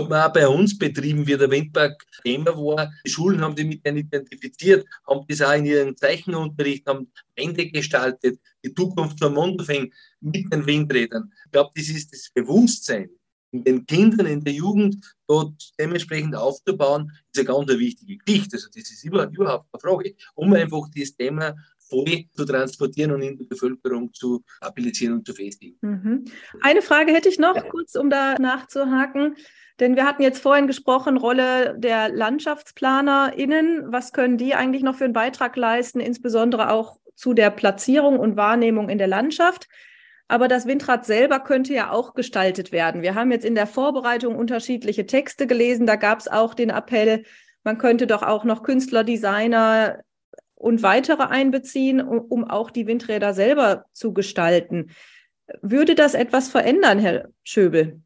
Hat 0.03 0.09
man 0.09 0.23
auch 0.23 0.33
bei 0.33 0.47
uns 0.47 0.77
betrieben, 0.77 1.27
wie 1.27 1.37
der 1.37 1.51
Windpark 1.51 2.05
Thema 2.23 2.57
war. 2.57 2.93
Die 3.05 3.11
Schulen 3.11 3.41
haben 3.41 3.55
die 3.55 3.65
mit 3.65 3.85
denen 3.85 3.99
identifiziert, 3.99 4.87
haben 5.07 5.25
das 5.29 5.43
auch 5.43 5.55
in 5.55 5.67
ihren 5.67 5.97
Zeichenunterricht, 5.97 6.87
haben 6.87 7.11
Wände 7.37 7.71
gestaltet, 7.71 8.39
die 8.65 8.75
Zukunft 8.75 9.19
vom 9.19 9.35
Mondfing 9.35 9.93
mit 10.21 10.53
den 10.53 10.67
Windrädern. 10.67 11.33
Ich 11.47 11.53
glaube, 11.53 11.71
das 11.75 11.89
ist 11.89 12.13
das 12.13 12.31
Bewusstsein 12.35 13.11
in 13.53 13.65
den 13.65 13.87
Kindern, 13.87 14.27
in 14.27 14.45
der 14.45 14.53
Jugend 14.53 15.17
dort 15.27 15.73
dementsprechend 15.79 16.35
aufzubauen, 16.35 17.13
ist 17.33 17.39
eine 17.39 17.47
ganz 17.47 17.69
wichtige 17.79 18.19
Geschichte. 18.19 18.57
Also 18.57 18.69
das 18.75 18.91
ist 18.91 19.05
überhaupt 19.05 19.67
eine 19.73 19.81
Frage, 19.81 20.15
um 20.35 20.53
einfach 20.53 20.87
das 20.95 21.17
Thema 21.17 21.55
voll 21.89 22.25
zu 22.35 22.45
transportieren 22.45 23.13
und 23.13 23.23
in 23.23 23.39
der 23.39 23.47
Bevölkerung 23.47 24.13
zu 24.13 24.43
applizieren 24.61 25.15
und 25.15 25.27
zu 25.27 25.35
festigen. 25.35 25.77
Mhm. 25.81 26.25
Eine 26.61 26.83
Frage 26.83 27.13
hätte 27.13 27.29
ich 27.29 27.39
noch, 27.39 27.57
kurz 27.69 27.95
um 27.95 28.11
da 28.11 28.35
nachzuhaken. 28.39 29.37
Denn 29.79 29.95
wir 29.95 30.07
hatten 30.07 30.23
jetzt 30.23 30.41
vorhin 30.41 30.67
gesprochen, 30.67 31.19
Rolle 31.19 31.77
der 31.79 32.09
LandschaftsplanerInnen. 32.09 33.93
Was 33.93 34.13
können 34.13 34.39
die 34.39 34.55
eigentlich 34.55 34.83
noch 34.83 34.97
für 34.97 35.05
einen 35.05 35.13
Beitrag 35.13 35.57
leisten, 35.57 36.01
insbesondere 36.01 36.71
auch 36.71 36.99
zu 37.15 37.35
der 37.35 37.51
Platzierung 37.51 38.19
und 38.19 38.37
Wahrnehmung 38.37 38.89
in 38.89 38.99
der 38.99 39.09
Landschaft? 39.09 39.69
Aber 40.29 40.49
das 40.49 40.67
Windrad 40.67 41.05
selber 41.05 41.41
könnte 41.41 41.73
ja 41.73 41.91
auch 41.91 42.15
gestaltet 42.15 42.73
werden. 42.73 43.03
Wir 43.03 43.15
haben 43.15 43.31
jetzt 43.31 43.45
in 43.45 43.55
der 43.55 43.67
Vorbereitung 43.67 44.35
unterschiedliche 44.35 45.07
Texte 45.07 45.47
gelesen. 45.47 45.87
Da 45.87 45.97
gab 45.97 46.19
es 46.19 46.27
auch 46.27 46.55
den 46.55 46.71
Appell, 46.71 47.25
man 47.63 47.79
könnte 47.79 48.07
doch 48.07 48.23
auch 48.23 48.45
noch 48.45 48.63
Künstler, 48.63 49.05
Designer 49.05 50.01
und 50.57 50.83
weitere 50.83 51.23
einbeziehen, 51.23 52.01
um, 52.01 52.45
auch 52.45 52.71
die 52.71 52.87
Windräder 52.87 53.35
selber 53.35 53.85
zu 53.93 54.13
gestalten. 54.13 54.91
Würde 55.63 55.95
das 55.95 56.15
etwas 56.15 56.49
verändern, 56.49 56.99
Herr 56.99 57.29
Schöbel? 57.45 58.01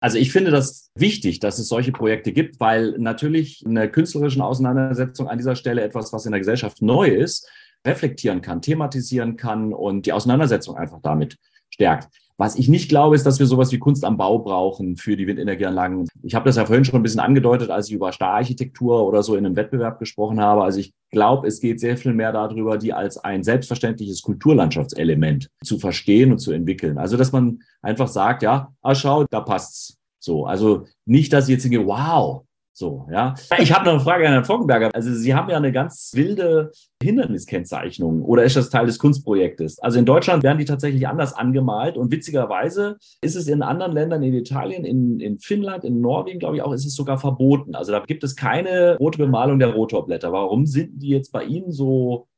Also 0.00 0.16
ich 0.18 0.30
finde 0.30 0.52
das 0.52 0.92
wichtig, 0.94 1.40
dass 1.40 1.58
es 1.58 1.66
solche 1.66 1.90
Projekte 1.90 2.32
gibt, 2.32 2.60
weil 2.60 2.92
natürlich 2.98 3.64
eine 3.66 3.90
künstlerische 3.90 4.44
Auseinandersetzung 4.44 5.28
an 5.28 5.38
dieser 5.38 5.56
Stelle 5.56 5.82
etwas, 5.82 6.12
was 6.12 6.24
in 6.24 6.30
der 6.30 6.38
Gesellschaft 6.38 6.82
neu 6.82 7.08
ist, 7.08 7.50
reflektieren 7.84 8.40
kann, 8.40 8.62
thematisieren 8.62 9.36
kann 9.36 9.72
und 9.72 10.06
die 10.06 10.12
Auseinandersetzung 10.12 10.76
einfach 10.76 11.00
damit 11.02 11.36
stärkt. 11.70 12.08
Was 12.40 12.54
ich 12.54 12.68
nicht 12.68 12.88
glaube, 12.88 13.16
ist, 13.16 13.26
dass 13.26 13.40
wir 13.40 13.46
sowas 13.46 13.72
wie 13.72 13.80
Kunst 13.80 14.04
am 14.04 14.16
Bau 14.16 14.38
brauchen 14.38 14.96
für 14.96 15.16
die 15.16 15.26
Windenergieanlagen. 15.26 16.06
Ich 16.22 16.36
habe 16.36 16.44
das 16.44 16.54
ja 16.54 16.66
vorhin 16.66 16.84
schon 16.84 17.00
ein 17.00 17.02
bisschen 17.02 17.18
angedeutet, 17.18 17.68
als 17.68 17.88
ich 17.88 17.94
über 17.94 18.12
Stararchitektur 18.12 19.04
oder 19.04 19.24
so 19.24 19.34
in 19.34 19.44
einem 19.44 19.56
Wettbewerb 19.56 19.98
gesprochen 19.98 20.40
habe. 20.40 20.62
Also 20.62 20.78
ich 20.78 20.92
glaube, 21.10 21.48
es 21.48 21.58
geht 21.58 21.80
sehr 21.80 21.96
viel 21.96 22.14
mehr 22.14 22.30
darüber, 22.30 22.78
die 22.78 22.92
als 22.92 23.18
ein 23.18 23.42
selbstverständliches 23.42 24.22
Kulturlandschaftselement 24.22 25.48
zu 25.64 25.80
verstehen 25.80 26.30
und 26.30 26.38
zu 26.38 26.52
entwickeln. 26.52 26.96
Also 26.96 27.16
dass 27.16 27.32
man 27.32 27.58
einfach 27.82 28.06
sagt, 28.06 28.44
ja, 28.44 28.72
ah, 28.82 28.94
schau, 28.94 29.24
da 29.24 29.40
passt's. 29.40 29.98
So, 30.20 30.46
also 30.46 30.86
nicht, 31.06 31.32
dass 31.32 31.48
ich 31.48 31.54
jetzt 31.54 31.64
denke, 31.64 31.84
wow, 31.86 32.44
so, 32.78 33.08
ja. 33.10 33.34
Ich 33.58 33.72
habe 33.72 33.84
noch 33.86 33.94
eine 33.94 34.00
Frage 34.00 34.24
an 34.24 34.32
Herrn 34.32 34.44
Foggenberger. 34.44 34.90
Also 34.94 35.12
Sie 35.12 35.34
haben 35.34 35.50
ja 35.50 35.56
eine 35.56 35.72
ganz 35.72 36.12
wilde 36.14 36.70
Hinderniskennzeichnung 37.02 38.22
oder 38.22 38.44
ist 38.44 38.54
das 38.54 38.70
Teil 38.70 38.86
des 38.86 39.00
Kunstprojektes? 39.00 39.80
Also 39.80 39.98
in 39.98 40.04
Deutschland 40.04 40.44
werden 40.44 40.58
die 40.58 40.64
tatsächlich 40.64 41.08
anders 41.08 41.32
angemalt 41.32 41.96
und 41.96 42.12
witzigerweise 42.12 42.96
ist 43.20 43.34
es 43.34 43.48
in 43.48 43.62
anderen 43.62 43.92
Ländern, 43.92 44.22
in 44.22 44.32
Italien, 44.32 44.84
in, 44.84 45.18
in 45.18 45.40
Finnland, 45.40 45.82
in 45.82 46.00
Norwegen, 46.00 46.38
glaube 46.38 46.54
ich 46.54 46.62
auch, 46.62 46.72
ist 46.72 46.86
es 46.86 46.94
sogar 46.94 47.18
verboten. 47.18 47.74
Also 47.74 47.90
da 47.90 47.98
gibt 47.98 48.22
es 48.22 48.36
keine 48.36 48.96
rote 48.98 49.18
Bemalung 49.18 49.58
der 49.58 49.70
Rotorblätter. 49.74 50.32
Warum 50.32 50.64
sind 50.64 51.02
die 51.02 51.08
jetzt 51.08 51.32
bei 51.32 51.42
Ihnen 51.42 51.72
so, 51.72 52.28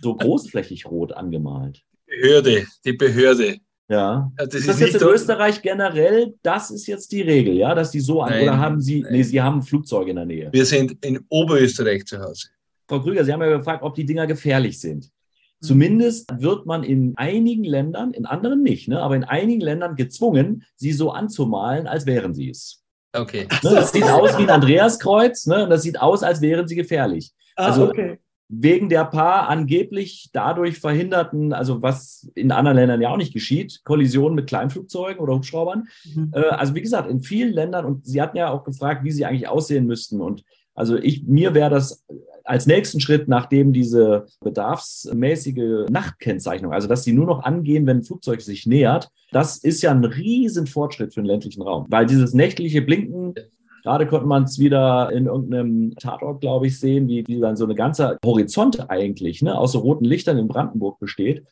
so 0.00 0.14
großflächig 0.16 0.86
rot 0.86 1.12
angemalt? 1.12 1.82
Behörde, 2.06 2.64
die 2.86 2.94
Behörde. 2.94 3.58
Ja. 3.90 4.30
Also 4.36 4.52
das 4.52 4.60
ist, 4.60 4.68
das 4.68 4.80
jetzt 4.80 5.02
in 5.02 5.08
Österreich 5.08 5.60
generell, 5.62 6.34
das 6.42 6.70
ist 6.70 6.86
jetzt 6.86 7.10
die 7.10 7.22
Regel, 7.22 7.54
ja, 7.54 7.74
dass 7.74 7.90
die 7.90 7.98
so 7.98 8.22
an, 8.22 8.40
oder 8.40 8.56
haben 8.56 8.80
Sie, 8.80 9.00
nein. 9.00 9.12
nee, 9.12 9.22
Sie 9.24 9.42
haben 9.42 9.62
Flugzeuge 9.62 10.10
in 10.10 10.16
der 10.16 10.26
Nähe. 10.26 10.48
Wir 10.52 10.64
sind 10.64 11.04
in 11.04 11.18
Oberösterreich 11.28 12.06
zu 12.06 12.20
Hause. 12.20 12.48
Frau 12.88 13.00
Krüger, 13.00 13.24
Sie 13.24 13.32
haben 13.32 13.42
ja 13.42 13.56
gefragt, 13.56 13.82
ob 13.82 13.96
die 13.96 14.06
Dinger 14.06 14.28
gefährlich 14.28 14.78
sind. 14.78 15.06
Mhm. 15.06 15.66
Zumindest 15.66 16.40
wird 16.40 16.66
man 16.66 16.84
in 16.84 17.14
einigen 17.16 17.64
Ländern, 17.64 18.12
in 18.12 18.26
anderen 18.26 18.62
nicht, 18.62 18.86
ne, 18.86 19.00
aber 19.00 19.16
in 19.16 19.24
einigen 19.24 19.60
Ländern 19.60 19.96
gezwungen, 19.96 20.62
sie 20.76 20.92
so 20.92 21.10
anzumalen, 21.10 21.88
als 21.88 22.06
wären 22.06 22.32
sie 22.32 22.50
es. 22.50 22.84
Okay. 23.12 23.48
Ne, 23.64 23.70
das 23.70 23.90
sieht 23.90 24.04
aus 24.04 24.38
wie 24.38 24.44
ein 24.44 24.50
Andreaskreuz, 24.50 25.46
ne, 25.46 25.64
und 25.64 25.70
das 25.70 25.82
sieht 25.82 26.00
aus, 26.00 26.22
als 26.22 26.40
wären 26.40 26.68
sie 26.68 26.76
gefährlich. 26.76 27.32
Ah, 27.56 27.66
also 27.66 27.88
okay 27.88 28.20
wegen 28.52 28.88
der 28.88 29.04
paar 29.04 29.48
angeblich 29.48 30.30
dadurch 30.32 30.80
verhinderten, 30.80 31.52
also 31.52 31.82
was 31.82 32.28
in 32.34 32.50
anderen 32.50 32.76
Ländern 32.76 33.00
ja 33.00 33.10
auch 33.10 33.16
nicht 33.16 33.32
geschieht, 33.32 33.82
Kollisionen 33.84 34.34
mit 34.34 34.48
Kleinflugzeugen 34.48 35.20
oder 35.20 35.34
Hubschraubern. 35.34 35.86
Mhm. 36.12 36.32
Äh, 36.34 36.40
also 36.40 36.74
wie 36.74 36.82
gesagt, 36.82 37.08
in 37.08 37.20
vielen 37.20 37.52
Ländern, 37.52 37.84
und 37.84 38.06
Sie 38.06 38.20
hatten 38.20 38.36
ja 38.36 38.50
auch 38.50 38.64
gefragt, 38.64 39.04
wie 39.04 39.12
sie 39.12 39.24
eigentlich 39.24 39.48
aussehen 39.48 39.86
müssten. 39.86 40.20
Und 40.20 40.42
also 40.74 40.96
ich, 40.96 41.22
mir 41.24 41.54
wäre 41.54 41.70
das 41.70 42.04
als 42.42 42.66
nächsten 42.66 43.00
Schritt, 43.00 43.28
nachdem 43.28 43.72
diese 43.72 44.26
bedarfsmäßige 44.40 45.88
Nachtkennzeichnung, 45.88 46.72
also 46.72 46.88
dass 46.88 47.04
sie 47.04 47.12
nur 47.12 47.26
noch 47.26 47.44
angehen, 47.44 47.86
wenn 47.86 47.98
ein 47.98 48.02
Flugzeug 48.02 48.40
sich 48.40 48.66
nähert, 48.66 49.10
das 49.30 49.58
ist 49.58 49.82
ja 49.82 49.92
ein 49.92 50.04
riesen 50.04 50.66
Fortschritt 50.66 51.14
für 51.14 51.20
den 51.20 51.26
ländlichen 51.26 51.62
Raum. 51.62 51.86
Weil 51.88 52.06
dieses 52.06 52.34
nächtliche 52.34 52.82
Blinken 52.82 53.34
Gerade 53.82 54.06
konnte 54.06 54.26
man 54.26 54.44
es 54.44 54.58
wieder 54.58 55.10
in 55.12 55.26
irgendeinem 55.26 55.94
Tatort, 55.96 56.40
glaube 56.40 56.66
ich, 56.66 56.78
sehen, 56.78 57.08
wie, 57.08 57.26
wie 57.26 57.40
dann 57.40 57.56
so 57.56 57.64
eine 57.64 57.74
ganze 57.74 58.18
Horizont 58.24 58.90
eigentlich 58.90 59.42
ne, 59.42 59.56
aus 59.56 59.72
so 59.72 59.80
roten 59.80 60.04
Lichtern 60.04 60.38
in 60.38 60.48
Brandenburg 60.48 60.98
besteht. 60.98 61.44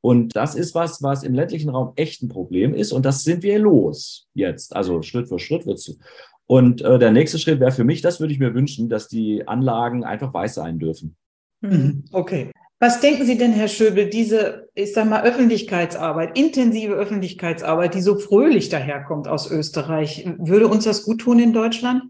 Und 0.00 0.36
das 0.36 0.54
ist 0.54 0.74
was, 0.74 1.02
was 1.02 1.24
im 1.24 1.34
ländlichen 1.34 1.70
Raum 1.70 1.92
echt 1.96 2.22
ein 2.22 2.28
Problem 2.28 2.74
ist. 2.74 2.92
Und 2.92 3.04
das 3.04 3.24
sind 3.24 3.42
wir 3.42 3.58
los 3.58 4.28
jetzt. 4.34 4.74
Also 4.76 5.02
Schritt 5.02 5.28
für 5.28 5.38
Schritt 5.38 5.66
wird 5.66 5.78
es. 5.78 5.98
Und 6.46 6.80
äh, 6.82 6.98
der 6.98 7.10
nächste 7.10 7.38
Schritt 7.38 7.58
wäre 7.58 7.72
für 7.72 7.84
mich, 7.84 8.02
das 8.02 8.20
würde 8.20 8.32
ich 8.32 8.38
mir 8.38 8.54
wünschen, 8.54 8.88
dass 8.88 9.08
die 9.08 9.46
Anlagen 9.48 10.04
einfach 10.04 10.32
weiß 10.32 10.54
sein 10.54 10.78
dürfen. 10.78 11.16
Mhm. 11.60 12.04
Okay. 12.12 12.52
Was 12.78 13.00
denken 13.00 13.24
Sie 13.24 13.38
denn, 13.38 13.52
Herr 13.52 13.68
Schöbel, 13.68 14.10
diese, 14.10 14.68
ich 14.74 14.92
sag 14.92 15.08
mal, 15.08 15.22
Öffentlichkeitsarbeit, 15.22 16.38
intensive 16.38 16.92
Öffentlichkeitsarbeit, 16.92 17.94
die 17.94 18.02
so 18.02 18.18
fröhlich 18.18 18.68
daherkommt 18.68 19.28
aus 19.28 19.50
Österreich, 19.50 20.28
würde 20.38 20.68
uns 20.68 20.84
das 20.84 21.04
gut 21.04 21.22
tun 21.22 21.38
in 21.38 21.54
Deutschland? 21.54 22.02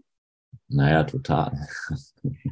Naja, 0.67 1.05
total. 1.05 1.53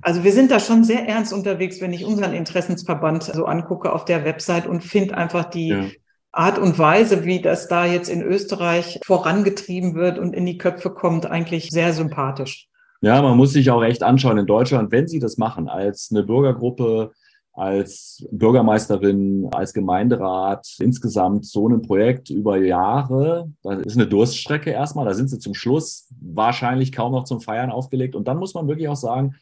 Also 0.02 0.24
wir 0.24 0.32
sind 0.32 0.50
da 0.50 0.62
schon 0.62 0.86
sehr 0.86 1.06
ernst 1.08 1.34
unterwegs, 1.34 1.82
wenn 1.82 1.92
ich 1.92 2.06
unseren 2.06 2.34
Interessensverband 2.34 3.24
so 3.24 3.46
angucke 3.46 3.92
auf 3.92 4.06
der 4.06 4.24
Website 4.24 4.68
und 4.68 4.86
finde 4.86 5.18
einfach 5.18 5.46
die 5.46 5.68
ja. 5.68 5.86
Art 6.32 6.58
und 6.58 6.80
Weise, 6.80 7.26
wie 7.26 7.42
das 7.42 7.68
da 7.68 7.86
jetzt 7.86 8.10
in 8.10 8.22
Österreich 8.22 9.02
vorangetrieben 9.04 9.96
wird 9.96 10.18
und 10.18 10.34
in 10.34 10.46
die 10.46 10.58
Köpfe 10.58 10.92
kommt, 10.92 11.26
eigentlich 11.26 11.70
sehr 11.70 11.92
sympathisch. 11.92 12.70
Ja, 13.02 13.22
man 13.22 13.36
muss 13.36 13.52
sich 13.52 13.70
auch 13.70 13.84
echt 13.84 14.02
anschauen 14.02 14.38
in 14.38 14.46
Deutschland, 14.46 14.94
wenn 14.94 15.08
sie 15.08 15.20
das 15.20 15.38
machen, 15.38 15.68
als 15.68 16.10
eine 16.12 16.24
Bürgergruppe, 16.24 17.12
als 17.56 18.28
Bürgermeisterin, 18.32 19.48
als 19.52 19.74
Gemeinderat 19.74 20.68
insgesamt 20.80 21.46
so 21.46 21.70
ein 21.70 21.82
Projekt 21.82 22.30
über 22.30 22.58
Jahre. 22.58 23.50
Das 23.64 23.80
ist 23.86 23.96
eine 23.96 24.08
Durststrecke 24.08 24.72
erstmal. 24.72 25.06
Da 25.06 25.14
sind 25.14 25.30
sie 25.30 25.40
zum 25.40 25.54
Schluss 25.54 26.10
wahrscheinlich 26.20 26.92
kaum 26.92 27.14
noch 27.14 27.24
zum 27.24 27.40
Feiern 27.40 27.72
aufgelegt. 27.72 28.14
Und 28.14 28.28
dann 28.28 28.40
muss 28.40 28.54
man 28.54 28.68
wirklich 28.68 28.90
auch 28.90 28.98
sagen, 28.98 29.36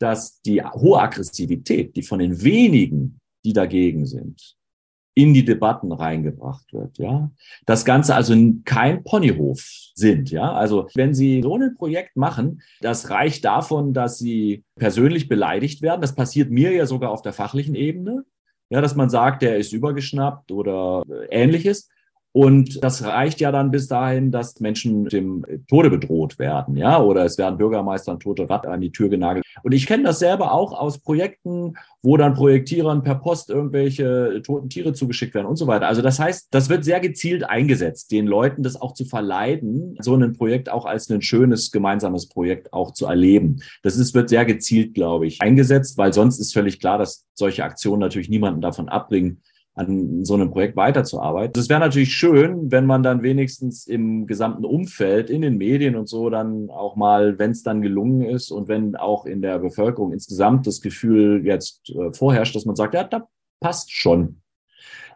dass 0.00 0.42
die 0.42 0.62
hohe 0.62 1.00
Aggressivität, 1.00 1.94
die 1.94 2.02
von 2.02 2.18
den 2.18 2.42
wenigen, 2.42 3.20
die 3.44 3.52
dagegen 3.52 4.06
sind, 4.06 4.55
in 5.16 5.32
die 5.32 5.46
Debatten 5.46 5.92
reingebracht 5.92 6.74
wird, 6.74 6.98
ja. 6.98 7.30
Das 7.64 7.86
Ganze 7.86 8.14
also 8.14 8.36
kein 8.66 9.02
Ponyhof 9.02 9.66
sind, 9.94 10.30
ja. 10.30 10.52
Also 10.52 10.88
wenn 10.94 11.14
Sie 11.14 11.40
so 11.42 11.56
ein 11.56 11.74
Projekt 11.74 12.16
machen, 12.16 12.60
das 12.82 13.08
reicht 13.08 13.46
davon, 13.46 13.94
dass 13.94 14.18
Sie 14.18 14.62
persönlich 14.76 15.26
beleidigt 15.26 15.80
werden. 15.80 16.02
Das 16.02 16.14
passiert 16.14 16.50
mir 16.50 16.72
ja 16.72 16.84
sogar 16.84 17.10
auf 17.10 17.22
der 17.22 17.32
fachlichen 17.32 17.74
Ebene. 17.74 18.24
Ja, 18.68 18.82
dass 18.82 18.94
man 18.94 19.08
sagt, 19.08 19.40
der 19.40 19.56
ist 19.56 19.72
übergeschnappt 19.72 20.52
oder 20.52 21.02
ähnliches. 21.30 21.88
Und 22.36 22.84
das 22.84 23.02
reicht 23.02 23.40
ja 23.40 23.50
dann 23.50 23.70
bis 23.70 23.88
dahin, 23.88 24.30
dass 24.30 24.60
Menschen 24.60 25.06
dem 25.06 25.42
Tode 25.70 25.88
bedroht 25.88 26.38
werden, 26.38 26.76
ja, 26.76 27.00
oder 27.00 27.24
es 27.24 27.38
werden 27.38 27.56
Bürgermeister 27.56 28.12
und 28.12 28.22
tote 28.22 28.50
Rat 28.50 28.66
an 28.66 28.82
die 28.82 28.92
Tür 28.92 29.08
genagelt. 29.08 29.42
Und 29.62 29.72
ich 29.72 29.86
kenne 29.86 30.02
das 30.02 30.18
selber 30.18 30.52
auch 30.52 30.78
aus 30.78 30.98
Projekten, 30.98 31.78
wo 32.02 32.18
dann 32.18 32.34
Projektierern 32.34 33.02
per 33.02 33.14
Post 33.14 33.48
irgendwelche 33.48 34.42
toten 34.44 34.68
Tiere 34.68 34.92
zugeschickt 34.92 35.34
werden 35.34 35.46
und 35.46 35.56
so 35.56 35.66
weiter. 35.66 35.88
Also 35.88 36.02
das 36.02 36.18
heißt, 36.18 36.48
das 36.50 36.68
wird 36.68 36.84
sehr 36.84 37.00
gezielt 37.00 37.48
eingesetzt, 37.48 38.12
den 38.12 38.26
Leuten 38.26 38.62
das 38.62 38.78
auch 38.78 38.92
zu 38.92 39.06
verleiden, 39.06 39.96
so 40.00 40.14
ein 40.14 40.34
Projekt 40.34 40.68
auch 40.68 40.84
als 40.84 41.08
ein 41.08 41.22
schönes 41.22 41.70
gemeinsames 41.70 42.28
Projekt 42.28 42.70
auch 42.74 42.92
zu 42.92 43.06
erleben. 43.06 43.62
Das 43.82 43.96
ist, 43.96 44.12
wird 44.12 44.28
sehr 44.28 44.44
gezielt, 44.44 44.92
glaube 44.92 45.26
ich, 45.26 45.40
eingesetzt, 45.40 45.96
weil 45.96 46.12
sonst 46.12 46.38
ist 46.38 46.52
völlig 46.52 46.80
klar, 46.80 46.98
dass 46.98 47.24
solche 47.32 47.64
Aktionen 47.64 48.00
natürlich 48.00 48.28
niemanden 48.28 48.60
davon 48.60 48.90
abbringen, 48.90 49.40
an 49.76 50.24
so 50.24 50.34
einem 50.34 50.50
Projekt 50.50 50.74
weiterzuarbeiten. 50.74 51.60
Es 51.60 51.68
wäre 51.68 51.80
natürlich 51.80 52.14
schön, 52.14 52.72
wenn 52.72 52.86
man 52.86 53.02
dann 53.02 53.22
wenigstens 53.22 53.86
im 53.86 54.26
gesamten 54.26 54.64
Umfeld, 54.64 55.28
in 55.28 55.42
den 55.42 55.58
Medien 55.58 55.96
und 55.96 56.08
so 56.08 56.30
dann 56.30 56.70
auch 56.70 56.96
mal, 56.96 57.38
wenn 57.38 57.50
es 57.50 57.62
dann 57.62 57.82
gelungen 57.82 58.22
ist 58.22 58.50
und 58.50 58.68
wenn 58.68 58.96
auch 58.96 59.26
in 59.26 59.42
der 59.42 59.58
Bevölkerung 59.58 60.12
insgesamt 60.12 60.66
das 60.66 60.80
Gefühl 60.80 61.44
jetzt 61.44 61.90
äh, 61.90 62.12
vorherrscht, 62.12 62.56
dass 62.56 62.64
man 62.64 62.74
sagt, 62.74 62.94
ja, 62.94 63.04
da 63.04 63.28
passt 63.60 63.92
schon. 63.92 64.40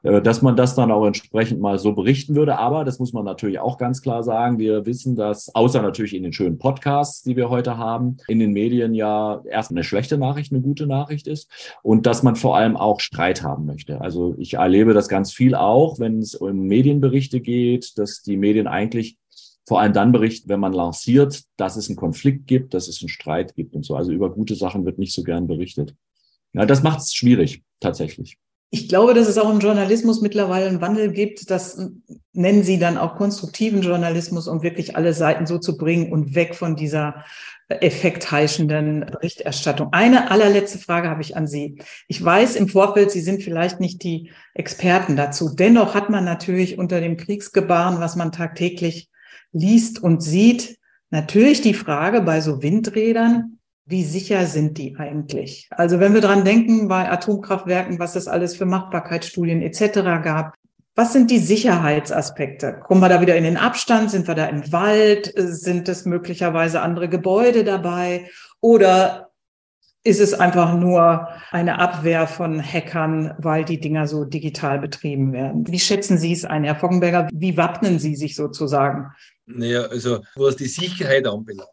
Äh, 0.02 0.22
dass 0.22 0.42
man 0.42 0.56
das 0.56 0.74
dann 0.74 0.90
auch 0.90 1.06
entsprechend 1.06 1.60
mal 1.60 1.78
so 1.78 1.92
berichten 1.92 2.34
würde. 2.34 2.58
Aber 2.58 2.84
das 2.84 2.98
muss 2.98 3.12
man 3.12 3.24
natürlich 3.24 3.58
auch 3.58 3.78
ganz 3.78 4.02
klar 4.02 4.22
sagen. 4.22 4.58
Wir 4.58 4.86
wissen, 4.86 5.16
dass 5.16 5.54
außer 5.54 5.82
natürlich 5.82 6.14
in 6.14 6.22
den 6.22 6.32
schönen 6.32 6.58
Podcasts, 6.58 7.22
die 7.22 7.36
wir 7.36 7.50
heute 7.50 7.76
haben, 7.76 8.16
in 8.28 8.38
den 8.38 8.52
Medien 8.52 8.94
ja 8.94 9.42
erst 9.44 9.70
eine 9.70 9.84
schlechte 9.84 10.18
Nachricht 10.18 10.52
eine 10.52 10.62
gute 10.62 10.86
Nachricht 10.86 11.26
ist 11.26 11.50
und 11.82 12.06
dass 12.06 12.22
man 12.22 12.36
vor 12.36 12.56
allem 12.56 12.76
auch 12.76 13.00
Streit 13.00 13.42
haben 13.42 13.66
möchte. 13.66 14.00
Also 14.00 14.34
ich 14.38 14.54
erlebe 14.54 14.94
das 14.94 15.08
ganz 15.08 15.32
viel 15.32 15.54
auch, 15.54 15.98
wenn 15.98 16.20
es 16.20 16.34
um 16.34 16.66
Medienberichte 16.66 17.40
geht, 17.40 17.98
dass 17.98 18.22
die 18.22 18.36
Medien 18.36 18.66
eigentlich 18.66 19.18
vor 19.66 19.80
allem 19.80 19.92
dann 19.92 20.10
berichten, 20.10 20.48
wenn 20.48 20.60
man 20.60 20.72
lanciert, 20.72 21.44
dass 21.56 21.76
es 21.76 21.88
einen 21.88 21.96
Konflikt 21.96 22.46
gibt, 22.46 22.74
dass 22.74 22.88
es 22.88 23.00
einen 23.02 23.08
Streit 23.08 23.54
gibt 23.54 23.76
und 23.76 23.84
so. 23.84 23.94
Also 23.94 24.10
über 24.10 24.30
gute 24.30 24.56
Sachen 24.56 24.84
wird 24.84 24.98
nicht 24.98 25.12
so 25.12 25.22
gern 25.22 25.46
berichtet. 25.46 25.94
Ja, 26.52 26.66
das 26.66 26.82
macht 26.82 27.00
es 27.00 27.14
schwierig, 27.14 27.62
tatsächlich. 27.78 28.36
Ich 28.72 28.88
glaube, 28.88 29.14
dass 29.14 29.26
es 29.26 29.36
auch 29.36 29.50
im 29.50 29.58
Journalismus 29.58 30.20
mittlerweile 30.20 30.68
einen 30.68 30.80
Wandel 30.80 31.10
gibt. 31.10 31.50
Das 31.50 31.90
nennen 32.32 32.62
Sie 32.62 32.78
dann 32.78 32.98
auch 32.98 33.16
konstruktiven 33.16 33.82
Journalismus, 33.82 34.46
um 34.46 34.62
wirklich 34.62 34.94
alle 34.94 35.12
Seiten 35.12 35.46
so 35.46 35.58
zu 35.58 35.76
bringen 35.76 36.12
und 36.12 36.36
weg 36.36 36.54
von 36.54 36.76
dieser 36.76 37.24
effektheischenden 37.68 39.06
Berichterstattung. 39.10 39.88
Eine 39.92 40.30
allerletzte 40.30 40.78
Frage 40.78 41.08
habe 41.08 41.22
ich 41.22 41.36
an 41.36 41.46
Sie. 41.46 41.80
Ich 42.08 42.24
weiß 42.24 42.56
im 42.56 42.68
Vorfeld, 42.68 43.10
Sie 43.10 43.20
sind 43.20 43.42
vielleicht 43.42 43.80
nicht 43.80 44.02
die 44.04 44.30
Experten 44.54 45.16
dazu. 45.16 45.50
Dennoch 45.54 45.94
hat 45.94 46.10
man 46.10 46.24
natürlich 46.24 46.78
unter 46.78 47.00
dem 47.00 47.16
Kriegsgebaren, 47.16 48.00
was 48.00 48.16
man 48.16 48.32
tagtäglich 48.32 49.08
liest 49.52 50.02
und 50.02 50.22
sieht, 50.22 50.78
natürlich 51.10 51.60
die 51.60 51.74
Frage 51.74 52.22
bei 52.22 52.40
so 52.40 52.62
Windrädern, 52.62 53.59
wie 53.86 54.04
sicher 54.04 54.46
sind 54.46 54.78
die 54.78 54.96
eigentlich? 54.96 55.68
Also 55.70 55.98
wenn 56.00 56.14
wir 56.14 56.20
dran 56.20 56.44
denken, 56.44 56.88
bei 56.88 57.10
Atomkraftwerken, 57.10 57.98
was 57.98 58.16
es 58.16 58.28
alles 58.28 58.56
für 58.56 58.66
Machbarkeitsstudien 58.66 59.62
etc. 59.62 60.22
gab, 60.22 60.54
was 60.94 61.12
sind 61.12 61.30
die 61.30 61.38
Sicherheitsaspekte? 61.38 62.80
Kommen 62.84 63.00
wir 63.00 63.08
da 63.08 63.20
wieder 63.20 63.36
in 63.36 63.44
den 63.44 63.56
Abstand? 63.56 64.10
Sind 64.10 64.28
wir 64.28 64.34
da 64.34 64.46
im 64.46 64.70
Wald? 64.72 65.32
Sind 65.34 65.88
es 65.88 66.04
möglicherweise 66.04 66.82
andere 66.82 67.08
Gebäude 67.08 67.64
dabei? 67.64 68.28
Oder 68.60 69.30
ist 70.02 70.20
es 70.20 70.34
einfach 70.34 70.74
nur 70.74 71.28
eine 71.50 71.78
Abwehr 71.78 72.26
von 72.26 72.62
Hackern, 72.62 73.34
weil 73.38 73.64
die 73.64 73.80
Dinger 73.80 74.06
so 74.06 74.24
digital 74.24 74.78
betrieben 74.78 75.32
werden? 75.32 75.66
Wie 75.68 75.78
schätzen 75.78 76.18
Sie 76.18 76.32
es 76.32 76.44
ein, 76.44 76.64
Herr 76.64 76.76
Foggenberger? 76.76 77.28
Wie 77.32 77.56
wappnen 77.56 77.98
Sie 77.98 78.16
sich 78.16 78.34
sozusagen? 78.34 79.06
Naja, 79.46 79.82
also 79.82 80.22
was 80.36 80.56
die 80.56 80.66
Sicherheit 80.66 81.26
anbelangt 81.26 81.70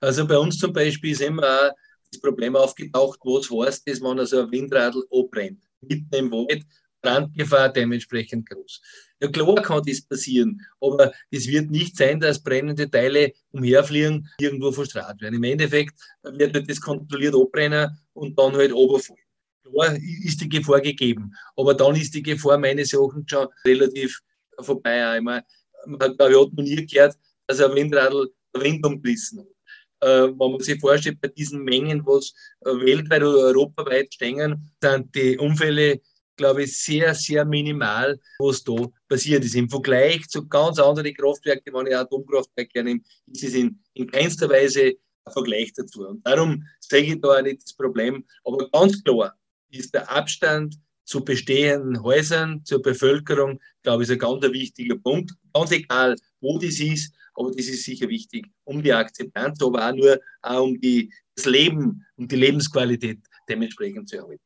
also 0.00 0.26
bei 0.26 0.38
uns 0.38 0.58
zum 0.58 0.72
Beispiel 0.72 1.12
ist 1.12 1.20
immer 1.20 1.72
das 2.10 2.20
Problem 2.20 2.56
aufgetaucht, 2.56 3.20
was 3.22 3.50
heißt 3.50 3.88
das, 3.88 4.00
wenn 4.00 4.18
also 4.18 4.42
ein 4.42 4.50
Windradl 4.50 5.04
abbrennt, 5.10 5.62
mitten 5.80 6.14
im 6.14 6.30
Wald, 6.30 6.64
Brandgefahr 7.02 7.70
dementsprechend 7.70 8.48
groß. 8.48 8.80
Ja 9.20 9.28
klar 9.28 9.54
kann 9.62 9.82
das 9.86 10.02
passieren, 10.02 10.60
aber 10.80 11.12
es 11.30 11.46
wird 11.46 11.70
nicht 11.70 11.96
sein, 11.96 12.20
dass 12.20 12.42
brennende 12.42 12.90
Teile 12.90 13.32
umherfliegen, 13.52 14.28
irgendwo 14.38 14.72
verstrahlt 14.72 15.20
werden. 15.20 15.36
Im 15.36 15.44
Endeffekt 15.44 15.98
wird 16.22 16.54
halt 16.54 16.68
das 16.68 16.80
kontrolliert 16.80 17.34
abbrennen 17.34 17.90
und 18.12 18.38
dann 18.38 18.54
halt 18.54 18.72
runterfallen. 18.72 19.22
Klar 19.62 19.96
ist 20.24 20.40
die 20.40 20.48
Gefahr 20.48 20.80
gegeben, 20.80 21.32
aber 21.56 21.74
dann 21.74 21.96
ist 21.96 22.14
die 22.14 22.22
Gefahr 22.22 22.58
meines 22.58 22.92
Erachtens 22.92 23.30
schon 23.30 23.46
relativ 23.64 24.20
vorbei. 24.58 25.16
Ich 25.16 25.22
meine, 25.22 25.44
man 25.86 26.12
ich, 26.12 26.18
hat 26.18 26.28
noch 26.28 26.52
nie 26.52 26.86
gehört, 26.86 27.16
dass 27.46 27.60
ein 27.60 27.74
Windradl 27.74 28.30
Wind 28.54 28.84
umgerissen 28.84 29.40
hat 29.40 29.59
wenn 30.06 30.36
man 30.36 30.60
sich 30.60 30.80
vorstellt, 30.80 31.20
bei 31.20 31.28
diesen 31.28 31.62
Mengen, 31.62 32.04
was 32.06 32.32
äh, 32.64 32.70
weltweit 32.70 33.22
oder 33.22 33.38
europaweit 33.38 34.12
stehen, 34.12 34.70
sind 34.80 35.14
die 35.14 35.38
Unfälle, 35.38 36.00
glaube 36.36 36.64
ich, 36.64 36.78
sehr, 36.78 37.14
sehr 37.14 37.44
minimal, 37.44 38.18
was 38.38 38.64
da 38.64 38.74
passiert 39.08 39.44
ist. 39.44 39.54
Im 39.54 39.68
Vergleich 39.68 40.26
zu 40.28 40.48
ganz 40.48 40.78
anderen 40.78 41.14
Kraftwerken, 41.14 41.74
wenn 41.74 41.86
ich 41.86 41.96
Atomkraftwerke 41.96 42.70
hernehme, 42.74 43.00
ist 43.26 43.44
es 43.44 43.54
in, 43.54 43.78
in 43.94 44.10
keinster 44.10 44.48
Weise 44.48 44.94
ein 45.24 45.32
Vergleich 45.32 45.72
dazu. 45.74 46.06
Und 46.06 46.26
darum 46.26 46.64
sehe 46.80 47.02
ich 47.02 47.20
da 47.20 47.28
auch 47.28 47.42
nicht 47.42 47.62
das 47.62 47.74
Problem. 47.74 48.24
Aber 48.44 48.70
ganz 48.70 49.02
klar 49.04 49.36
ist 49.70 49.94
der 49.94 50.10
Abstand 50.10 50.76
zu 51.04 51.24
bestehenden 51.24 52.02
Häusern, 52.02 52.64
zur 52.64 52.80
Bevölkerung, 52.80 53.60
glaube 53.82 54.02
ich, 54.02 54.08
ist 54.08 54.12
ein 54.12 54.18
ganz 54.18 54.42
wichtiger 54.44 54.96
Punkt. 54.96 55.32
Ganz 55.52 55.72
egal, 55.72 56.16
wo 56.40 56.58
das 56.58 56.78
ist, 56.78 57.12
aber 57.34 57.50
das 57.50 57.66
ist 57.66 57.84
sicher 57.84 58.08
wichtig, 58.08 58.46
um 58.64 58.82
die 58.82 58.92
Akzeptanz, 58.92 59.62
aber 59.62 59.88
auch 59.88 59.94
nur 59.94 60.18
auch 60.42 60.62
um 60.64 60.80
die, 60.80 61.12
das 61.34 61.46
Leben 61.46 62.04
und 62.16 62.30
die 62.30 62.36
Lebensqualität 62.36 63.20
dementsprechend 63.48 64.08
zu 64.08 64.16
erhalten. 64.16 64.42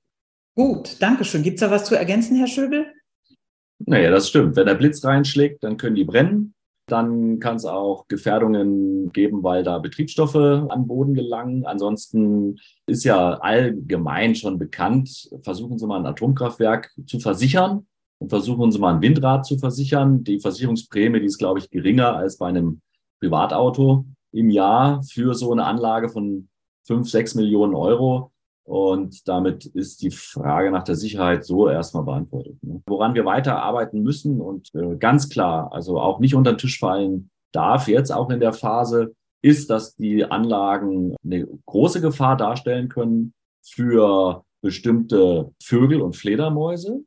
Gut, 0.55 0.97
danke 1.01 1.25
schön. 1.25 1.43
Gibt 1.43 1.57
es 1.57 1.61
da 1.61 1.71
was 1.71 1.85
zu 1.85 1.97
ergänzen, 1.97 2.37
Herr 2.37 2.47
Schöbel? 2.47 2.87
Naja, 3.79 4.11
das 4.11 4.29
stimmt. 4.29 4.57
Wenn 4.57 4.67
der 4.67 4.77
Blitz 4.77 5.05
reinschlägt, 5.05 5.65
dann 5.65 5.77
können 5.77 5.97
die 5.97 6.05
brennen. 6.05 6.55
Dann 6.87 7.41
kann 7.41 7.57
es 7.57 7.65
auch 7.65 8.07
Gefährdungen 8.09 9.11
geben, 9.13 9.43
weil 9.43 9.65
da 9.65 9.79
Betriebsstoffe 9.79 10.37
an 10.37 10.87
Boden 10.87 11.15
gelangen. 11.15 11.65
Ansonsten 11.67 12.61
ist 12.87 13.05
ja 13.05 13.39
allgemein 13.39 14.35
schon 14.35 14.59
bekannt, 14.59 15.31
versuchen 15.43 15.79
Sie 15.79 15.87
mal 15.87 15.99
ein 15.99 16.07
Atomkraftwerk 16.07 16.93
zu 17.07 17.19
versichern 17.21 17.87
und 18.25 18.31
versuchen 18.31 18.73
Sie 18.73 18.79
mal 18.79 18.95
ein 18.95 19.03
Windrad 19.03 19.45
zu 19.45 19.59
versichern. 19.59 20.25
Die 20.25 20.41
Versicherungsprämie, 20.41 21.21
die 21.21 21.27
ist, 21.27 21.37
glaube 21.37 21.59
ich, 21.59 21.69
geringer 21.69 22.17
als 22.17 22.39
bei 22.39 22.49
einem 22.49 22.81
Privatauto 23.21 24.07
im 24.33 24.49
Jahr 24.49 25.03
für 25.03 25.35
so 25.35 25.53
eine 25.53 25.67
Anlage 25.67 26.09
von 26.09 26.49
fünf, 26.87 27.11
sechs 27.11 27.35
Millionen 27.35 27.75
Euro. 27.75 28.33
Und 28.67 29.29
damit 29.29 29.67
ist 29.67 30.01
die 30.01 30.11
Frage 30.11 30.71
nach 30.71 30.85
der 30.85 30.95
Sicherheit 30.95 31.45
so 31.45 31.69
erstmal 31.69 32.05
beantwortet. 32.05 32.57
Ne? 32.63 32.83
Woran 32.87 33.15
wir 33.15 33.27
weiter 33.27 33.63
arbeiten 33.63 34.03
müssen 34.03 34.41
und 34.41 34.75
äh, 34.75 34.97
ganz 34.97 35.29
klar, 35.29 35.71
also 35.75 36.01
auch 36.01 36.19
nicht 36.19 36.35
unter 36.35 36.55
den 36.55 36.59
Tisch 36.59 36.79
fallen 36.79 37.29
darf, 37.53 37.89
jetzt 37.89 38.11
auch 38.11 38.31
in 38.31 38.41
der 38.41 38.55
Phase, 38.55 39.13
ist, 39.43 39.69
dass 39.69 39.97
die 39.97 40.25
Anlagen 40.25 41.15
eine 41.23 41.47
große 41.67 42.01
Gefahr 42.01 42.39
darstellen 42.39 42.89
können 42.89 43.35
für 43.63 44.45
bestimmte 44.63 45.53
Vögel 45.63 46.01
und 46.01 46.17
Fledermäuse 46.17 47.05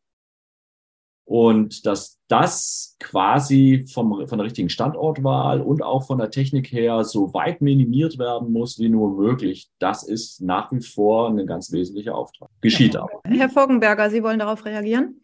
und 1.27 1.85
dass 1.85 2.19
das 2.29 2.95
quasi 3.01 3.85
vom, 3.93 4.25
von 4.29 4.37
der 4.37 4.45
richtigen 4.45 4.69
Standortwahl 4.69 5.59
und 5.59 5.83
auch 5.83 6.07
von 6.07 6.19
der 6.19 6.31
Technik 6.31 6.71
her 6.71 7.03
so 7.03 7.33
weit 7.33 7.61
minimiert 7.61 8.17
werden 8.17 8.53
muss 8.53 8.79
wie 8.79 8.87
nur 8.87 9.13
möglich, 9.13 9.69
das 9.77 10.07
ist 10.07 10.39
nach 10.39 10.71
wie 10.71 10.79
vor 10.79 11.29
ein 11.29 11.45
ganz 11.45 11.69
wesentlicher 11.73 12.15
Auftrag. 12.15 12.49
Geschieht 12.61 12.95
aber. 12.95 13.19
Herr 13.25 13.49
Foggenberger, 13.49 14.09
Sie 14.09 14.23
wollen 14.23 14.39
darauf 14.39 14.63
reagieren? 14.63 15.21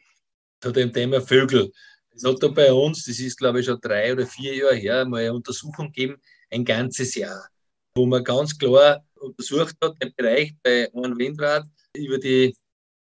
Zu 0.60 0.74
dem 0.74 0.92
Thema 0.92 1.22
Vögel. 1.22 1.72
Es 2.14 2.26
hat 2.26 2.44
da 2.44 2.50
bei 2.50 2.74
uns, 2.74 3.06
das 3.06 3.20
ist 3.20 3.38
glaube 3.38 3.62
ich 3.62 3.66
schon 3.66 3.80
drei 3.80 4.12
oder 4.12 4.26
vier 4.26 4.58
Jahre 4.58 4.76
her, 4.76 5.06
mal 5.06 5.22
eine 5.22 5.34
Untersuchung 5.34 5.86
gegeben, 5.86 6.18
ein 6.52 6.66
ganzes 6.66 7.16
Jahr, 7.16 7.48
wo 7.96 8.06
man 8.06 8.26
ganz 8.26 8.58
klar 8.58 9.06
untersucht 9.16 9.78
hat, 9.82 9.96
den 10.04 10.14
Bereich 10.18 10.54
bei 10.62 10.90
einem 10.94 11.18
Windrad 11.18 11.64
über 11.96 12.18
die 12.18 12.54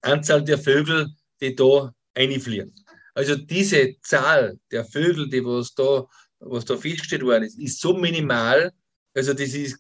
Anzahl 0.02 0.44
der 0.44 0.58
Vögel, 0.58 1.08
die 1.40 1.56
da 1.56 1.94
einfliegen. 2.20 2.74
Also 3.14 3.36
diese 3.36 3.96
Zahl 4.02 4.60
der 4.72 4.86
Vögel, 4.86 5.30
die 5.30 5.44
was 5.44 5.74
da, 5.74 6.06
was 6.40 6.66
da 6.66 6.78
festgestellt 6.78 7.24
worden 7.24 7.44
ist, 7.44 7.60
ist 7.60 7.80
so 7.80 7.94
minimal, 7.94 8.72
also 9.14 9.34
das 9.34 9.54
ist 9.54 9.80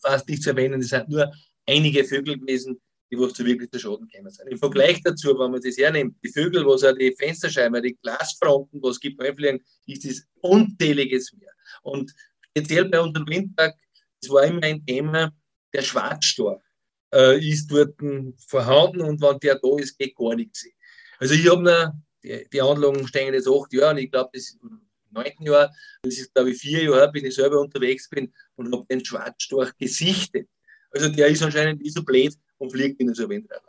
fast 0.00 0.28
nicht 0.28 0.42
zu 0.42 0.50
erwähnen, 0.50 0.80
das 0.80 0.90
sind 0.90 1.08
nur 1.08 1.30
einige 1.66 2.04
Vögel 2.04 2.38
gewesen, 2.38 2.80
die 3.10 3.18
was 3.18 3.34
zu 3.34 3.44
wirklich 3.44 3.70
zu 3.70 3.78
Schaden 3.78 4.08
gekommen 4.08 4.30
sind. 4.30 4.48
Im 4.48 4.58
Vergleich 4.58 5.00
dazu, 5.02 5.38
wenn 5.38 5.50
man 5.50 5.60
das 5.60 5.76
hernimmt, 5.76 6.16
die 6.24 6.32
Vögel, 6.32 6.66
was 6.66 6.82
auch 6.82 6.96
die 6.96 7.14
Fensterscheiben, 7.16 7.82
die 7.82 7.96
Glasfronten, 8.02 8.82
was 8.82 8.98
gibt 8.98 9.20
einfliegen, 9.20 9.62
ist 9.86 10.04
das 10.04 10.22
unzähliges 10.40 11.32
mehr. 11.34 11.52
Und 11.82 12.12
speziell 12.50 12.86
bei 12.86 13.00
unserem 13.00 13.28
Windpark, 13.28 13.74
das 14.20 14.30
war 14.30 14.44
immer 14.44 14.62
ein 14.62 14.84
Thema, 14.84 15.32
der 15.72 15.82
Schwarzstorch 15.82 16.62
äh, 17.12 17.38
ist 17.48 17.70
dort 17.70 17.94
vorhanden 18.48 19.02
und 19.02 19.20
wenn 19.20 19.38
der 19.40 19.58
da 19.58 19.78
ist, 19.78 19.98
geht 19.98 20.16
gar 20.16 20.34
nichts. 20.34 20.66
Also 21.18 21.34
ich 21.34 21.50
habe 21.50 21.62
noch, 21.62 21.92
die, 22.22 22.46
die 22.52 22.62
Anlagen 22.62 23.06
stehen 23.06 23.34
jetzt 23.34 23.48
acht 23.48 23.72
Jahre 23.72 23.92
und 23.92 23.98
ich 23.98 24.10
glaube, 24.10 24.30
das 24.32 24.42
ist 24.42 24.58
im 24.62 24.80
neunten 25.10 25.44
Jahr, 25.44 25.72
das 26.02 26.18
ist 26.18 26.34
glaube 26.34 26.50
ich 26.50 26.58
vier 26.58 26.84
Jahre, 26.84 27.10
bin 27.10 27.24
ich 27.24 27.34
selber 27.34 27.60
unterwegs 27.60 28.08
bin 28.08 28.32
und 28.56 28.72
habe 28.72 28.86
den 28.88 29.04
Schwarzstorch 29.04 29.76
gesichtet. 29.78 30.48
Also 30.90 31.08
der 31.08 31.28
ist 31.28 31.42
anscheinend 31.42 31.82
nicht 31.82 31.94
so 31.94 32.02
blöd 32.02 32.34
und 32.58 32.72
fliegt 32.72 33.00
in 33.00 33.12
so 33.14 33.24
ein 33.24 33.30
Windrad 33.30 33.62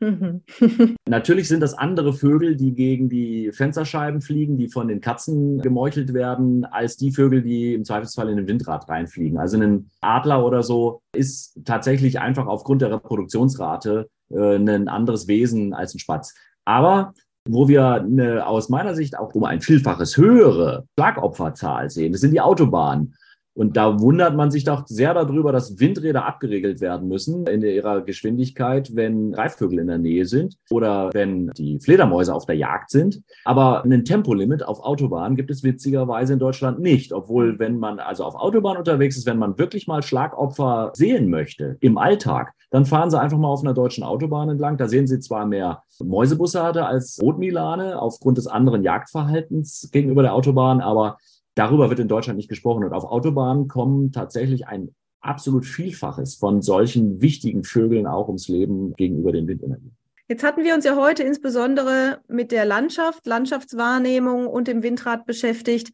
mhm. 0.00 0.42
Natürlich 1.08 1.48
sind 1.48 1.60
das 1.60 1.74
andere 1.74 2.12
Vögel, 2.12 2.56
die 2.56 2.74
gegen 2.74 3.08
die 3.08 3.52
Fensterscheiben 3.52 4.20
fliegen, 4.22 4.56
die 4.56 4.68
von 4.68 4.88
den 4.88 5.00
Katzen 5.00 5.60
gemeuchelt 5.60 6.14
werden, 6.14 6.64
als 6.64 6.96
die 6.96 7.12
Vögel, 7.12 7.42
die 7.42 7.74
im 7.74 7.84
Zweifelsfall 7.84 8.30
in 8.30 8.38
ein 8.38 8.48
Windrad 8.48 8.88
reinfliegen. 8.88 9.38
Also 9.38 9.58
ein 9.58 9.90
Adler 10.00 10.44
oder 10.44 10.62
so 10.62 11.02
ist 11.14 11.58
tatsächlich 11.64 12.18
einfach 12.20 12.46
aufgrund 12.46 12.82
der 12.82 12.92
Reproduktionsrate 12.92 14.08
äh, 14.30 14.56
ein 14.56 14.88
anderes 14.88 15.28
Wesen 15.28 15.74
als 15.74 15.94
ein 15.94 15.98
Spatz. 15.98 16.34
Aber 16.64 17.12
wo 17.48 17.68
wir 17.68 17.94
eine, 17.94 18.46
aus 18.46 18.68
meiner 18.68 18.94
Sicht 18.94 19.18
auch 19.18 19.34
um 19.34 19.44
ein 19.44 19.60
Vielfaches 19.60 20.16
höhere 20.16 20.84
Schlagopferzahl 20.94 21.90
sehen, 21.90 22.12
das 22.12 22.20
sind 22.20 22.32
die 22.32 22.40
Autobahnen. 22.40 23.14
Und 23.52 23.76
da 23.76 24.00
wundert 24.00 24.36
man 24.36 24.50
sich 24.50 24.64
doch 24.64 24.86
sehr 24.86 25.12
darüber, 25.12 25.50
dass 25.50 25.80
Windräder 25.80 26.24
abgeregelt 26.24 26.80
werden 26.80 27.08
müssen 27.08 27.46
in 27.46 27.62
ihrer 27.62 28.00
Geschwindigkeit, 28.00 28.94
wenn 28.94 29.32
Greifvögel 29.32 29.80
in 29.80 29.88
der 29.88 29.98
Nähe 29.98 30.24
sind 30.24 30.56
oder 30.70 31.10
wenn 31.12 31.48
die 31.58 31.80
Fledermäuse 31.80 32.32
auf 32.32 32.46
der 32.46 32.56
Jagd 32.56 32.90
sind. 32.90 33.22
Aber 33.44 33.84
ein 33.84 34.04
Tempolimit 34.04 34.62
auf 34.62 34.80
Autobahnen 34.80 35.36
gibt 35.36 35.50
es 35.50 35.64
witzigerweise 35.64 36.34
in 36.34 36.38
Deutschland 36.38 36.78
nicht, 36.78 37.12
obwohl 37.12 37.58
wenn 37.58 37.78
man 37.78 37.98
also 37.98 38.24
auf 38.24 38.36
Autobahn 38.36 38.76
unterwegs 38.76 39.16
ist, 39.16 39.26
wenn 39.26 39.38
man 39.38 39.58
wirklich 39.58 39.88
mal 39.88 40.02
Schlagopfer 40.02 40.92
sehen 40.94 41.28
möchte 41.28 41.76
im 41.80 41.98
Alltag, 41.98 42.54
dann 42.70 42.86
fahren 42.86 43.10
Sie 43.10 43.20
einfach 43.20 43.38
mal 43.38 43.48
auf 43.48 43.62
einer 43.62 43.74
deutschen 43.74 44.04
Autobahn 44.04 44.48
entlang. 44.48 44.76
Da 44.76 44.88
sehen 44.88 45.06
Sie 45.06 45.18
zwar 45.18 45.44
mehr 45.44 45.82
Mäusebussarde 45.98 46.86
als 46.86 47.18
Rotmilane 47.20 48.00
aufgrund 48.00 48.38
des 48.38 48.46
anderen 48.46 48.82
Jagdverhaltens 48.82 49.90
gegenüber 49.92 50.22
der 50.22 50.34
Autobahn, 50.34 50.80
aber 50.80 51.18
darüber 51.56 51.90
wird 51.90 52.00
in 52.00 52.08
Deutschland 52.08 52.36
nicht 52.36 52.48
gesprochen. 52.48 52.84
Und 52.84 52.92
auf 52.92 53.04
Autobahnen 53.04 53.66
kommen 53.66 54.12
tatsächlich 54.12 54.68
ein 54.68 54.94
absolut 55.20 55.66
Vielfaches 55.66 56.36
von 56.36 56.62
solchen 56.62 57.20
wichtigen 57.20 57.64
Vögeln 57.64 58.06
auch 58.06 58.28
ums 58.28 58.48
Leben 58.48 58.94
gegenüber 58.94 59.32
den 59.32 59.48
Windenergien. 59.48 59.96
Jetzt 60.28 60.44
hatten 60.44 60.62
wir 60.62 60.74
uns 60.74 60.84
ja 60.84 60.94
heute 60.94 61.24
insbesondere 61.24 62.20
mit 62.28 62.52
der 62.52 62.64
Landschaft, 62.64 63.26
Landschaftswahrnehmung 63.26 64.46
und 64.46 64.68
dem 64.68 64.84
Windrad 64.84 65.26
beschäftigt. 65.26 65.90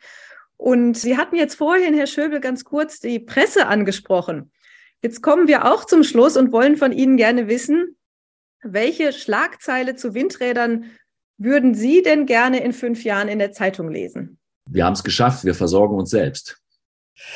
Und 0.59 0.99
Sie 0.99 1.17
hatten 1.17 1.37
jetzt 1.37 1.55
vorhin, 1.55 1.95
Herr 1.95 2.07
Schöbel, 2.07 2.41
ganz 2.41 2.65
kurz 2.65 3.01
die 3.01 3.19
Presse 3.19 3.67
angesprochen. 3.67 4.51
Jetzt 5.07 5.23
kommen 5.23 5.47
wir 5.47 5.73
auch 5.73 5.85
zum 5.85 6.03
Schluss 6.03 6.37
und 6.37 6.51
wollen 6.51 6.77
von 6.77 6.91
Ihnen 6.91 7.17
gerne 7.17 7.47
wissen, 7.47 7.97
welche 8.65 9.13
Schlagzeile 9.13 9.95
zu 9.95 10.15
Windrädern 10.15 10.87
würden 11.39 11.77
Sie 11.77 12.03
denn 12.03 12.27
gerne 12.27 12.65
in 12.65 12.73
fünf 12.73 13.05
Jahren 13.05 13.29
in 13.29 13.39
der 13.39 13.53
Zeitung 13.53 13.89
lesen? 13.89 14.41
Wir 14.69 14.85
haben 14.85 14.95
es 14.95 15.05
geschafft, 15.05 15.45
wir 15.45 15.55
versorgen 15.55 15.97
uns 15.97 16.11
selbst. 16.11 16.61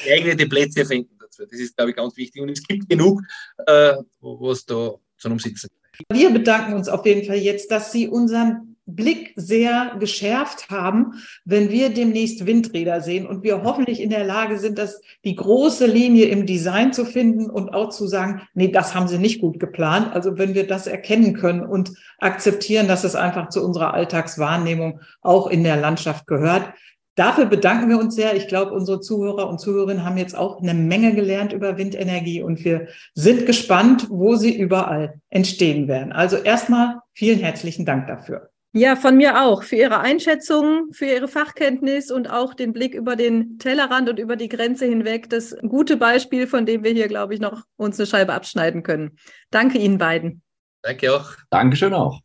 Geeignete 0.04 0.48
Plätze 0.48 0.84
finden 0.84 1.16
dazu. 1.20 1.44
Das 1.44 1.60
ist, 1.60 1.76
glaube 1.76 1.90
ich, 1.90 1.96
ganz 1.96 2.16
wichtig. 2.16 2.42
Und 2.42 2.48
es 2.48 2.60
gibt 2.66 2.88
genug, 2.88 3.22
äh, 3.64 3.94
was 4.18 4.64
da 4.64 4.96
zum 5.16 5.30
Umsitzen. 5.30 5.68
Wir 6.10 6.30
bedanken 6.30 6.72
uns 6.72 6.88
auf 6.88 7.06
jeden 7.06 7.24
Fall 7.24 7.38
jetzt, 7.38 7.70
dass 7.70 7.92
Sie 7.92 8.08
unseren 8.08 8.69
Blick 8.94 9.32
sehr 9.36 9.96
geschärft 9.98 10.70
haben, 10.70 11.14
wenn 11.44 11.70
wir 11.70 11.90
demnächst 11.90 12.46
Windräder 12.46 13.00
sehen 13.00 13.26
und 13.26 13.42
wir 13.42 13.62
hoffentlich 13.62 14.00
in 14.00 14.10
der 14.10 14.24
Lage 14.24 14.58
sind, 14.58 14.78
dass 14.78 15.00
die 15.24 15.34
große 15.34 15.86
Linie 15.86 16.26
im 16.26 16.46
Design 16.46 16.92
zu 16.92 17.04
finden 17.04 17.50
und 17.50 17.70
auch 17.70 17.90
zu 17.90 18.06
sagen, 18.06 18.42
nee, 18.54 18.68
das 18.68 18.94
haben 18.94 19.08
sie 19.08 19.18
nicht 19.18 19.40
gut 19.40 19.58
geplant. 19.58 20.12
Also 20.12 20.38
wenn 20.38 20.54
wir 20.54 20.66
das 20.66 20.86
erkennen 20.86 21.34
können 21.34 21.62
und 21.62 21.92
akzeptieren, 22.18 22.88
dass 22.88 23.04
es 23.04 23.14
einfach 23.14 23.48
zu 23.48 23.64
unserer 23.64 23.94
Alltagswahrnehmung 23.94 25.00
auch 25.20 25.46
in 25.46 25.64
der 25.64 25.76
Landschaft 25.76 26.26
gehört, 26.26 26.72
Dafür 27.20 27.44
bedanken 27.44 27.90
wir 27.90 27.98
uns 27.98 28.14
sehr. 28.14 28.34
Ich 28.34 28.48
glaube, 28.48 28.72
unsere 28.72 29.00
Zuhörer 29.00 29.46
und 29.48 29.58
Zuhörerinnen 29.60 30.06
haben 30.06 30.16
jetzt 30.16 30.34
auch 30.34 30.62
eine 30.62 30.72
Menge 30.72 31.14
gelernt 31.14 31.52
über 31.52 31.76
Windenergie 31.76 32.40
und 32.40 32.64
wir 32.64 32.88
sind 33.14 33.44
gespannt, 33.44 34.06
wo 34.08 34.36
sie 34.36 34.56
überall 34.56 35.20
entstehen 35.28 35.86
werden. 35.86 36.12
Also 36.12 36.36
erstmal 36.36 37.00
vielen 37.12 37.40
herzlichen 37.40 37.84
Dank 37.84 38.06
dafür. 38.06 38.50
Ja, 38.72 38.94
von 38.94 39.16
mir 39.16 39.42
auch. 39.42 39.64
Für 39.64 39.76
Ihre 39.76 39.98
Einschätzung, 39.98 40.92
für 40.92 41.06
Ihre 41.06 41.26
Fachkenntnis 41.26 42.12
und 42.12 42.30
auch 42.30 42.54
den 42.54 42.72
Blick 42.72 42.94
über 42.94 43.16
den 43.16 43.58
Tellerrand 43.58 44.08
und 44.08 44.20
über 44.20 44.36
die 44.36 44.48
Grenze 44.48 44.86
hinweg. 44.86 45.28
Das 45.28 45.56
gute 45.66 45.96
Beispiel, 45.96 46.46
von 46.46 46.66
dem 46.66 46.84
wir 46.84 46.92
hier, 46.92 47.08
glaube 47.08 47.34
ich, 47.34 47.40
noch 47.40 47.64
uns 47.76 47.98
eine 47.98 48.06
Scheibe 48.06 48.32
abschneiden 48.32 48.84
können. 48.84 49.16
Danke 49.50 49.78
Ihnen 49.78 49.98
beiden. 49.98 50.42
Danke 50.82 51.12
auch. 51.12 51.32
Dankeschön 51.50 51.94
auch. 51.94 52.20